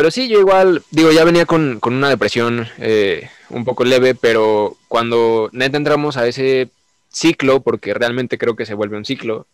pero 0.01 0.09
sí, 0.09 0.27
yo 0.27 0.39
igual, 0.39 0.83
digo, 0.89 1.11
ya 1.11 1.23
venía 1.23 1.45
con, 1.45 1.79
una 1.85 2.09
depresión 2.09 2.67
eh, 2.79 3.29
un 3.51 3.63
poco 3.63 3.85
leve, 3.85 4.15
pero 4.15 4.75
cuando 4.87 5.47
neta 5.53 5.77
entramos 5.77 6.17
a 6.17 6.25
ese 6.25 6.71
ciclo, 7.09 7.59
porque 7.59 7.93
realmente 7.93 8.39
creo 8.39 8.55
que 8.55 8.65
se 8.65 8.73
vuelve 8.73 8.97
un 8.97 9.05
ciclo, 9.05 9.45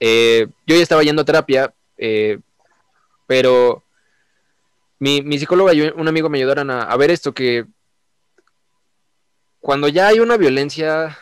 eh, 0.00 0.48
yo 0.66 0.76
ya 0.76 0.82
estaba 0.82 1.02
yendo 1.02 1.22
a 1.22 1.24
terapia, 1.24 1.72
eh, 1.96 2.40
pero 3.26 3.82
mi, 4.98 5.22
mi 5.22 5.38
psicóloga 5.38 5.72
y 5.72 5.80
un 5.80 6.08
amigo 6.08 6.28
me 6.28 6.36
ayudaron 6.36 6.70
a, 6.70 6.94
ver 6.98 7.10
esto, 7.10 7.32
que 7.32 7.64
cuando 9.60 9.88
ya 9.88 10.08
hay 10.08 10.20
una 10.20 10.36
violencia, 10.36 11.16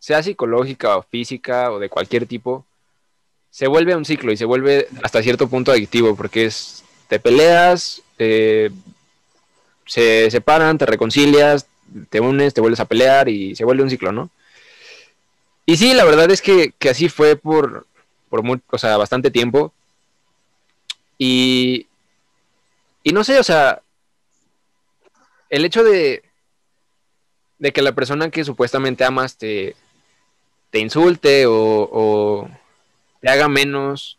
sea 0.00 0.24
psicológica 0.24 0.96
o 0.96 1.02
física 1.04 1.70
o 1.70 1.78
de 1.78 1.88
cualquier 1.88 2.26
tipo, 2.26 2.66
se 3.48 3.68
vuelve 3.68 3.94
un 3.94 4.04
ciclo 4.04 4.32
y 4.32 4.36
se 4.36 4.44
vuelve 4.44 4.88
hasta 5.04 5.22
cierto 5.22 5.48
punto 5.48 5.70
adictivo 5.70 6.16
porque 6.16 6.46
es, 6.46 6.82
te 7.08 7.18
peleas, 7.18 8.02
eh, 8.18 8.70
se 9.86 10.30
separan, 10.30 10.78
te 10.78 10.86
reconcilias, 10.86 11.66
te 12.10 12.20
unes, 12.20 12.54
te 12.54 12.60
vuelves 12.60 12.80
a 12.80 12.84
pelear 12.84 13.28
y 13.28 13.56
se 13.56 13.64
vuelve 13.64 13.82
un 13.82 13.90
ciclo, 13.90 14.12
¿no? 14.12 14.30
Y 15.66 15.76
sí, 15.76 15.94
la 15.94 16.04
verdad 16.04 16.30
es 16.30 16.40
que, 16.40 16.72
así 16.88 17.08
fue 17.08 17.36
por, 17.36 17.86
por 18.30 18.42
o 18.70 18.78
sea, 18.78 18.96
bastante 18.96 19.30
tiempo. 19.30 19.72
Y, 21.18 21.86
y 23.02 23.12
no 23.12 23.24
sé, 23.24 23.38
o 23.38 23.42
sea, 23.42 23.82
el 25.50 25.64
hecho 25.64 25.82
de, 25.82 26.22
de 27.58 27.72
que 27.72 27.82
la 27.82 27.92
persona 27.92 28.30
que 28.30 28.44
supuestamente 28.44 29.04
amas 29.04 29.36
te, 29.36 29.74
te 30.70 30.78
insulte 30.78 31.44
o, 31.46 32.48
te 33.20 33.28
haga 33.28 33.48
menos 33.48 34.18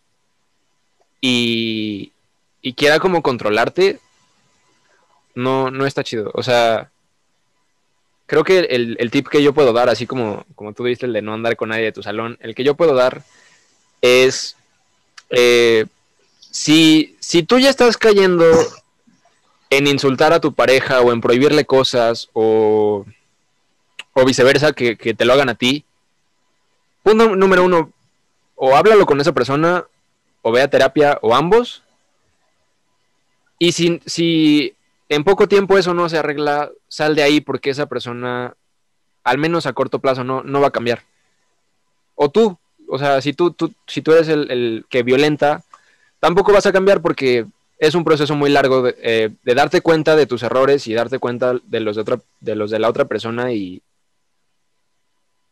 y, 1.21 2.11
y 2.61 2.73
quiera 2.73 2.99
como 2.99 3.21
controlarte, 3.21 3.99
no, 5.35 5.71
no 5.71 5.85
está 5.85 6.03
chido. 6.03 6.31
O 6.33 6.43
sea, 6.43 6.91
creo 8.25 8.43
que 8.43 8.59
el, 8.59 9.11
tip 9.11 9.27
que 9.27 9.41
yo 9.41 9.53
puedo 9.53 9.73
dar, 9.73 9.89
así 9.89 10.05
como, 10.05 10.45
como 10.55 10.73
tú 10.73 10.83
dijiste, 10.83 11.05
el 11.05 11.13
de 11.13 11.21
no 11.21 11.33
andar 11.33 11.55
con 11.55 11.69
nadie 11.69 11.85
de 11.85 11.91
tu 11.91 12.03
salón, 12.03 12.37
el 12.41 12.55
que 12.55 12.63
yo 12.63 12.75
puedo 12.75 12.93
dar 12.93 13.23
es, 14.01 14.55
eh, 15.29 15.85
si, 16.39 17.17
si 17.19 17.43
tú 17.43 17.59
ya 17.59 17.69
estás 17.69 17.97
cayendo 17.97 18.45
en 19.69 19.87
insultar 19.87 20.33
a 20.33 20.39
tu 20.39 20.53
pareja 20.53 21.01
o 21.01 21.11
en 21.11 21.21
prohibirle 21.21 21.65
cosas 21.65 22.29
o, 22.33 23.05
o 24.13 24.25
viceversa, 24.25 24.73
que, 24.73 24.95
te 24.95 25.25
lo 25.25 25.33
hagan 25.33 25.49
a 25.49 25.55
ti, 25.55 25.85
punto 27.03 27.35
número 27.35 27.63
uno, 27.63 27.91
o 28.55 28.75
háblalo 28.75 29.05
con 29.05 29.21
esa 29.21 29.31
persona 29.31 29.85
o 30.41 30.51
ve 30.51 30.61
a 30.61 30.69
terapia 30.69 31.17
o 31.21 31.35
ambos. 31.35 31.83
Y 33.59 33.73
si, 33.73 34.01
si 34.05 34.73
en 35.09 35.23
poco 35.23 35.47
tiempo 35.47 35.77
eso 35.77 35.93
no 35.93 36.07
se 36.07 36.17
arregla, 36.17 36.71
sal 36.87 37.13
de 37.15 37.23
ahí 37.23 37.41
porque 37.41 37.69
esa 37.69 37.87
persona, 37.87 38.55
al 39.23 39.37
menos 39.37 39.65
a 39.65 39.73
corto 39.73 39.99
plazo, 39.99 40.23
no, 40.23 40.41
no 40.43 40.61
va 40.61 40.67
a 40.67 40.71
cambiar. 40.71 41.03
O 42.15 42.29
tú, 42.29 42.57
o 42.87 42.97
sea, 42.97 43.21
si 43.21 43.33
tú, 43.33 43.51
tú, 43.51 43.73
si 43.85 44.01
tú 44.01 44.13
eres 44.13 44.29
el, 44.29 44.85
que 44.89 45.03
violenta, 45.03 45.63
tampoco 46.19 46.53
vas 46.53 46.65
a 46.65 46.71
cambiar 46.71 47.01
porque 47.01 47.45
es 47.77 47.95
un 47.95 48.03
proceso 48.03 48.35
muy 48.35 48.49
largo 48.49 48.87
eh, 48.87 49.29
de, 49.43 49.55
darte 49.55 49.81
cuenta 49.81 50.15
de 50.15 50.25
tus 50.25 50.43
errores 50.43 50.87
y 50.87 50.93
darte 50.93 51.19
cuenta 51.19 51.55
de 51.63 51.79
los 51.79 51.95
de, 51.95 52.01
otra, 52.01 52.19
de 52.39 52.55
los 52.55 52.71
de 52.71 52.79
la 52.79 52.89
otra 52.89 53.05
persona 53.05 53.51
y, 53.51 53.81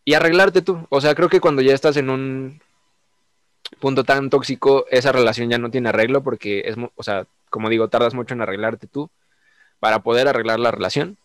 y 0.06 0.14
arreglarte 0.14 0.62
tú. 0.62 0.86
O 0.90 1.02
sea, 1.02 1.16
creo 1.16 1.30
que 1.30 1.42
cuando 1.42 1.62
ya 1.62 1.74
estás 1.74 1.98
en 1.98 2.10
un 2.10 2.62
punto 3.80 4.04
tan 4.04 4.30
tóxico, 4.30 4.86
esa 4.90 5.12
relación 5.12 5.50
ya 5.50 5.58
no 5.58 5.70
tiene 5.70 5.90
arreglo 5.90 6.24
porque 6.24 6.64
es, 6.66 6.76
o 6.96 7.04
sea, 7.04 7.26
como 7.50 7.70
digo, 7.70 7.88
tardas 7.90 8.14
mucho 8.14 8.34
en 8.34 8.42
arreglarte 8.42 8.88
tú 8.88 9.10
para 9.80 10.00
poder 10.00 10.28
arreglar 10.28 10.60
la 10.60 10.72
relación. 10.72 11.18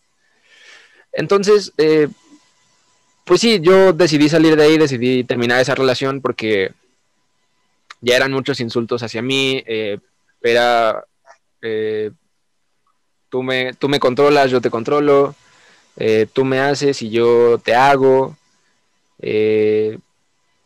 Entonces, 1.11 1.73
eh, 1.77 2.07
pues 3.25 3.41
sí, 3.41 3.59
yo 3.61 3.93
decidí 3.93 4.29
salir 4.29 4.55
de 4.55 4.63
ahí, 4.63 4.77
decidí 4.77 5.23
terminar 5.23 5.59
esa 5.59 5.75
relación 5.75 6.21
porque 6.21 6.71
ya 8.01 8.15
eran 8.15 8.31
muchos 8.31 8.59
insultos 8.59 9.03
hacia 9.03 9.21
mí, 9.21 9.63
eh, 9.65 9.99
era, 10.41 11.05
eh, 11.61 12.11
tú, 13.29 13.43
me, 13.43 13.73
tú 13.73 13.87
me 13.87 13.99
controlas, 13.99 14.51
yo 14.51 14.59
te 14.59 14.69
controlo, 14.69 15.35
tú 16.33 16.43
me 16.43 16.59
haces 16.59 17.01
y 17.01 17.09
yo 17.09 17.59
te 17.59 17.75
hago. 17.75 18.35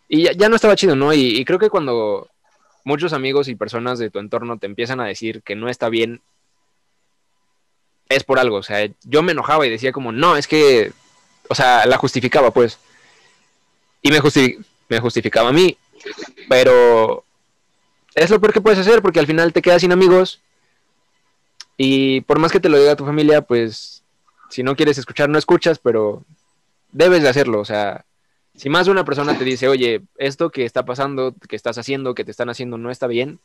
Y 0.08 0.24
ya, 0.38 0.50
no 0.50 0.56
estaba 0.56 0.76
chido, 0.76 0.96
¿no? 0.96 1.14
y 1.14 1.44
creo 1.46 1.60
que 1.60 1.70
cuando 1.70 2.30
muchos 2.84 3.12
amigos 3.14 3.50
y 3.50 3.56
personas 3.56 4.00
de 4.00 4.10
tu 4.10 4.20
entorno 4.20 4.58
te 4.58 4.66
empiezan 4.66 5.02
a 5.02 5.06
decir 5.06 5.44
que 5.44 5.56
no 5.56 5.68
está 5.68 5.90
bien 5.90 6.22
es 8.10 8.24
por 8.24 8.40
algo. 8.40 8.58
O 8.58 8.64
sea, 8.64 8.88
yo 9.04 9.24
me 9.24 9.32
enojaba 9.32 9.66
y 9.66 9.70
decía 9.70 9.92
como, 9.92 10.12
no, 10.12 10.38
es 10.38 10.48
que, 10.48 10.94
o 11.50 11.56
sea, 11.56 11.86
la 11.86 11.98
justificaba, 11.98 12.52
pues. 12.52 12.80
Y 14.02 14.12
me, 14.12 14.20
me 14.90 15.00
justificaba 15.00 15.50
a 15.50 15.54
mí. 15.54 15.78
Pero 16.48 17.24
es 18.16 18.30
lo 18.30 18.40
peor 18.40 18.54
que 18.54 18.62
puedes 18.62 18.80
hacer 18.80 19.02
porque 19.02 19.20
al 19.20 19.28
final 19.28 19.54
te 19.54 19.62
quedas 19.62 19.82
sin 19.82 19.92
amigos. 19.92 20.42
Y 21.76 22.22
por 22.22 22.40
más 22.40 22.52
que 22.52 22.60
te 22.60 22.70
lo 22.70 22.80
diga 22.80 22.96
tu 22.96 23.06
familia, 23.06 23.42
pues 23.42 24.04
si 24.50 24.64
no 24.64 24.76
quieres 24.76 24.98
escuchar, 24.98 25.30
no 25.30 25.38
escuchas, 25.38 25.78
pero 25.80 26.24
debes 26.92 27.22
de 27.22 27.30
hacerlo. 27.30 27.60
O 27.60 27.66
sea, 27.66 28.06
si 28.58 28.70
más 28.70 28.88
de 28.88 28.92
una 28.92 29.06
persona 29.06 29.38
te 29.38 29.44
dice, 29.44 29.68
oye, 29.68 30.02
esto 30.18 30.50
que 30.50 30.66
está 30.66 30.84
pasando, 30.84 31.36
que 31.48 31.56
estás 31.56 31.78
haciendo, 31.78 32.16
que 32.16 32.26
te 32.26 32.32
están 32.32 32.50
haciendo, 32.50 32.80
no 32.80 32.90
está 32.90 33.06
bien, 33.06 33.40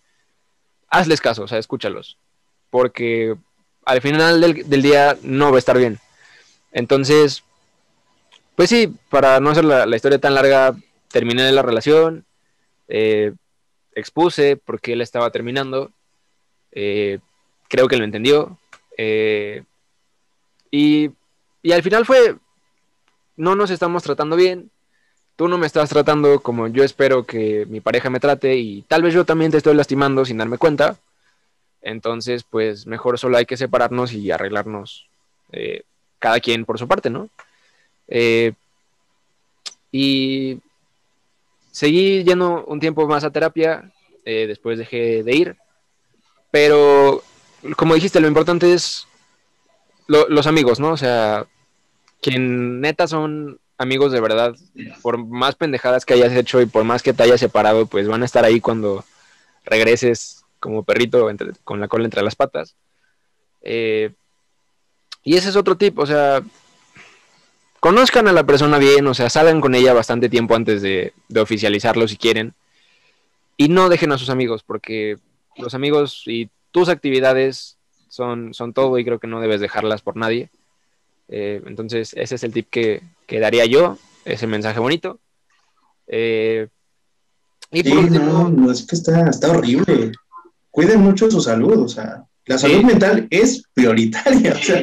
hazles 0.89 1.21
caso, 1.21 1.43
o 1.43 1.49
sea, 1.49 1.59
escúchalos. 1.59 2.17
Porque 2.71 3.37
al 3.85 4.01
final 4.01 4.41
del, 4.41 4.83
día 4.83 5.19
no 5.23 5.51
va 5.51 5.57
a 5.57 5.59
estar 5.59 5.77
bien. 5.77 5.99
Entonces, 6.73 7.45
pues 8.57 8.71
sí, 8.71 8.95
para 9.11 9.39
no 9.39 9.51
hacer 9.51 9.67
la, 9.67 9.95
historia 9.95 10.19
tan 10.19 10.35
larga, 10.35 10.75
terminé 11.09 11.53
la 11.53 11.61
relación, 11.61 12.25
eh, 12.89 13.35
expuse 13.95 14.57
por 14.57 14.81
qué 14.81 14.95
él 14.95 15.03
estaba 15.03 15.31
terminando, 15.31 15.93
eh, 16.71 17.19
creo 17.69 17.87
que 17.87 17.99
lo 17.99 18.05
entendió, 18.05 18.59
eh, 18.97 19.63
y, 20.71 21.11
y 21.61 21.73
al 21.73 21.83
final 21.83 22.07
fue, 22.07 22.37
no 23.37 23.55
nos 23.55 23.71
estamos 23.71 24.03
tratando 24.03 24.37
bien, 24.37 24.72
tú 25.43 25.49
no 25.49 25.59
me 25.59 25.66
estás 25.66 25.90
tratando 25.90 26.38
como 26.38 26.68
yo 26.68 26.84
espero 26.84 27.24
que 27.24 27.66
mi 27.66 27.80
pareja 27.80 28.09
me 28.09 28.20
trate 28.20 28.55
y 28.59 28.82
tal 28.82 29.03
vez 29.03 29.12
yo 29.12 29.24
también 29.24 29.51
te 29.51 29.57
estoy 29.57 29.74
lastimando 29.74 30.24
sin 30.24 30.38
darme 30.38 30.57
cuenta. 30.57 30.95
Entonces, 31.80 32.45
pues 32.45 32.86
mejor 32.86 33.18
solo 33.18 33.36
hay 33.38 33.45
que 33.45 33.57
separarnos 33.57 34.12
y 34.12 34.30
arreglarnos 34.30 35.09
eh, 35.51 35.82
cada 36.20 36.38
quien 36.38 36.64
por 36.64 36.78
su 36.78 36.86
parte, 36.86 37.11
¿no? 37.11 37.28
Eh, 38.07 38.53
y 39.90 40.61
seguí 41.72 42.22
yendo 42.22 42.64
un 42.66 42.78
tiempo 42.78 43.09
más 43.09 43.24
a 43.24 43.32
terapia, 43.32 43.90
eh, 44.24 44.47
después 44.47 44.78
dejé 44.78 45.24
de 45.24 45.34
ir, 45.34 45.57
pero 46.53 47.20
como 47.74 47.97
dijiste, 47.97 48.20
lo 48.20 48.28
importante 48.28 48.72
es 48.72 49.09
los 50.07 50.47
amigos, 50.47 50.78
¿no? 50.78 50.93
O 50.93 50.97
sea, 50.97 51.47
quien 52.20 52.80
neta 52.80 53.09
son 53.09 53.59
amigos 53.83 54.12
de 54.12 54.20
verdad, 54.20 54.55
por 55.03 55.18
más 55.18 55.55
pendejadas 55.55 56.07
que 56.07 56.14
hayas 56.14 56.33
hecho 56.33 56.61
y 56.61 56.66
por 56.66 56.85
más 56.85 57.03
que 57.03 57.12
te 57.12 57.22
hayas 57.22 57.41
separado, 57.41 57.87
pues 57.87 58.09
van 58.09 58.22
a 58.22 58.24
estar 58.24 58.45
ahí 58.45 58.61
cuando 58.61 59.05
regreses 59.64 60.45
como 60.61 60.85
perrito 60.85 61.28
con 61.64 61.80
la 61.80 61.89
cola 61.89 62.05
entre 62.05 62.22
las 62.22 62.37
patas. 62.37 62.76
Eh, 63.62 64.12
y 65.24 65.37
ese 65.37 65.51
es 65.51 65.57
otro 65.57 65.76
tip, 65.76 65.99
o 65.99 66.07
sea, 66.07 66.43
conozcan 67.80 68.28
a 68.28 68.33
la 68.33 68.45
persona 68.45 68.78
bien, 68.78 69.07
o 69.07 69.14
sea, 69.14 69.28
salgan 69.28 69.61
con 69.61 69.74
ella 69.74 69.93
bastante 69.93 70.28
tiempo 70.28 70.55
antes 70.55 70.83
de, 70.83 71.12
oficializarlo 71.37 72.09
si 72.09 72.16
quieren. 72.16 72.55
Y 73.57 73.68
no 73.68 73.89
dejen 73.89 74.12
a 74.12 74.18
sus 74.18 74.30
amigos, 74.30 74.62
porque 74.62 75.18
los 75.57 75.74
amigos 75.74 76.22
y 76.26 76.49
tus 76.70 76.89
actividades 76.89 77.76
son, 78.09 78.55
son 78.55 78.72
todo 78.72 78.99
y 78.99 79.05
creo 79.05 79.18
que 79.18 79.26
no 79.26 79.41
debes 79.41 79.61
dejarlas 79.61 80.03
por 80.03 80.16
nadie. 80.16 80.49
Eh, 81.35 81.62
entonces, 81.64 82.12
ese 82.14 82.35
es 82.35 82.45
el 82.45 82.53
tip 82.53 82.68
que, 82.68 83.03
daría 83.28 83.64
yo, 83.64 83.97
ese 84.26 84.47
mensaje 84.47 84.78
bonito. 84.78 85.18
Eh, 86.07 86.68
y 87.70 87.83
por 87.83 87.99
último, 87.99 88.51
no, 88.51 88.70
es 88.70 88.87
que 88.87 88.95
está, 88.95 89.30
está 89.30 89.51
horrible 89.51 90.12
cuiden 90.72 91.03
mucho 91.03 91.30
su 91.30 91.41
salud, 91.41 91.78
o 91.78 91.89
sea, 91.89 92.24
la 92.47 92.59
salud 92.59 92.83
mental 92.83 93.28
es 93.30 93.62
prioritaria, 93.72 94.55
o 94.55 94.57
sea, 94.57 94.83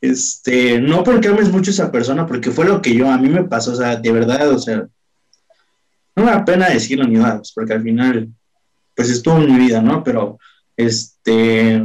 este, 0.00 0.80
no 0.80 1.02
porque 1.02 1.28
ames 1.28 1.50
mucho 1.50 1.70
a 1.70 1.74
esa 1.74 1.90
persona, 1.90 2.26
porque 2.26 2.52
fue 2.52 2.66
lo 2.66 2.80
que 2.80 2.94
yo, 2.94 3.10
a 3.10 3.18
mí 3.18 3.28
me 3.28 3.42
pasó, 3.42 3.72
o 3.72 3.74
sea, 3.74 3.96
de 3.96 4.12
verdad, 4.12 4.52
o 4.52 4.58
sea, 4.58 4.86
no 6.14 6.24
me 6.24 6.30
da 6.30 6.44
pena 6.44 6.68
decirlo 6.68 7.04
ni 7.06 7.14
nada, 7.14 7.38
pues, 7.38 7.52
porque 7.52 7.72
al 7.72 7.82
final, 7.82 8.28
pues 8.94 9.08
estuvo 9.08 9.38
en 9.38 9.52
mi 9.52 9.66
vida, 9.66 9.80
¿no? 9.80 10.04
Pero, 10.04 10.38
este, 10.76 11.82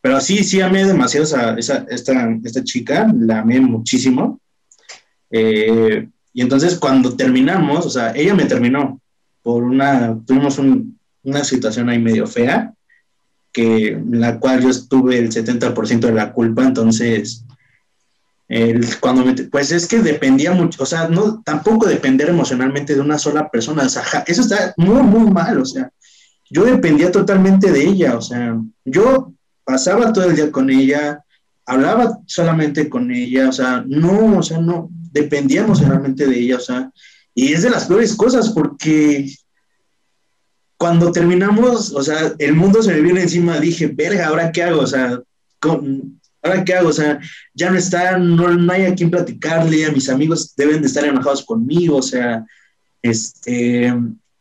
pero 0.00 0.20
sí, 0.20 0.44
sí 0.44 0.60
amé 0.60 0.84
demasiado 0.84 1.24
a 1.36 1.58
esa, 1.58 1.86
esta, 1.88 2.30
esta 2.42 2.64
chica, 2.64 3.12
la 3.14 3.40
amé 3.40 3.60
muchísimo. 3.60 4.40
Eh, 5.30 6.08
y 6.32 6.40
entonces 6.40 6.78
cuando 6.78 7.16
terminamos, 7.16 7.86
o 7.86 7.90
sea, 7.90 8.12
ella 8.14 8.34
me 8.34 8.46
terminó 8.46 9.00
por 9.42 9.62
una, 9.62 10.18
tuvimos 10.26 10.58
un, 10.58 10.98
una 11.22 11.44
situación 11.44 11.88
ahí 11.88 11.98
medio 11.98 12.26
fea, 12.26 12.72
que 13.52 13.88
en 13.88 14.20
la 14.20 14.38
cual 14.38 14.62
yo 14.62 14.70
estuve 14.70 15.18
el 15.18 15.30
70% 15.30 16.00
de 16.00 16.12
la 16.12 16.32
culpa, 16.32 16.64
entonces, 16.64 17.44
cuando 19.00 19.24
me, 19.24 19.34
pues 19.34 19.72
es 19.72 19.86
que 19.86 19.98
dependía 19.98 20.52
mucho, 20.52 20.82
o 20.82 20.86
sea, 20.86 21.08
no, 21.08 21.42
tampoco 21.42 21.86
depender 21.86 22.28
emocionalmente 22.28 22.94
de 22.94 23.00
una 23.00 23.18
sola 23.18 23.48
persona, 23.50 23.86
eso 23.86 24.40
está 24.42 24.74
muy, 24.76 25.02
muy 25.02 25.30
mal, 25.30 25.58
o 25.58 25.64
sea, 25.64 25.90
yo 26.48 26.64
dependía 26.64 27.12
totalmente 27.12 27.70
de 27.70 27.84
ella, 27.84 28.16
o 28.16 28.22
sea, 28.22 28.56
yo 28.84 29.32
pasaba 29.70 30.12
todo 30.12 30.24
el 30.24 30.34
día 30.34 30.50
con 30.50 30.68
ella, 30.68 31.24
hablaba 31.64 32.18
solamente 32.26 32.88
con 32.88 33.12
ella, 33.12 33.48
o 33.48 33.52
sea, 33.52 33.84
no, 33.86 34.38
o 34.38 34.42
sea, 34.42 34.58
no, 34.58 34.90
dependía 35.12 35.62
emocionalmente 35.62 36.26
de 36.26 36.40
ella, 36.40 36.56
o 36.56 36.60
sea, 36.60 36.90
y 37.36 37.52
es 37.52 37.62
de 37.62 37.70
las 37.70 37.84
peores 37.84 38.16
cosas 38.16 38.48
porque 38.48 39.32
cuando 40.76 41.12
terminamos, 41.12 41.92
o 41.92 42.02
sea, 42.02 42.34
el 42.38 42.54
mundo 42.54 42.82
se 42.82 42.92
me 42.92 43.00
vino 43.00 43.20
encima, 43.20 43.60
dije, 43.60 43.86
verga, 43.86 44.26
¿ahora 44.26 44.50
qué 44.50 44.64
hago? 44.64 44.80
O 44.80 44.86
sea, 44.88 45.20
¿ahora 46.42 46.64
qué 46.64 46.74
hago? 46.74 46.88
O 46.88 46.92
sea, 46.92 47.20
ya 47.54 47.70
no 47.70 47.78
está, 47.78 48.18
no, 48.18 48.48
no 48.48 48.72
hay 48.72 48.86
a 48.86 48.94
quien 48.96 49.10
platicarle, 49.10 49.86
a 49.86 49.92
mis 49.92 50.08
amigos 50.08 50.52
deben 50.56 50.80
de 50.80 50.88
estar 50.88 51.04
enojados 51.04 51.44
conmigo, 51.44 51.98
o 51.98 52.02
sea, 52.02 52.44
este, 53.02 53.94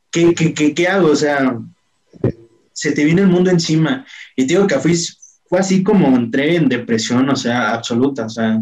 ¿qué, 0.09 0.34
qué, 0.34 0.53
qué, 0.55 0.73
qué 0.73 0.88
hago? 0.88 1.11
O 1.11 1.15
sea, 1.15 1.59
se 2.80 2.93
te 2.93 3.03
viene 3.03 3.21
el 3.21 3.27
mundo 3.27 3.51
encima. 3.51 4.05
Y 4.38 4.47
te 4.47 4.53
digo 4.53 4.65
que 4.65 4.80
fui, 4.80 4.97
fue 5.49 5.59
así 5.59 5.83
como 5.83 6.15
entré 6.15 6.55
en 6.55 6.69
depresión, 6.69 7.27
o 7.29 7.35
sea, 7.35 7.73
absoluta, 7.73 8.27
o 8.27 8.29
sea, 8.29 8.61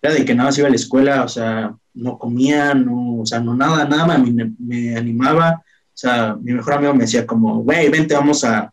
era 0.00 0.14
de 0.14 0.24
que 0.24 0.34
nada 0.34 0.48
más 0.48 0.58
iba 0.58 0.68
a 0.68 0.70
la 0.70 0.76
escuela, 0.76 1.24
o 1.24 1.28
sea, 1.28 1.74
no 1.94 2.16
comía, 2.16 2.74
no, 2.74 3.20
o 3.20 3.26
sea, 3.26 3.40
no 3.40 3.54
nada, 3.56 3.84
nada 3.84 4.18
me, 4.18 4.52
me 4.58 4.96
animaba. 4.96 5.62
O 5.64 5.96
sea, 5.96 6.36
mi 6.40 6.52
mejor 6.52 6.74
amigo 6.74 6.94
me 6.94 7.02
decía 7.04 7.26
como, 7.26 7.62
güey, 7.62 7.88
vente, 7.88 8.14
vamos 8.14 8.44
a, 8.44 8.72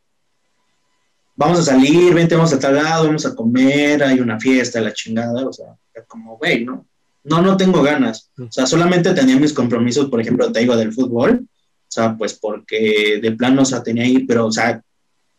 vamos 1.35 1.59
a 1.59 1.63
salir, 1.63 2.13
vente, 2.13 2.35
vamos 2.35 2.53
a 2.53 2.59
tal 2.59 2.75
lado, 2.75 3.07
vamos 3.07 3.25
a 3.25 3.35
comer, 3.35 4.03
hay 4.03 4.19
una 4.19 4.39
fiesta, 4.39 4.79
la 4.79 4.93
chingada, 4.93 5.45
o 5.47 5.53
sea, 5.53 5.67
como, 6.07 6.37
güey, 6.37 6.63
¿no? 6.63 6.85
No, 7.23 7.41
no 7.41 7.57
tengo 7.57 7.81
ganas. 7.81 8.29
O 8.37 8.51
sea, 8.51 8.65
solamente 8.65 9.13
tenía 9.13 9.37
mis 9.37 9.53
compromisos, 9.53 10.09
por 10.09 10.21
ejemplo, 10.21 10.51
te 10.51 10.59
digo, 10.61 10.77
del 10.77 10.93
fútbol, 10.93 11.41
o 11.43 11.91
sea, 11.91 12.15
pues 12.15 12.33
porque 12.35 13.19
de 13.21 13.31
plano, 13.31 13.63
o 13.63 13.65
sea, 13.65 13.83
tenía 13.83 14.03
ahí, 14.03 14.19
pero, 14.19 14.45
o 14.45 14.51
sea, 14.51 14.81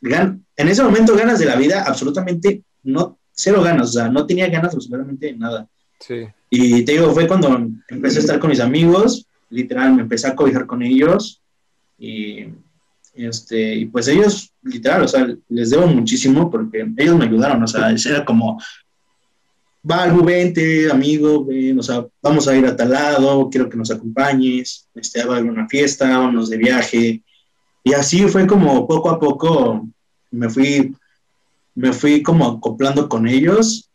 en 0.03 0.69
ese 0.69 0.83
momento 0.83 1.17
ganas 1.17 1.39
de 1.39 1.47
la 1.47 1.57
vida, 1.57 1.85
absolutamente 1.87 2.63
no, 2.83 3.19
cero 3.33 3.63
ganas, 3.63 3.91
o 3.91 3.93
sea, 3.93 4.09
no 4.09 4.27
tenía 4.27 4.49
ganas 4.49 4.75
absolutamente 4.75 5.27
de 5.27 5.37
nada. 5.37 5.69
Sí. 5.99 6.27
Y 6.49 6.85
te 6.85 6.93
digo, 6.93 7.13
fue 7.13 7.29
cuando 7.29 7.69
empecé 7.89 8.19
a 8.19 8.21
estar 8.21 8.39
con 8.39 8.51
mis 8.51 8.61
amigos, 8.61 9.27
literal, 9.51 9.95
me 9.95 10.03
empecé 10.03 10.27
a 10.27 10.35
cobijar 10.35 10.67
con 10.67 10.83
ellos 10.83 11.43
y, 11.99 12.47
este, 13.15 13.75
y 13.75 13.87
pues 13.87 14.09
ellos, 14.09 14.53
literal, 14.63 15.03
o 15.03 15.09
sea, 15.09 15.29
les 15.49 15.71
debo 15.71 15.87
muchísimo 15.87 16.51
porque 16.51 16.87
ellos 16.97 17.17
me 17.17 17.27
ayudaron, 17.27 17.63
o 17.63 17.69
sea, 17.69 17.91
era 17.91 18.25
como, 18.25 18.61
va, 19.89 20.07
vente, 20.07 20.91
amigo, 20.91 21.45
ven, 21.45 21.79
o 21.79 21.83
sea, 21.83 22.07
vamos 22.23 22.49
a 22.49 22.57
ir 22.57 22.67
a 22.67 22.77
tal 22.77 22.91
lado, 22.91 23.49
quiero 23.51 23.69
que 23.69 23.77
nos 23.77 23.91
acompañes, 23.91 24.89
este, 24.95 25.25
va 25.25 25.35
a 25.35 25.39
haber 25.39 25.51
una 25.51 25.69
fiesta, 25.69 26.09
vámonos 26.09 26.51
de 26.51 26.57
viaje. 26.57 27.23
Y 27.83 27.95
así 27.95 28.27
fue 28.29 28.47
como 28.47 28.87
poco 28.87 29.11
a 29.11 29.19
poco 29.19 29.87
me 30.31 30.49
fui, 30.49 30.95
me 31.75 31.93
fui 31.93 32.23
como 32.23 32.47
acoplando 32.47 33.09
con 33.09 33.27
ellos 33.27 33.89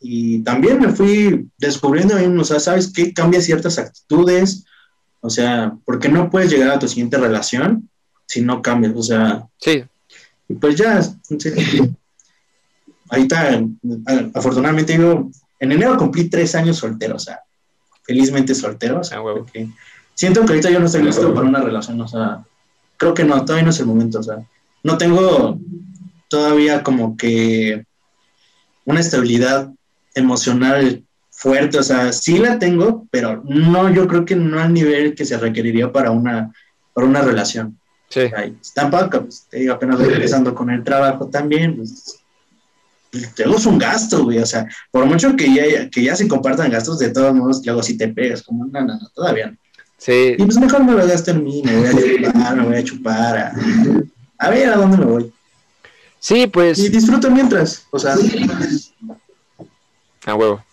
y 0.00 0.40
también 0.40 0.80
me 0.80 0.88
fui 0.88 1.48
descubriendo, 1.58 2.14
o 2.40 2.44
sea, 2.44 2.60
¿sabes 2.60 2.92
qué? 2.92 3.12
Cambia 3.12 3.40
ciertas 3.40 3.78
actitudes, 3.78 4.64
o 5.20 5.28
sea, 5.28 5.76
porque 5.84 6.08
no 6.08 6.30
puedes 6.30 6.50
llegar 6.50 6.70
a 6.70 6.78
tu 6.78 6.88
siguiente 6.88 7.18
relación 7.18 7.88
si 8.26 8.40
no 8.40 8.62
cambias, 8.62 8.94
o 8.96 9.02
sea. 9.02 9.46
Sí. 9.58 9.84
Y 10.48 10.54
pues 10.54 10.76
ya, 10.76 11.00
ahorita, 13.10 13.64
afortunadamente 14.34 14.96
digo, 14.96 15.30
en 15.58 15.72
enero 15.72 15.96
cumplí 15.96 16.28
tres 16.28 16.54
años 16.54 16.78
soltero, 16.78 17.16
o 17.16 17.18
sea, 17.18 17.40
felizmente 18.02 18.54
soltero, 18.54 19.00
o 19.00 19.04
sea, 19.04 19.18
ah, 19.18 19.44
siento 20.14 20.40
que 20.44 20.52
ahorita 20.52 20.70
yo 20.70 20.80
no 20.80 20.86
estoy 20.86 21.02
listo 21.02 21.34
para 21.34 21.46
una 21.46 21.60
relación, 21.60 22.00
o 22.00 22.08
sea, 22.08 22.44
creo 23.00 23.14
que 23.14 23.24
no, 23.24 23.42
todavía 23.46 23.64
no 23.64 23.70
es 23.70 23.80
el 23.80 23.86
momento, 23.86 24.20
o 24.20 24.22
sea, 24.22 24.46
no 24.84 24.98
tengo 24.98 25.58
todavía 26.28 26.82
como 26.82 27.16
que 27.16 27.82
una 28.84 29.00
estabilidad 29.00 29.70
emocional 30.14 31.02
fuerte, 31.30 31.78
o 31.78 31.82
sea, 31.82 32.12
sí 32.12 32.36
la 32.36 32.58
tengo, 32.58 33.06
pero 33.10 33.42
no, 33.46 33.90
yo 33.90 34.06
creo 34.06 34.26
que 34.26 34.36
no 34.36 34.60
al 34.60 34.74
nivel 34.74 35.14
que 35.14 35.24
se 35.24 35.38
requeriría 35.38 35.90
para 35.90 36.10
una, 36.10 36.52
para 36.92 37.06
una 37.06 37.22
relación. 37.22 37.78
Sí. 38.10 38.22
tampoco, 38.74 39.22
pues, 39.22 39.46
te 39.48 39.60
digo, 39.60 39.72
apenas 39.72 39.98
regresando 39.98 40.54
con 40.54 40.68
el 40.68 40.84
trabajo 40.84 41.30
también, 41.30 41.76
pues, 41.76 42.20
luego 43.38 43.56
es 43.56 43.64
un 43.64 43.78
gasto, 43.78 44.24
güey, 44.24 44.38
o 44.38 44.46
sea, 44.46 44.68
por 44.90 45.06
mucho 45.06 45.34
que 45.36 45.54
ya, 45.54 45.88
que 45.88 46.02
ya 46.02 46.14
se 46.14 46.28
compartan 46.28 46.70
gastos, 46.70 46.98
de 46.98 47.08
todos 47.08 47.34
modos, 47.34 47.62
luego 47.64 47.82
si 47.82 47.96
te 47.96 48.08
pegas, 48.08 48.42
como, 48.42 48.66
no, 48.66 48.80
no, 48.82 48.98
no, 48.98 49.08
todavía 49.14 49.46
no. 49.52 49.56
Sí. 50.00 50.34
Y 50.38 50.44
pues 50.44 50.58
mejor 50.58 50.82
me 50.82 50.92
lo 50.92 51.06
gasto 51.06 51.30
en 51.30 51.44
mí, 51.44 51.62
me 51.62 51.76
voy 51.76 51.86
a 51.86 51.92
chupar, 51.92 52.56
me 52.56 52.64
voy 52.64 52.76
a 52.76 52.84
chupar, 52.84 53.36
a, 53.36 53.52
a 54.38 54.50
ver 54.50 54.70
a 54.70 54.76
dónde 54.76 54.96
me 54.96 55.04
voy. 55.04 55.32
Sí, 56.18 56.46
pues. 56.46 56.78
Y 56.78 56.88
disfruto 56.88 57.30
mientras, 57.30 57.86
o 57.90 57.98
sea. 57.98 58.16
A 60.24 60.34
huevo. 60.34 60.64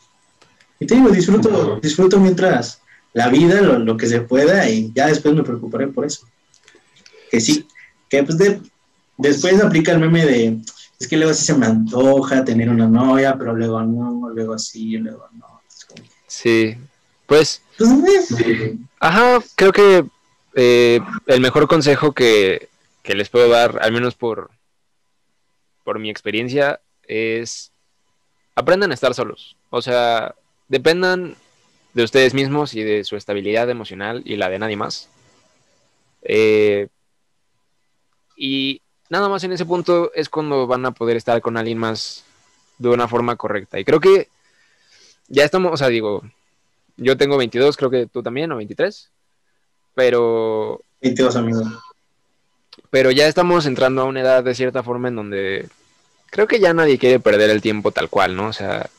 Y 0.80 0.86
te 0.86 0.95
digo, 0.95 1.09
disfruto, 1.09 1.80
disfruto 1.82 2.19
mientras 2.19 2.82
la 3.13 3.28
vida, 3.28 3.61
lo, 3.61 3.80
lo, 3.80 3.97
que 3.97 4.07
se 4.07 4.21
pueda, 4.21 4.69
y 4.69 4.93
ya 4.95 5.07
después 5.07 5.36
me 5.36 5.43
preocuparé 5.43 5.88
por 5.88 6.05
eso. 6.05 6.25
Que 7.30 7.41
sí, 7.41 7.67
que 8.09 8.23
pues 8.23 8.38
de, 8.38 8.61
después 9.17 9.61
aplica 9.61 9.91
el 9.91 9.99
meme 9.99 10.25
de 10.25 10.57
es 10.99 11.07
que 11.07 11.17
luego 11.17 11.34
sí 11.34 11.45
se 11.45 11.53
me 11.53 11.65
antoja 11.65 12.43
tener 12.43 12.69
una 12.69 12.88
novia, 12.88 13.36
pero 13.38 13.55
luego 13.55 13.82
no, 13.84 14.30
luego 14.30 14.57
sí, 14.57 14.97
luego 14.97 15.28
no. 15.38 15.61
Sí, 16.25 16.75
pues, 17.25 17.61
pues 17.78 17.89
ajá, 19.00 19.39
creo 19.56 19.72
que 19.72 20.06
eh, 20.56 21.00
el 21.28 21.41
mejor 21.41 21.68
consejo 21.68 22.14
que, 22.14 22.70
que, 23.04 23.16
les 23.16 23.30
puedo 23.30 23.50
dar, 23.50 23.80
al 23.82 23.91
menos 23.91 24.16
por, 24.16 24.50
por 25.84 26.00
mi 26.00 26.10
experiencia, 26.10 26.82
es 27.04 27.72
aprendan 28.56 28.91
a 28.91 28.95
estar 28.95 29.14
solos. 29.14 29.56
O 29.70 29.82
sea, 29.82 30.34
dependan 30.68 31.36
de 31.93 32.04
ustedes 32.04 32.34
mismos 32.34 32.74
y 32.74 32.84
de 32.84 33.04
su 33.04 33.16
estabilidad 33.16 33.70
emocional 33.70 34.24
y 34.26 34.36
la 34.36 34.50
de 34.50 34.60
nadie 34.60 34.76
más. 34.76 35.10
Eh, 36.24 36.88
y 38.36 38.82
nada 39.10 39.30
más 39.30 39.43
en 39.43 39.52
ese 39.52 39.66
punto 39.66 40.12
es 40.14 40.30
cuando 40.30 40.68
van 40.68 40.86
a 40.86 40.91
poder 40.91 41.18
estar 41.18 41.41
con 41.41 41.56
alguien 41.56 41.78
más 41.78 42.24
de 42.78 42.89
una 42.89 43.08
forma 43.08 43.36
correcta. 43.36 43.80
Y 43.80 43.86
creo 43.86 44.00
que 44.00 44.30
ya 45.28 45.43
estamos, 45.43 45.72
o 45.72 45.78
sea, 45.78 45.88
digo, 45.88 46.24
yo 46.98 47.18
tengo 47.18 47.38
22, 47.38 47.78
creo 47.78 47.89
que 47.89 48.08
tú 48.08 48.22
también, 48.24 48.52
o 48.52 48.58
23, 48.58 49.12
pero... 49.95 50.82
22 51.02 51.36
amigos. 51.36 51.68
Pero 52.89 53.12
ya 53.12 53.28
estamos 53.28 53.66
entrando 53.66 54.02
a 54.02 54.06
una 54.06 54.22
edad 54.22 54.43
de 54.43 54.56
cierta 54.56 54.84
forma 54.84 55.08
en 55.08 55.16
donde 55.16 55.70
creo 56.30 56.48
que 56.48 56.60
ya 56.60 56.74
nadie 56.74 56.98
quiere 56.98 57.20
perder 57.20 57.50
el 57.50 57.62
tiempo 57.62 57.91
tal 57.91 58.10
cual, 58.10 58.36
¿no? 58.36 58.48
O 58.48 58.54
sea, 58.54 58.89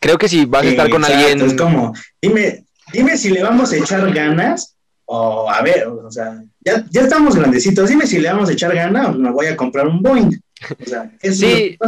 creo 0.00 0.18
que 0.18 0.28
si 0.28 0.44
vas 0.44 0.64
a 0.64 0.68
estar 0.68 0.90
con 0.90 1.04
alguien... 1.04 1.40
Es 1.40 1.54
como, 1.54 1.94
dime, 2.20 2.64
dime 2.92 3.16
si 3.16 3.30
le 3.30 3.42
vamos 3.42 3.72
a 3.72 3.76
echar 3.76 4.12
ganas 4.12 4.76
o 5.06 5.48
a 5.48 5.62
ver, 5.62 5.86
o 5.86 6.10
sea, 6.10 6.42
ya, 6.60 6.84
ya 6.90 7.02
estamos 7.02 7.36
grandecitos, 7.36 7.88
dime 7.88 8.06
si 8.06 8.18
le 8.18 8.28
vamos 8.28 8.48
a 8.48 8.52
echar 8.52 8.74
ganas, 8.74 9.16
me 9.16 9.30
voy 9.30 9.46
a 9.46 9.56
comprar 9.56 9.86
un 9.86 10.02
Boeing. 10.02 10.40
O 10.84 10.84
sea, 10.84 11.10
sí, 11.22 11.78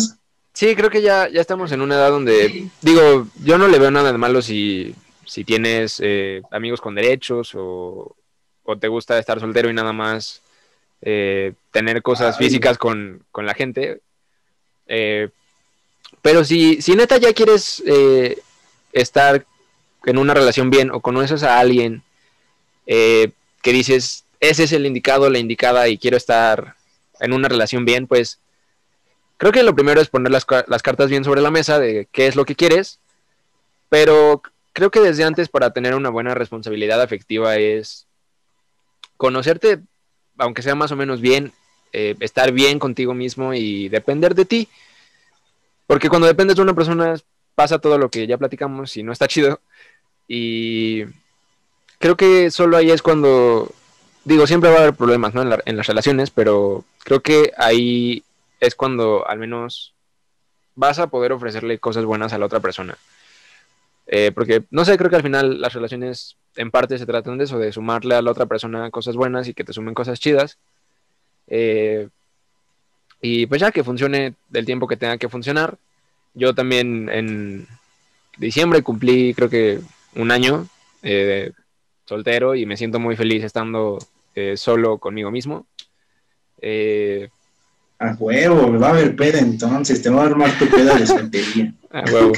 sí, 0.59 0.75
creo 0.75 0.91
que 0.91 1.03
ya, 1.03 1.29
ya 1.29 1.41
estamos 1.41 1.71
en 1.71 1.81
una 1.81 1.95
edad 1.95 2.11
donde, 2.11 2.69
digo, 2.83 3.29
yo 3.45 3.59
no 3.59 3.69
le 3.69 3.79
veo 3.79 3.93
nada 3.93 4.11
de 4.11 4.19
malo 4.19 4.43
si, 4.43 4.93
si 5.25 5.45
tienes 5.45 6.01
eh, 6.03 6.43
amigos 6.51 6.81
con 6.81 6.97
derechos 6.97 7.55
o, 7.55 8.17
o, 8.65 8.79
te 8.79 8.89
gusta 8.89 9.19
estar 9.19 9.39
soltero 9.39 9.71
y 9.71 9.75
nada 9.75 9.93
más 9.93 10.43
eh, 11.03 11.53
tener 11.71 12.03
cosas 12.03 12.37
físicas 12.37 12.77
con, 12.77 13.25
con, 13.31 13.47
la 13.47 13.55
gente. 13.55 14.01
Eh, 14.89 15.29
pero 16.23 16.43
si, 16.45 16.83
si 16.83 16.97
neta 16.97 17.19
ya 17.19 17.33
quieres 17.33 17.81
estar 18.93 19.47
en 20.07 20.19
una 20.19 20.35
relación 20.35 20.71
bien 20.71 20.91
o 20.91 21.01
conoces 21.01 21.43
a 21.45 21.61
alguien 21.61 22.03
eh, 22.91 23.31
que 23.63 23.73
dices, 23.73 24.25
ese 24.41 24.65
es 24.65 24.73
el 24.73 24.87
indicado, 24.87 25.29
la 25.29 25.39
indicada 25.39 25.89
y 25.89 25.99
quiero 25.99 26.17
estar 26.17 26.75
en 27.21 27.33
una 27.35 27.49
relación 27.49 27.85
bien, 27.85 28.07
pues 28.07 28.39
creo 29.39 29.53
que 29.53 29.63
lo 29.63 29.75
primero 29.75 30.01
es 30.01 30.09
poner 30.09 30.31
las, 30.31 30.45
cartas 30.45 31.09
bien 31.09 31.25
sobre 31.25 31.41
la 31.41 31.51
mesa 31.51 31.79
de 31.79 32.07
qué 32.13 32.27
es 32.27 32.37
lo 32.37 32.45
que 32.45 32.55
quieres, 32.55 33.01
pero 33.89 34.43
creo 34.75 34.91
que 34.91 35.01
desde 35.01 35.25
antes 35.25 35.49
para 35.49 35.73
tener 35.73 35.95
una 35.95 36.11
buena 36.11 36.35
responsabilidad 36.35 37.01
afectiva 37.01 37.57
es 37.57 38.07
conocerte, 39.17 39.81
aunque 40.37 40.63
sea 40.63 40.75
más 40.75 40.93
o 40.93 40.97
menos 40.97 41.21
bien, 41.21 41.53
eh, 41.93 42.15
estar 42.21 42.53
bien 42.53 42.79
contigo 42.79 43.15
mismo 43.15 43.55
y 43.55 43.89
depender 43.89 44.35
de 44.35 44.45
ti. 44.45 44.69
Porque 45.87 46.11
cuando 46.11 46.27
dependes 46.27 46.57
de 46.57 46.63
una 46.63 46.75
persona 46.75 47.17
pasa 47.55 47.79
todo 47.79 47.97
lo 47.97 48.11
que 48.11 48.27
ya 48.27 48.39
platicamos 48.39 48.97
y 48.97 49.03
no 49.03 49.13
está 49.13 49.27
chido. 49.27 49.61
Y 50.29 51.05
creo 51.99 52.17
que 52.17 52.51
solo 52.51 52.77
ahí 52.77 52.91
es 52.91 53.03
cuando, 53.03 53.73
digo, 54.25 54.47
siempre 54.47 54.71
va 54.71 54.77
a 54.77 54.81
haber 54.81 54.95
problemas 54.95 55.33
¿no? 55.33 55.43
en, 55.43 55.77
las 55.77 55.87
relaciones, 55.87 56.31
pero 56.31 56.85
creo 57.05 57.21
que 57.21 57.53
ahí 57.57 58.23
es 58.61 58.75
cuando 58.75 59.27
al 59.29 59.39
menos 59.39 59.95
vas 60.75 60.99
a 60.99 61.09
poder 61.09 61.33
ofrecerle 61.33 61.79
cosas 61.79 62.05
buenas 62.05 62.33
a 62.33 62.39
la 62.39 62.47
otra 62.47 62.61
persona. 62.61 62.97
Eh, 64.07 64.33
porque, 64.33 64.65
no 64.71 64.85
sé, 64.85 64.97
creo 64.97 65.11
que 65.11 65.17
al 65.17 65.23
final 65.23 65.61
las 65.61 65.75
relaciones 65.75 66.37
en 66.57 66.71
parte 66.71 66.99
se 66.99 67.07
tratan 67.07 67.37
de 67.37 67.45
eso, 67.45 67.59
de 67.59 67.73
sumarle 67.73 68.15
a 68.15 68.23
la 68.23 68.31
otra 68.31 68.47
persona 68.47 68.91
cosas 68.91 69.17
buenas 69.17 69.49
y 69.49 69.55
que 69.55 69.65
te 69.65 69.73
sumen 69.73 69.95
cosas 69.95 70.19
chidas. 70.19 70.59
Eh, 71.47 72.09
y 73.21 73.47
pues 73.47 73.61
ya 73.61 73.73
que 73.73 73.85
funcione 73.85 74.35
del 74.49 74.67
tiempo 74.67 74.87
que 74.87 74.97
tenga 74.97 75.19
que 75.19 75.29
funcionar. 75.29 75.77
Yo 76.35 76.55
también 76.55 77.09
en 77.11 77.67
diciembre 78.39 78.83
cumplí 78.83 79.35
creo 79.35 79.51
que 79.51 79.81
un 80.15 80.31
año 80.31 80.69
eh, 81.03 81.53
soltero 82.07 82.55
y 82.55 82.67
me 82.67 82.77
siento 82.77 82.99
muy 82.99 83.17
feliz 83.17 83.45
estando 83.45 83.99
solo 84.55 84.99
conmigo 84.99 85.33
mismo. 85.33 85.67
A 87.99 88.15
huevo, 88.19 88.69
me 88.69 88.79
va 88.79 88.89
a 88.89 88.91
haber 88.91 89.17
peda 89.17 89.39
entonces, 89.41 90.01
te 90.03 90.09
va 90.11 90.23
a 90.23 90.27
armar 90.27 90.57
tu 90.59 90.67
peda 90.69 90.95
de 90.95 91.07
soltería. 91.07 91.75
a 91.91 92.05
huevo. 92.11 92.33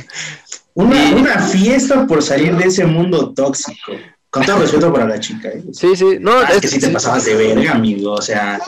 Una, 0.74 1.14
una 1.16 1.38
fiesta 1.40 2.06
por 2.06 2.22
salir 2.22 2.56
de 2.56 2.64
ese 2.66 2.86
mundo 2.86 3.32
tóxico. 3.34 3.92
Con 4.30 4.44
todo 4.46 4.60
respeto 4.60 4.92
para 4.92 5.06
la 5.08 5.18
chica. 5.18 5.48
¿eh? 5.48 5.62
Sí, 5.72 5.96
sí, 5.96 6.16
no, 6.20 6.30
Ah, 6.32 6.44
es 6.50 6.54
es- 6.56 6.60
que 6.60 6.68
sí 6.68 6.78
te 6.80 6.88
pasabas 6.88 7.24
de 7.24 7.34
verga, 7.34 7.72
amigo. 7.72 8.12
O 8.12 8.22
sea, 8.22 8.60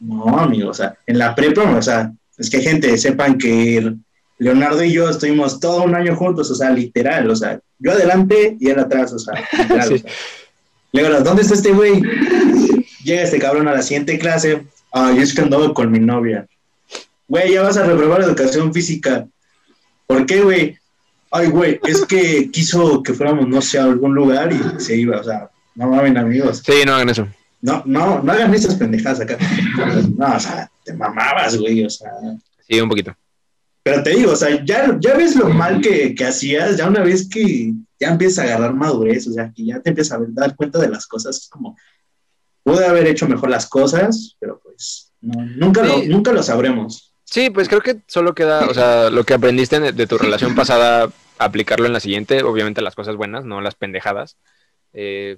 no, 0.00 0.38
amigo. 0.38 0.70
O 0.70 0.74
sea, 0.74 0.96
en 1.06 1.18
la 1.18 1.34
prepa, 1.34 1.62
o 1.76 1.82
sea, 1.82 2.10
es 2.38 2.48
que 2.50 2.60
gente, 2.62 2.96
sepan 2.98 3.36
que 3.38 3.92
Leonardo 4.38 4.82
y 4.82 4.92
yo 4.92 5.08
estuvimos 5.10 5.60
todo 5.60 5.82
un 5.84 5.94
año 5.94 6.16
juntos, 6.16 6.50
o 6.50 6.54
sea, 6.54 6.70
literal. 6.70 7.30
O 7.30 7.36
sea, 7.36 7.60
yo 7.78 7.92
adelante 7.92 8.56
y 8.58 8.70
él 8.70 8.78
atrás, 8.78 9.12
o 9.12 9.18
sea, 9.18 9.34
literal. 9.58 9.88
Sí. 9.88 9.94
o 9.94 9.98
sea. 9.98 10.10
Luego, 10.94 11.20
¿dónde 11.22 11.42
está 11.42 11.54
este 11.54 11.72
güey? 11.72 12.02
Llega 13.04 13.22
este 13.22 13.38
cabrón 13.38 13.68
a 13.68 13.72
la 13.74 13.82
siguiente 13.82 14.18
clase. 14.18 14.64
Ay, 14.96 15.18
es 15.18 15.34
que 15.34 15.40
andaba 15.40 15.74
con 15.74 15.90
mi 15.90 15.98
novia. 15.98 16.46
Güey, 17.26 17.54
ya 17.54 17.62
vas 17.62 17.76
a 17.76 17.84
reprobar 17.84 18.22
educación 18.22 18.72
física. 18.72 19.26
¿Por 20.06 20.24
qué, 20.24 20.40
güey? 20.40 20.78
Ay, 21.32 21.48
güey, 21.48 21.80
es 21.84 22.06
que 22.06 22.48
quiso 22.52 23.02
que 23.02 23.12
fuéramos, 23.12 23.48
no 23.48 23.60
sé, 23.60 23.80
a 23.80 23.84
algún 23.84 24.14
lugar 24.14 24.52
y 24.52 24.80
se 24.80 24.96
iba. 24.96 25.18
O 25.18 25.24
sea, 25.24 25.50
no 25.74 25.88
mamen, 25.88 26.16
amigos. 26.16 26.62
Sí, 26.64 26.84
no 26.86 26.94
hagan 26.94 27.08
eso. 27.08 27.26
No, 27.60 27.82
no, 27.84 28.22
no 28.22 28.32
hagan 28.32 28.54
esas 28.54 28.76
pendejadas 28.76 29.20
acá. 29.20 29.36
No, 30.16 30.36
o 30.36 30.38
sea, 30.38 30.70
te 30.84 30.92
mamabas, 30.92 31.56
güey, 31.56 31.84
o 31.84 31.90
sea. 31.90 32.12
Sí, 32.68 32.80
un 32.80 32.88
poquito. 32.88 33.16
Pero 33.82 34.00
te 34.04 34.10
digo, 34.10 34.30
o 34.30 34.36
sea, 34.36 34.64
ya, 34.64 34.96
ya 35.00 35.14
ves 35.16 35.34
lo 35.34 35.48
mal 35.48 35.80
que, 35.80 36.14
que 36.14 36.24
hacías, 36.24 36.76
ya 36.76 36.88
una 36.88 37.00
vez 37.00 37.28
que 37.28 37.72
ya 37.98 38.10
empiezas 38.10 38.38
a 38.38 38.42
agarrar 38.44 38.74
madurez, 38.74 39.26
o 39.26 39.32
sea, 39.32 39.52
que 39.52 39.66
ya 39.66 39.80
te 39.80 39.90
empiezas 39.90 40.20
a 40.20 40.24
dar 40.28 40.54
cuenta 40.54 40.78
de 40.78 40.88
las 40.88 41.04
cosas, 41.06 41.36
es 41.36 41.48
como, 41.48 41.76
pude 42.64 42.84
haber 42.86 43.06
hecho 43.06 43.28
mejor 43.28 43.50
las 43.50 43.68
cosas, 43.68 44.36
pero 44.40 44.58
pues, 44.64 45.12
no, 45.20 45.44
nunca, 45.44 45.84
Sí. 45.84 45.88
lo, 46.08 46.14
nunca 46.16 46.32
lo 46.32 46.42
sabremos. 46.42 47.12
Sí, 47.24 47.50
pues 47.50 47.68
creo 47.68 47.80
que 47.80 47.98
solo 48.06 48.34
queda, 48.34 48.66
o 48.66 48.74
sea, 48.74 49.10
lo 49.10 49.24
que 49.24 49.34
aprendiste 49.34 49.78
de, 49.92 50.06
tu 50.06 50.18
relación 50.18 50.54
pasada, 50.56 51.10
aplicarlo 51.38 51.86
en 51.86 51.92
la 51.92 52.00
siguiente, 52.00 52.42
obviamente 52.42 52.82
las 52.82 52.94
cosas 52.94 53.16
buenas, 53.16 53.44
no 53.44 53.60
las 53.60 53.74
pendejadas. 53.76 54.36
Eh, 54.92 55.36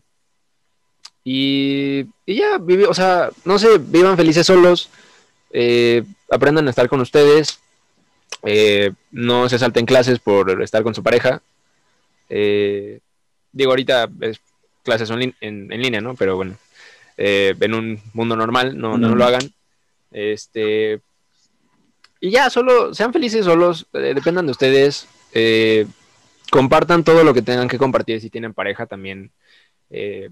y, 1.24 2.06
y 2.26 2.34
ya, 2.36 2.58
vivi- 2.58 2.86
o 2.88 2.94
sea, 2.94 3.30
no 3.44 3.58
sé, 3.58 3.78
vivan 3.78 4.16
felices 4.16 4.46
solos, 4.46 4.90
eh, 5.50 6.04
aprendan 6.30 6.66
a 6.66 6.70
estar 6.70 6.88
con 6.88 7.00
ustedes, 7.00 7.58
eh, 8.42 8.92
no 9.10 9.48
se 9.48 9.58
salten 9.58 9.86
clases 9.86 10.18
por 10.20 10.62
estar 10.62 10.82
con 10.82 10.94
su 10.94 11.02
pareja. 11.02 11.40
Digo, 12.28 13.70
ahorita 13.70 14.08
es 14.20 14.38
clases 14.84 15.10
onli- 15.10 15.34
en, 15.40 15.72
en 15.72 15.82
línea, 15.82 16.00
¿no? 16.00 16.14
Pero 16.14 16.36
bueno, 16.36 16.56
eh, 17.16 17.54
en 17.60 17.74
un 17.74 18.00
mundo 18.12 18.36
normal, 18.36 18.78
no, 18.78 18.98
no 18.98 19.08
No. 19.08 19.14
lo 19.14 19.24
hagan. 19.24 19.42
Este, 20.10 21.00
y 22.20 22.30
ya, 22.30 22.50
solo 22.50 22.94
sean 22.94 23.12
felices 23.12 23.44
solos, 23.44 23.86
eh, 23.92 24.12
dependan 24.14 24.46
de 24.46 24.52
ustedes, 24.52 25.06
eh, 25.32 25.86
compartan 26.50 27.04
todo 27.04 27.24
lo 27.24 27.34
que 27.34 27.42
tengan 27.42 27.68
que 27.68 27.78
compartir 27.78 28.20
si 28.20 28.30
tienen 28.30 28.54
pareja 28.54 28.86
también. 28.86 29.30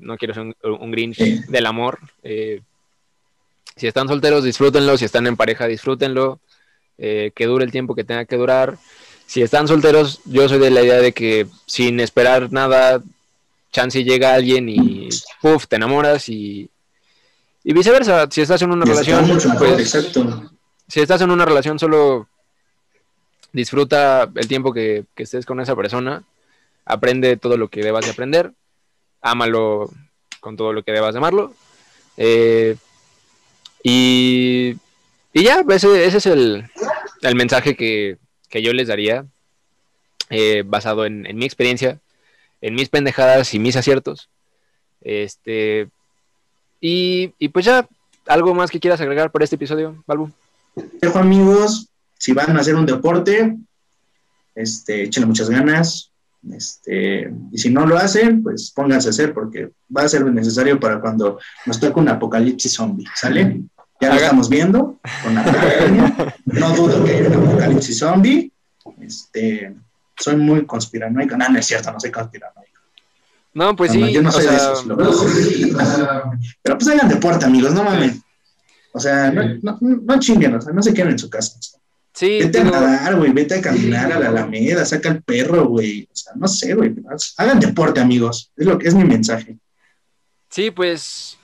no 0.01 0.17
quiero 0.17 0.35
ser 0.35 0.43
un, 0.45 0.57
un 0.63 0.91
Grinch 0.91 1.19
del 1.19 1.67
amor. 1.67 1.99
si 3.77 3.87
están 3.87 4.09
solteros, 4.09 4.45
disfrútenlo. 4.45 4.97
Si 4.97 5.05
están 5.05 5.27
en 5.27 5.37
pareja, 5.37 5.67
disfrútenlo. 5.67 6.41
que 6.97 7.47
dure 7.47 7.65
el 7.65 7.73
tiempo 7.73 7.95
que 7.95 8.05
tenga 8.05 8.25
que 8.25 8.37
durar. 8.37 8.79
Si 9.27 9.43
están 9.43 9.67
solteros, 9.69 10.21
yo 10.27 10.49
soy 10.49 10.59
de 10.59 10.71
la 10.71 10.83
idea 10.83 10.99
de 11.01 11.13
que 11.13 11.47
sin 11.67 11.99
esperar 12.01 12.53
nada, 12.53 13.03
chance 13.73 14.05
llega 14.05 14.35
alguien 14.35 14.69
y 14.69 15.09
puff, 15.41 15.67
te 15.67 15.77
enamoras 15.77 16.29
y, 16.29 16.71
y 17.65 17.73
viceversa. 17.73 18.29
Si 18.31 18.43
estás 18.43 18.63
en 18.63 18.71
una 18.71 18.85
Y 18.85 18.89
relación, 18.91 19.27
mucho 19.27 19.49
mejor, 19.49 19.69
pues, 19.69 19.95
exacto. 19.95 20.53
si 20.87 21.01
estás 21.01 21.21
en 21.23 21.31
una 21.31 21.45
relación, 21.45 21.79
solo 21.79 22.29
disfruta 23.53 24.31
el 24.35 24.47
tiempo 24.47 24.73
que, 24.73 25.05
que 25.15 25.23
estés 25.23 25.47
con 25.47 25.61
esa 25.61 25.75
persona, 25.75 26.23
aprende 26.85 27.37
todo 27.37 27.57
lo 27.57 27.69
que 27.69 27.83
debas 27.83 28.05
de 28.05 28.11
aprender, 28.11 28.53
ámalo 29.21 29.91
con 30.41 30.57
todo 30.57 30.73
lo 30.73 30.83
que 30.83 30.93
debas 30.93 31.15
de 31.15 31.19
amarlo, 31.19 31.55
eh, 32.17 32.77
y, 33.83 34.77
y 35.33 35.43
ya, 35.43 35.65
ese, 35.71 36.05
ese 36.05 36.19
es 36.19 36.27
el, 36.27 36.65
el 37.23 37.35
mensaje 37.35 37.75
que, 37.77 38.19
que 38.49 38.61
yo 38.63 38.73
les 38.73 38.89
daría, 38.89 39.25
eh, 40.31 40.63
basado 40.67 41.07
en, 41.07 41.27
en 41.27 41.37
mi 41.37 41.45
experiencia, 41.45 42.01
en 42.61 42.75
mis 42.75 42.89
pendejadas 42.89 43.55
y 43.55 43.59
mis 43.59 43.77
aciertos. 43.77 44.31
Este, 45.01 45.89
y, 46.87 47.33
y 47.39 47.49
pues 47.49 47.65
ya, 47.65 47.89
¿algo 48.27 48.53
más 48.53 48.71
que 48.71 48.79
quieras 48.79 49.01
agregar 49.01 49.31
por 49.31 49.43
este 49.43 49.57
episodio, 49.57 50.05
Balbu? 50.07 50.31
Dejo 51.01 51.19
amigos, 51.19 51.89
si 52.19 52.35
van 52.35 52.55
a 52.55 52.61
hacer 52.61 52.75
un 52.75 52.85
deporte, 52.85 53.57
este, 54.55 55.05
échenle 55.05 55.27
muchas 55.27 55.49
ganas, 55.49 56.11
este, 56.53 57.33
y 57.51 57.57
si 57.57 57.71
no 57.71 57.87
lo 57.87 57.97
hacen, 57.97 58.43
pues 58.43 58.71
pónganse 58.71 59.09
a 59.09 59.13
hacer, 59.13 59.33
porque 59.33 59.71
va 59.97 60.03
a 60.03 60.09
ser 60.11 60.27
necesario 60.27 60.79
para 60.79 61.01
cuando 61.01 61.39
nos 61.65 61.81
toque 61.81 62.01
un 62.01 62.11
apocalipsis 62.11 62.75
zombie, 62.75 63.09
¿sale? 63.15 63.63
Ya 63.99 64.11
lo 64.11 64.17
estamos 64.17 64.51
viendo 64.51 65.01
con 65.23 65.35
la 65.35 65.43
pandemia. 65.45 66.37
No 66.45 66.77
dudo 66.77 67.03
que 67.03 67.13
haya 67.13 67.39
un 67.39 67.49
apocalipsis 67.49 67.99
zombie. 67.99 68.53
Este, 69.01 69.75
soy 70.19 70.37
muy 70.37 70.67
conspiranoico. 70.67 71.35
No, 71.35 71.49
no 71.49 71.59
es 71.59 71.65
cierto, 71.65 71.91
no 71.91 71.99
soy 71.99 72.11
conspiranoico. 72.11 72.74
No, 73.55 73.77
pues 73.77 73.93
sí, 73.93 74.13
yo 74.13 74.21
no 74.21 74.33
soy 74.33 74.43
de 74.43 74.49
sea, 74.49 74.73
esos 74.73 74.87
locos. 74.87 75.27
Pero 76.63 76.77
pues 76.77 76.89
hagan 76.89 77.09
deporte, 77.09 77.45
amigos, 77.45 77.73
no 77.73 77.85
mames. 77.85 78.21
O 78.93 79.01
sea, 79.01 79.31
no, 79.31 79.43
no, 79.63 79.79
no 79.81 80.21
chinguen, 80.21 80.55
o 80.55 80.61
sea, 80.61 80.73
no 80.73 80.83
se 80.83 80.93
queden 80.93 81.11
en 81.13 81.19
su 81.19 81.31
casa. 81.31 81.59
sí, 82.13 82.39
Vete 82.41 82.61
a 82.61 82.65
nadar, 82.65 83.17
güey, 83.17 83.33
vete 83.33 83.57
a 83.57 83.61
caminar 83.61 84.13
a 84.13 84.19
la 84.19 84.29
Alameda, 84.29 84.85
saca 84.85 85.09
el 85.09 85.23
perro, 85.23 85.67
güey. 85.67 86.09
O 86.13 86.17
sea, 86.17 86.33
no 86.37 86.49
sé, 86.49 86.75
güey. 86.75 86.95
Hagan 87.37 87.61
deporte, 87.61 88.01
amigos. 88.01 88.51
Es 88.57 88.67
lo 88.67 88.79
que 88.79 88.89
es 88.89 88.95
mi 88.95 89.05
mensaje. 89.05 89.57
sí, 90.49 90.71
pues, 90.71 91.39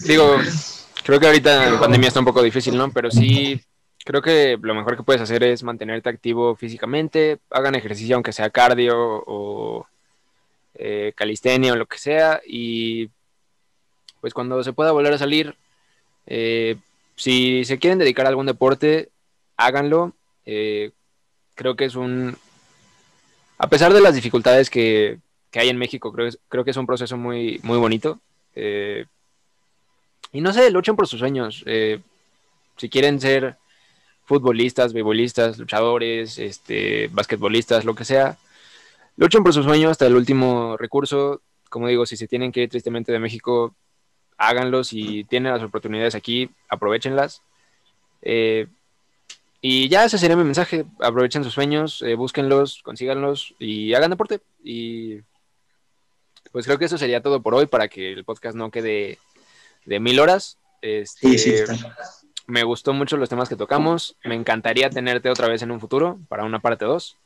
digo, 0.00 0.36
creo 1.04 1.20
que 1.20 1.26
ahorita 1.26 1.68
en 1.68 1.78
pandemia 1.78 2.08
está 2.08 2.20
un 2.20 2.26
poco 2.26 2.42
difícil, 2.42 2.76
¿no? 2.76 2.90
Pero 2.90 3.10
sí, 3.10 3.60
creo 4.04 4.22
que 4.22 4.58
lo 4.60 4.74
mejor 4.74 4.96
que 4.96 5.02
puedes 5.02 5.22
hacer 5.22 5.42
es 5.42 5.62
mantenerte 5.62 6.08
activo 6.08 6.56
físicamente, 6.56 7.38
hagan 7.50 7.74
ejercicio 7.74 8.14
aunque 8.14 8.32
sea 8.32 8.50
cardio 8.50 8.94
o 9.26 9.86
calistenia 11.12 11.72
o 11.72 11.76
lo 11.76 11.86
que 11.86 11.98
sea, 11.98 12.40
y 12.46 13.10
pues 14.20 14.34
cuando 14.34 14.62
se 14.62 14.72
pueda 14.72 14.92
volver 14.92 15.14
a 15.14 15.18
salir, 15.18 15.56
eh, 16.26 16.76
si 17.16 17.64
se 17.64 17.78
quieren 17.78 17.98
dedicar 17.98 18.26
a 18.26 18.28
algún 18.28 18.46
deporte, 18.46 19.10
háganlo. 19.56 20.12
Eh, 20.46 20.90
creo 21.54 21.76
que 21.76 21.86
es 21.86 21.94
un... 21.94 22.36
A 23.58 23.68
pesar 23.68 23.92
de 23.92 24.00
las 24.00 24.14
dificultades 24.14 24.70
que, 24.70 25.18
que 25.50 25.60
hay 25.60 25.68
en 25.68 25.78
México, 25.78 26.12
creo, 26.12 26.30
creo 26.48 26.64
que 26.64 26.70
es 26.70 26.76
un 26.76 26.86
proceso 26.86 27.16
muy, 27.16 27.60
muy 27.62 27.78
bonito. 27.78 28.20
Eh, 28.54 29.04
y 30.32 30.40
no 30.40 30.52
sé, 30.52 30.70
luchen 30.70 30.96
por 30.96 31.06
sus 31.06 31.18
sueños. 31.18 31.64
Si 32.76 32.88
quieren 32.88 33.20
ser 33.20 33.56
futbolistas, 34.24 34.92
beisbolistas, 34.92 35.58
luchadores, 35.58 36.38
este, 36.38 37.08
basquetbolistas, 37.08 37.84
lo 37.84 37.94
que 37.94 38.04
sea, 38.04 38.38
luchen 39.20 39.44
por 39.44 39.52
sus 39.52 39.66
sueños 39.66 39.90
hasta 39.90 40.06
el 40.06 40.16
último 40.16 40.76
recurso. 40.78 41.42
Como 41.68 41.86
digo, 41.86 42.06
si 42.06 42.16
se 42.16 42.26
tienen 42.26 42.50
que 42.50 42.62
ir 42.62 42.70
tristemente 42.70 43.12
de 43.12 43.18
México, 43.20 43.76
háganlo. 44.38 44.82
Si 44.82 45.24
tienen 45.24 45.52
las 45.52 45.62
oportunidades 45.62 46.14
aquí, 46.14 46.50
aprovechenlas. 46.68 47.42
Eh, 48.22 48.66
y 49.60 49.90
ya 49.90 50.06
ese 50.06 50.16
sería 50.16 50.36
mi 50.36 50.44
mensaje. 50.44 50.86
Aprovechen 51.00 51.44
sus 51.44 51.52
sueños, 51.52 52.00
eh, 52.00 52.14
búsquenlos, 52.14 52.82
consíganlos 52.82 53.54
y 53.58 53.92
hagan 53.92 54.10
deporte. 54.10 54.40
Y 54.64 55.20
pues 56.50 56.64
creo 56.64 56.78
que 56.78 56.86
eso 56.86 56.96
sería 56.96 57.22
todo 57.22 57.42
por 57.42 57.54
hoy 57.54 57.66
para 57.66 57.88
que 57.88 58.12
el 58.12 58.24
podcast 58.24 58.56
no 58.56 58.70
quede 58.70 59.18
de 59.84 60.00
mil 60.00 60.18
horas. 60.18 60.58
Este, 60.80 61.28
Sí, 61.28 61.38
sí, 61.38 61.50
está. 61.50 61.76
Me 62.46 62.64
gustó 62.64 62.94
mucho 62.94 63.18
los 63.18 63.28
temas 63.28 63.50
que 63.50 63.54
tocamos. 63.56 64.16
Me 64.24 64.34
encantaría 64.34 64.88
tenerte 64.88 65.28
otra 65.28 65.46
vez 65.46 65.60
en 65.60 65.70
un 65.70 65.78
futuro 65.78 66.18
para 66.28 66.44
una 66.44 66.60
parte 66.60 66.86
2. 66.86 67.18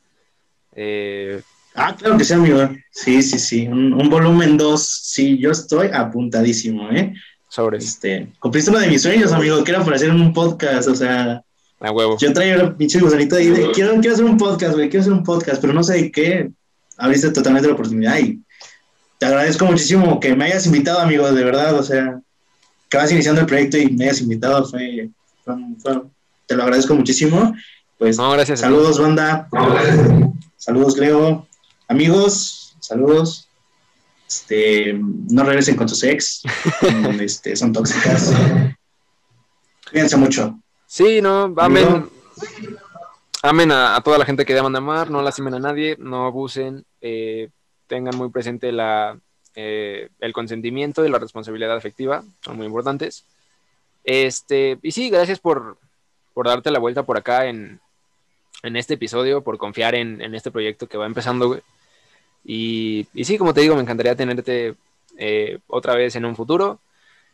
Eh, 0.73 1.41
Ah, 1.75 1.95
claro 1.97 2.17
que 2.17 2.23
sí, 2.23 2.33
amigo. 2.33 2.69
Sí, 2.91 3.21
sí, 3.21 3.37
sí. 3.39 3.67
Un, 3.67 3.93
un 3.93 4.09
volumen 4.09 4.57
2. 4.57 5.01
Sí, 5.03 5.37
yo 5.37 5.51
estoy 5.51 5.89
apuntadísimo, 5.93 6.89
¿eh? 6.91 7.13
sobre 7.49 7.77
Este, 7.77 8.27
cumpliste 8.39 8.69
uno 8.69 8.79
de 8.79 8.87
mis 8.87 9.01
sueños, 9.01 9.31
amigo, 9.31 9.63
que 9.63 9.71
era 9.71 9.79
aparecer 9.81 10.09
en 10.09 10.19
un 10.19 10.33
podcast. 10.33 10.87
O 10.89 10.95
sea, 10.95 11.41
a 11.79 11.91
huevo. 11.91 12.17
yo 12.19 12.33
traía 12.33 12.55
el 12.55 12.75
pinche 12.75 12.99
gusanito 12.99 13.35
ahí 13.37 13.47
de 13.49 13.71
quiero, 13.71 13.93
quiero 14.01 14.13
hacer 14.13 14.25
un 14.25 14.37
podcast, 14.37 14.73
güey, 14.75 14.89
quiero 14.89 15.01
hacer 15.01 15.13
un 15.13 15.23
podcast, 15.23 15.61
pero 15.61 15.71
no 15.73 15.83
sé 15.83 15.93
de 15.93 16.11
qué. 16.11 16.49
Abriste 16.97 17.29
totalmente 17.31 17.67
la 17.67 17.73
oportunidad 17.75 18.17
y 18.19 18.41
te 19.19 19.25
agradezco 19.25 19.65
muchísimo 19.65 20.19
que 20.19 20.35
me 20.35 20.45
hayas 20.45 20.65
invitado, 20.65 20.99
amigo, 20.99 21.31
de 21.31 21.43
verdad. 21.43 21.75
O 21.77 21.83
sea, 21.83 22.19
que 22.89 22.97
vas 22.97 23.11
iniciando 23.11 23.41
el 23.41 23.47
proyecto 23.47 23.77
y 23.77 23.89
me 23.89 24.05
hayas 24.05 24.21
invitado. 24.21 24.65
Fue, 24.65 25.09
fue- 25.43 25.55
fue- 25.81 26.01
te 26.47 26.55
lo 26.55 26.63
agradezco 26.63 26.93
muchísimo. 26.95 27.53
Pues 27.97 28.17
No, 28.17 28.31
gracias. 28.31 28.59
Saludos, 28.61 28.99
banda. 28.99 29.47
Saludos, 30.57 30.97
Leo. 30.97 31.47
Amigos, 31.87 32.75
saludos. 32.79 33.47
Este, 34.27 34.93
no 34.93 35.43
regresen 35.43 35.75
con 35.75 35.87
sus 35.87 36.03
ex, 36.03 36.41
este, 37.21 37.55
son 37.55 37.71
tóxicas. 37.71 38.33
Cuídense 39.91 40.17
mucho. 40.17 40.59
Sí, 40.87 41.21
no, 41.21 41.53
amen, 41.57 42.09
amen 43.43 43.71
a, 43.71 44.01
toda 44.03 44.17
la 44.17 44.25
gente 44.25 44.45
que 44.45 44.53
deban 44.53 44.71
de 44.71 44.79
amar, 44.79 45.11
no 45.11 45.21
lastimen 45.21 45.53
a 45.53 45.59
nadie, 45.59 45.95
no 45.99 46.25
abusen, 46.25 46.85
eh, 47.01 47.49
tengan 47.87 48.17
muy 48.17 48.29
presente 48.29 48.71
la, 48.71 49.19
eh, 49.55 50.09
el 50.19 50.33
consentimiento 50.33 51.05
y 51.05 51.09
la 51.09 51.19
responsabilidad 51.19 51.75
afectiva, 51.75 52.23
son 52.41 52.57
muy 52.57 52.65
importantes. 52.65 53.25
Este, 54.03 54.79
y 54.81 54.91
sí, 54.91 55.09
gracias 55.09 55.39
por, 55.39 55.77
por 56.33 56.47
darte 56.47 56.71
la 56.71 56.79
vuelta 56.79 57.03
por 57.03 57.17
acá 57.17 57.45
en, 57.45 57.79
en 58.63 58.75
este 58.75 58.95
episodio, 58.95 59.43
por 59.43 59.57
confiar 59.57 59.95
en, 59.95 60.21
en, 60.21 60.33
este 60.33 60.51
proyecto 60.51 60.87
que 60.87 60.97
va 60.97 61.05
empezando, 61.05 61.47
güey. 61.47 61.61
Y, 62.45 63.07
sí, 63.23 63.37
como 63.37 63.53
te 63.53 63.61
digo, 63.61 63.75
me 63.75 63.81
encantaría 63.81 64.15
tenerte 64.15 64.75
eh, 65.17 65.59
otra 65.67 65.95
vez 65.95 66.15
en 66.15 66.25
un 66.25 66.35
futuro. 66.35 66.79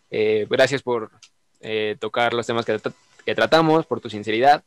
Eh, 0.10 0.48
gracias 0.50 0.82
por 0.82 1.12
eh, 1.60 1.98
tocar 2.00 2.34
los 2.34 2.48
temas 2.48 2.66
que, 2.66 3.36
tratamos, 3.36 3.86
por 3.86 4.00
tu 4.00 4.10
sinceridad. 4.10 4.64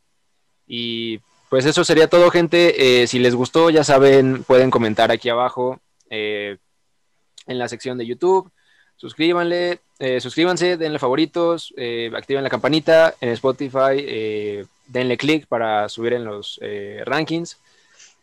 Y 0.66 1.20
pues 1.48 1.64
eso 1.64 1.82
sería 1.82 2.08
todo, 2.08 2.30
gente. 2.30 3.06
si 3.06 3.18
les 3.18 3.34
gustó, 3.34 3.70
ya 3.70 3.84
saben, 3.84 4.44
pueden 4.44 4.70
comentar 4.70 5.10
aquí 5.10 5.28
abajo 5.30 5.80
en 6.10 6.58
la 7.46 7.68
sección 7.68 7.96
de 7.96 8.06
YouTube. 8.06 8.50
Suscríbanle, 8.96 9.80
suscríbanse, 10.20 10.76
denle 10.76 10.98
favoritos, 10.98 11.74
activen 12.14 12.44
la 12.44 12.50
campanita 12.50 13.14
en 13.20 13.30
Spotify 13.30 14.66
denle 14.86 15.16
click 15.16 15.46
para 15.46 15.88
subir 15.88 16.14
en 16.14 16.24
los 16.24 16.58
rankings. 17.04 17.58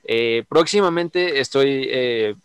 Eh, 0.04 0.43
próximamente 0.49 1.39
estoy 1.39 1.88
eh, 1.89 2.36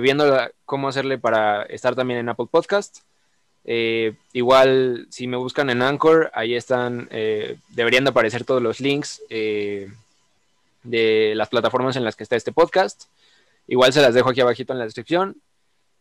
viendo 0.00 0.24
cómo 0.64 0.88
hacerle 0.88 1.18
para 1.18 1.64
estar 1.64 1.94
también 1.94 2.20
en 2.20 2.28
Apple 2.28 2.46
Podcast. 2.50 3.00
igual, 3.64 5.06
si 5.10 5.26
me 5.26 5.36
buscan 5.36 5.70
en 5.70 5.82
Anchor, 5.82 6.30
ahí 6.34 6.54
están, 6.54 7.08
deberían 7.68 8.04
de 8.04 8.10
aparecer 8.10 8.44
todos 8.44 8.62
los 8.62 8.80
links 8.80 9.22
de 9.28 9.88
las 11.36 11.48
plataformas 11.48 11.96
en 11.96 12.04
las 12.04 12.16
que 12.16 12.24
está 12.24 12.36
este 12.36 12.52
podcast. 12.52 13.04
Igual 13.68 13.92
se 13.92 14.02
las 14.02 14.14
dejo 14.14 14.30
aquí 14.30 14.40
abajito 14.40 14.72
en 14.72 14.78
la 14.78 14.84
descripción. 14.84 15.36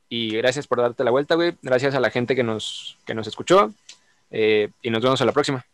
Y 0.10 0.36
gracias 0.36 0.68
por 0.68 0.82
darte 0.82 1.06
la 1.06 1.12
vuelta, 1.12 1.36
güey. 1.36 1.56
Gracias 1.62 1.96
a 1.96 2.02
la 2.02 2.10
gente 2.10 2.36
que 2.36 2.44
nos, 2.44 2.98
que 3.06 3.14
nos 3.14 3.28
escuchó. 3.28 3.74
y 4.32 4.90
nos 4.90 5.02
vemos 5.02 5.22
a 5.22 5.26
la 5.26 5.32
próxima. 5.32 5.66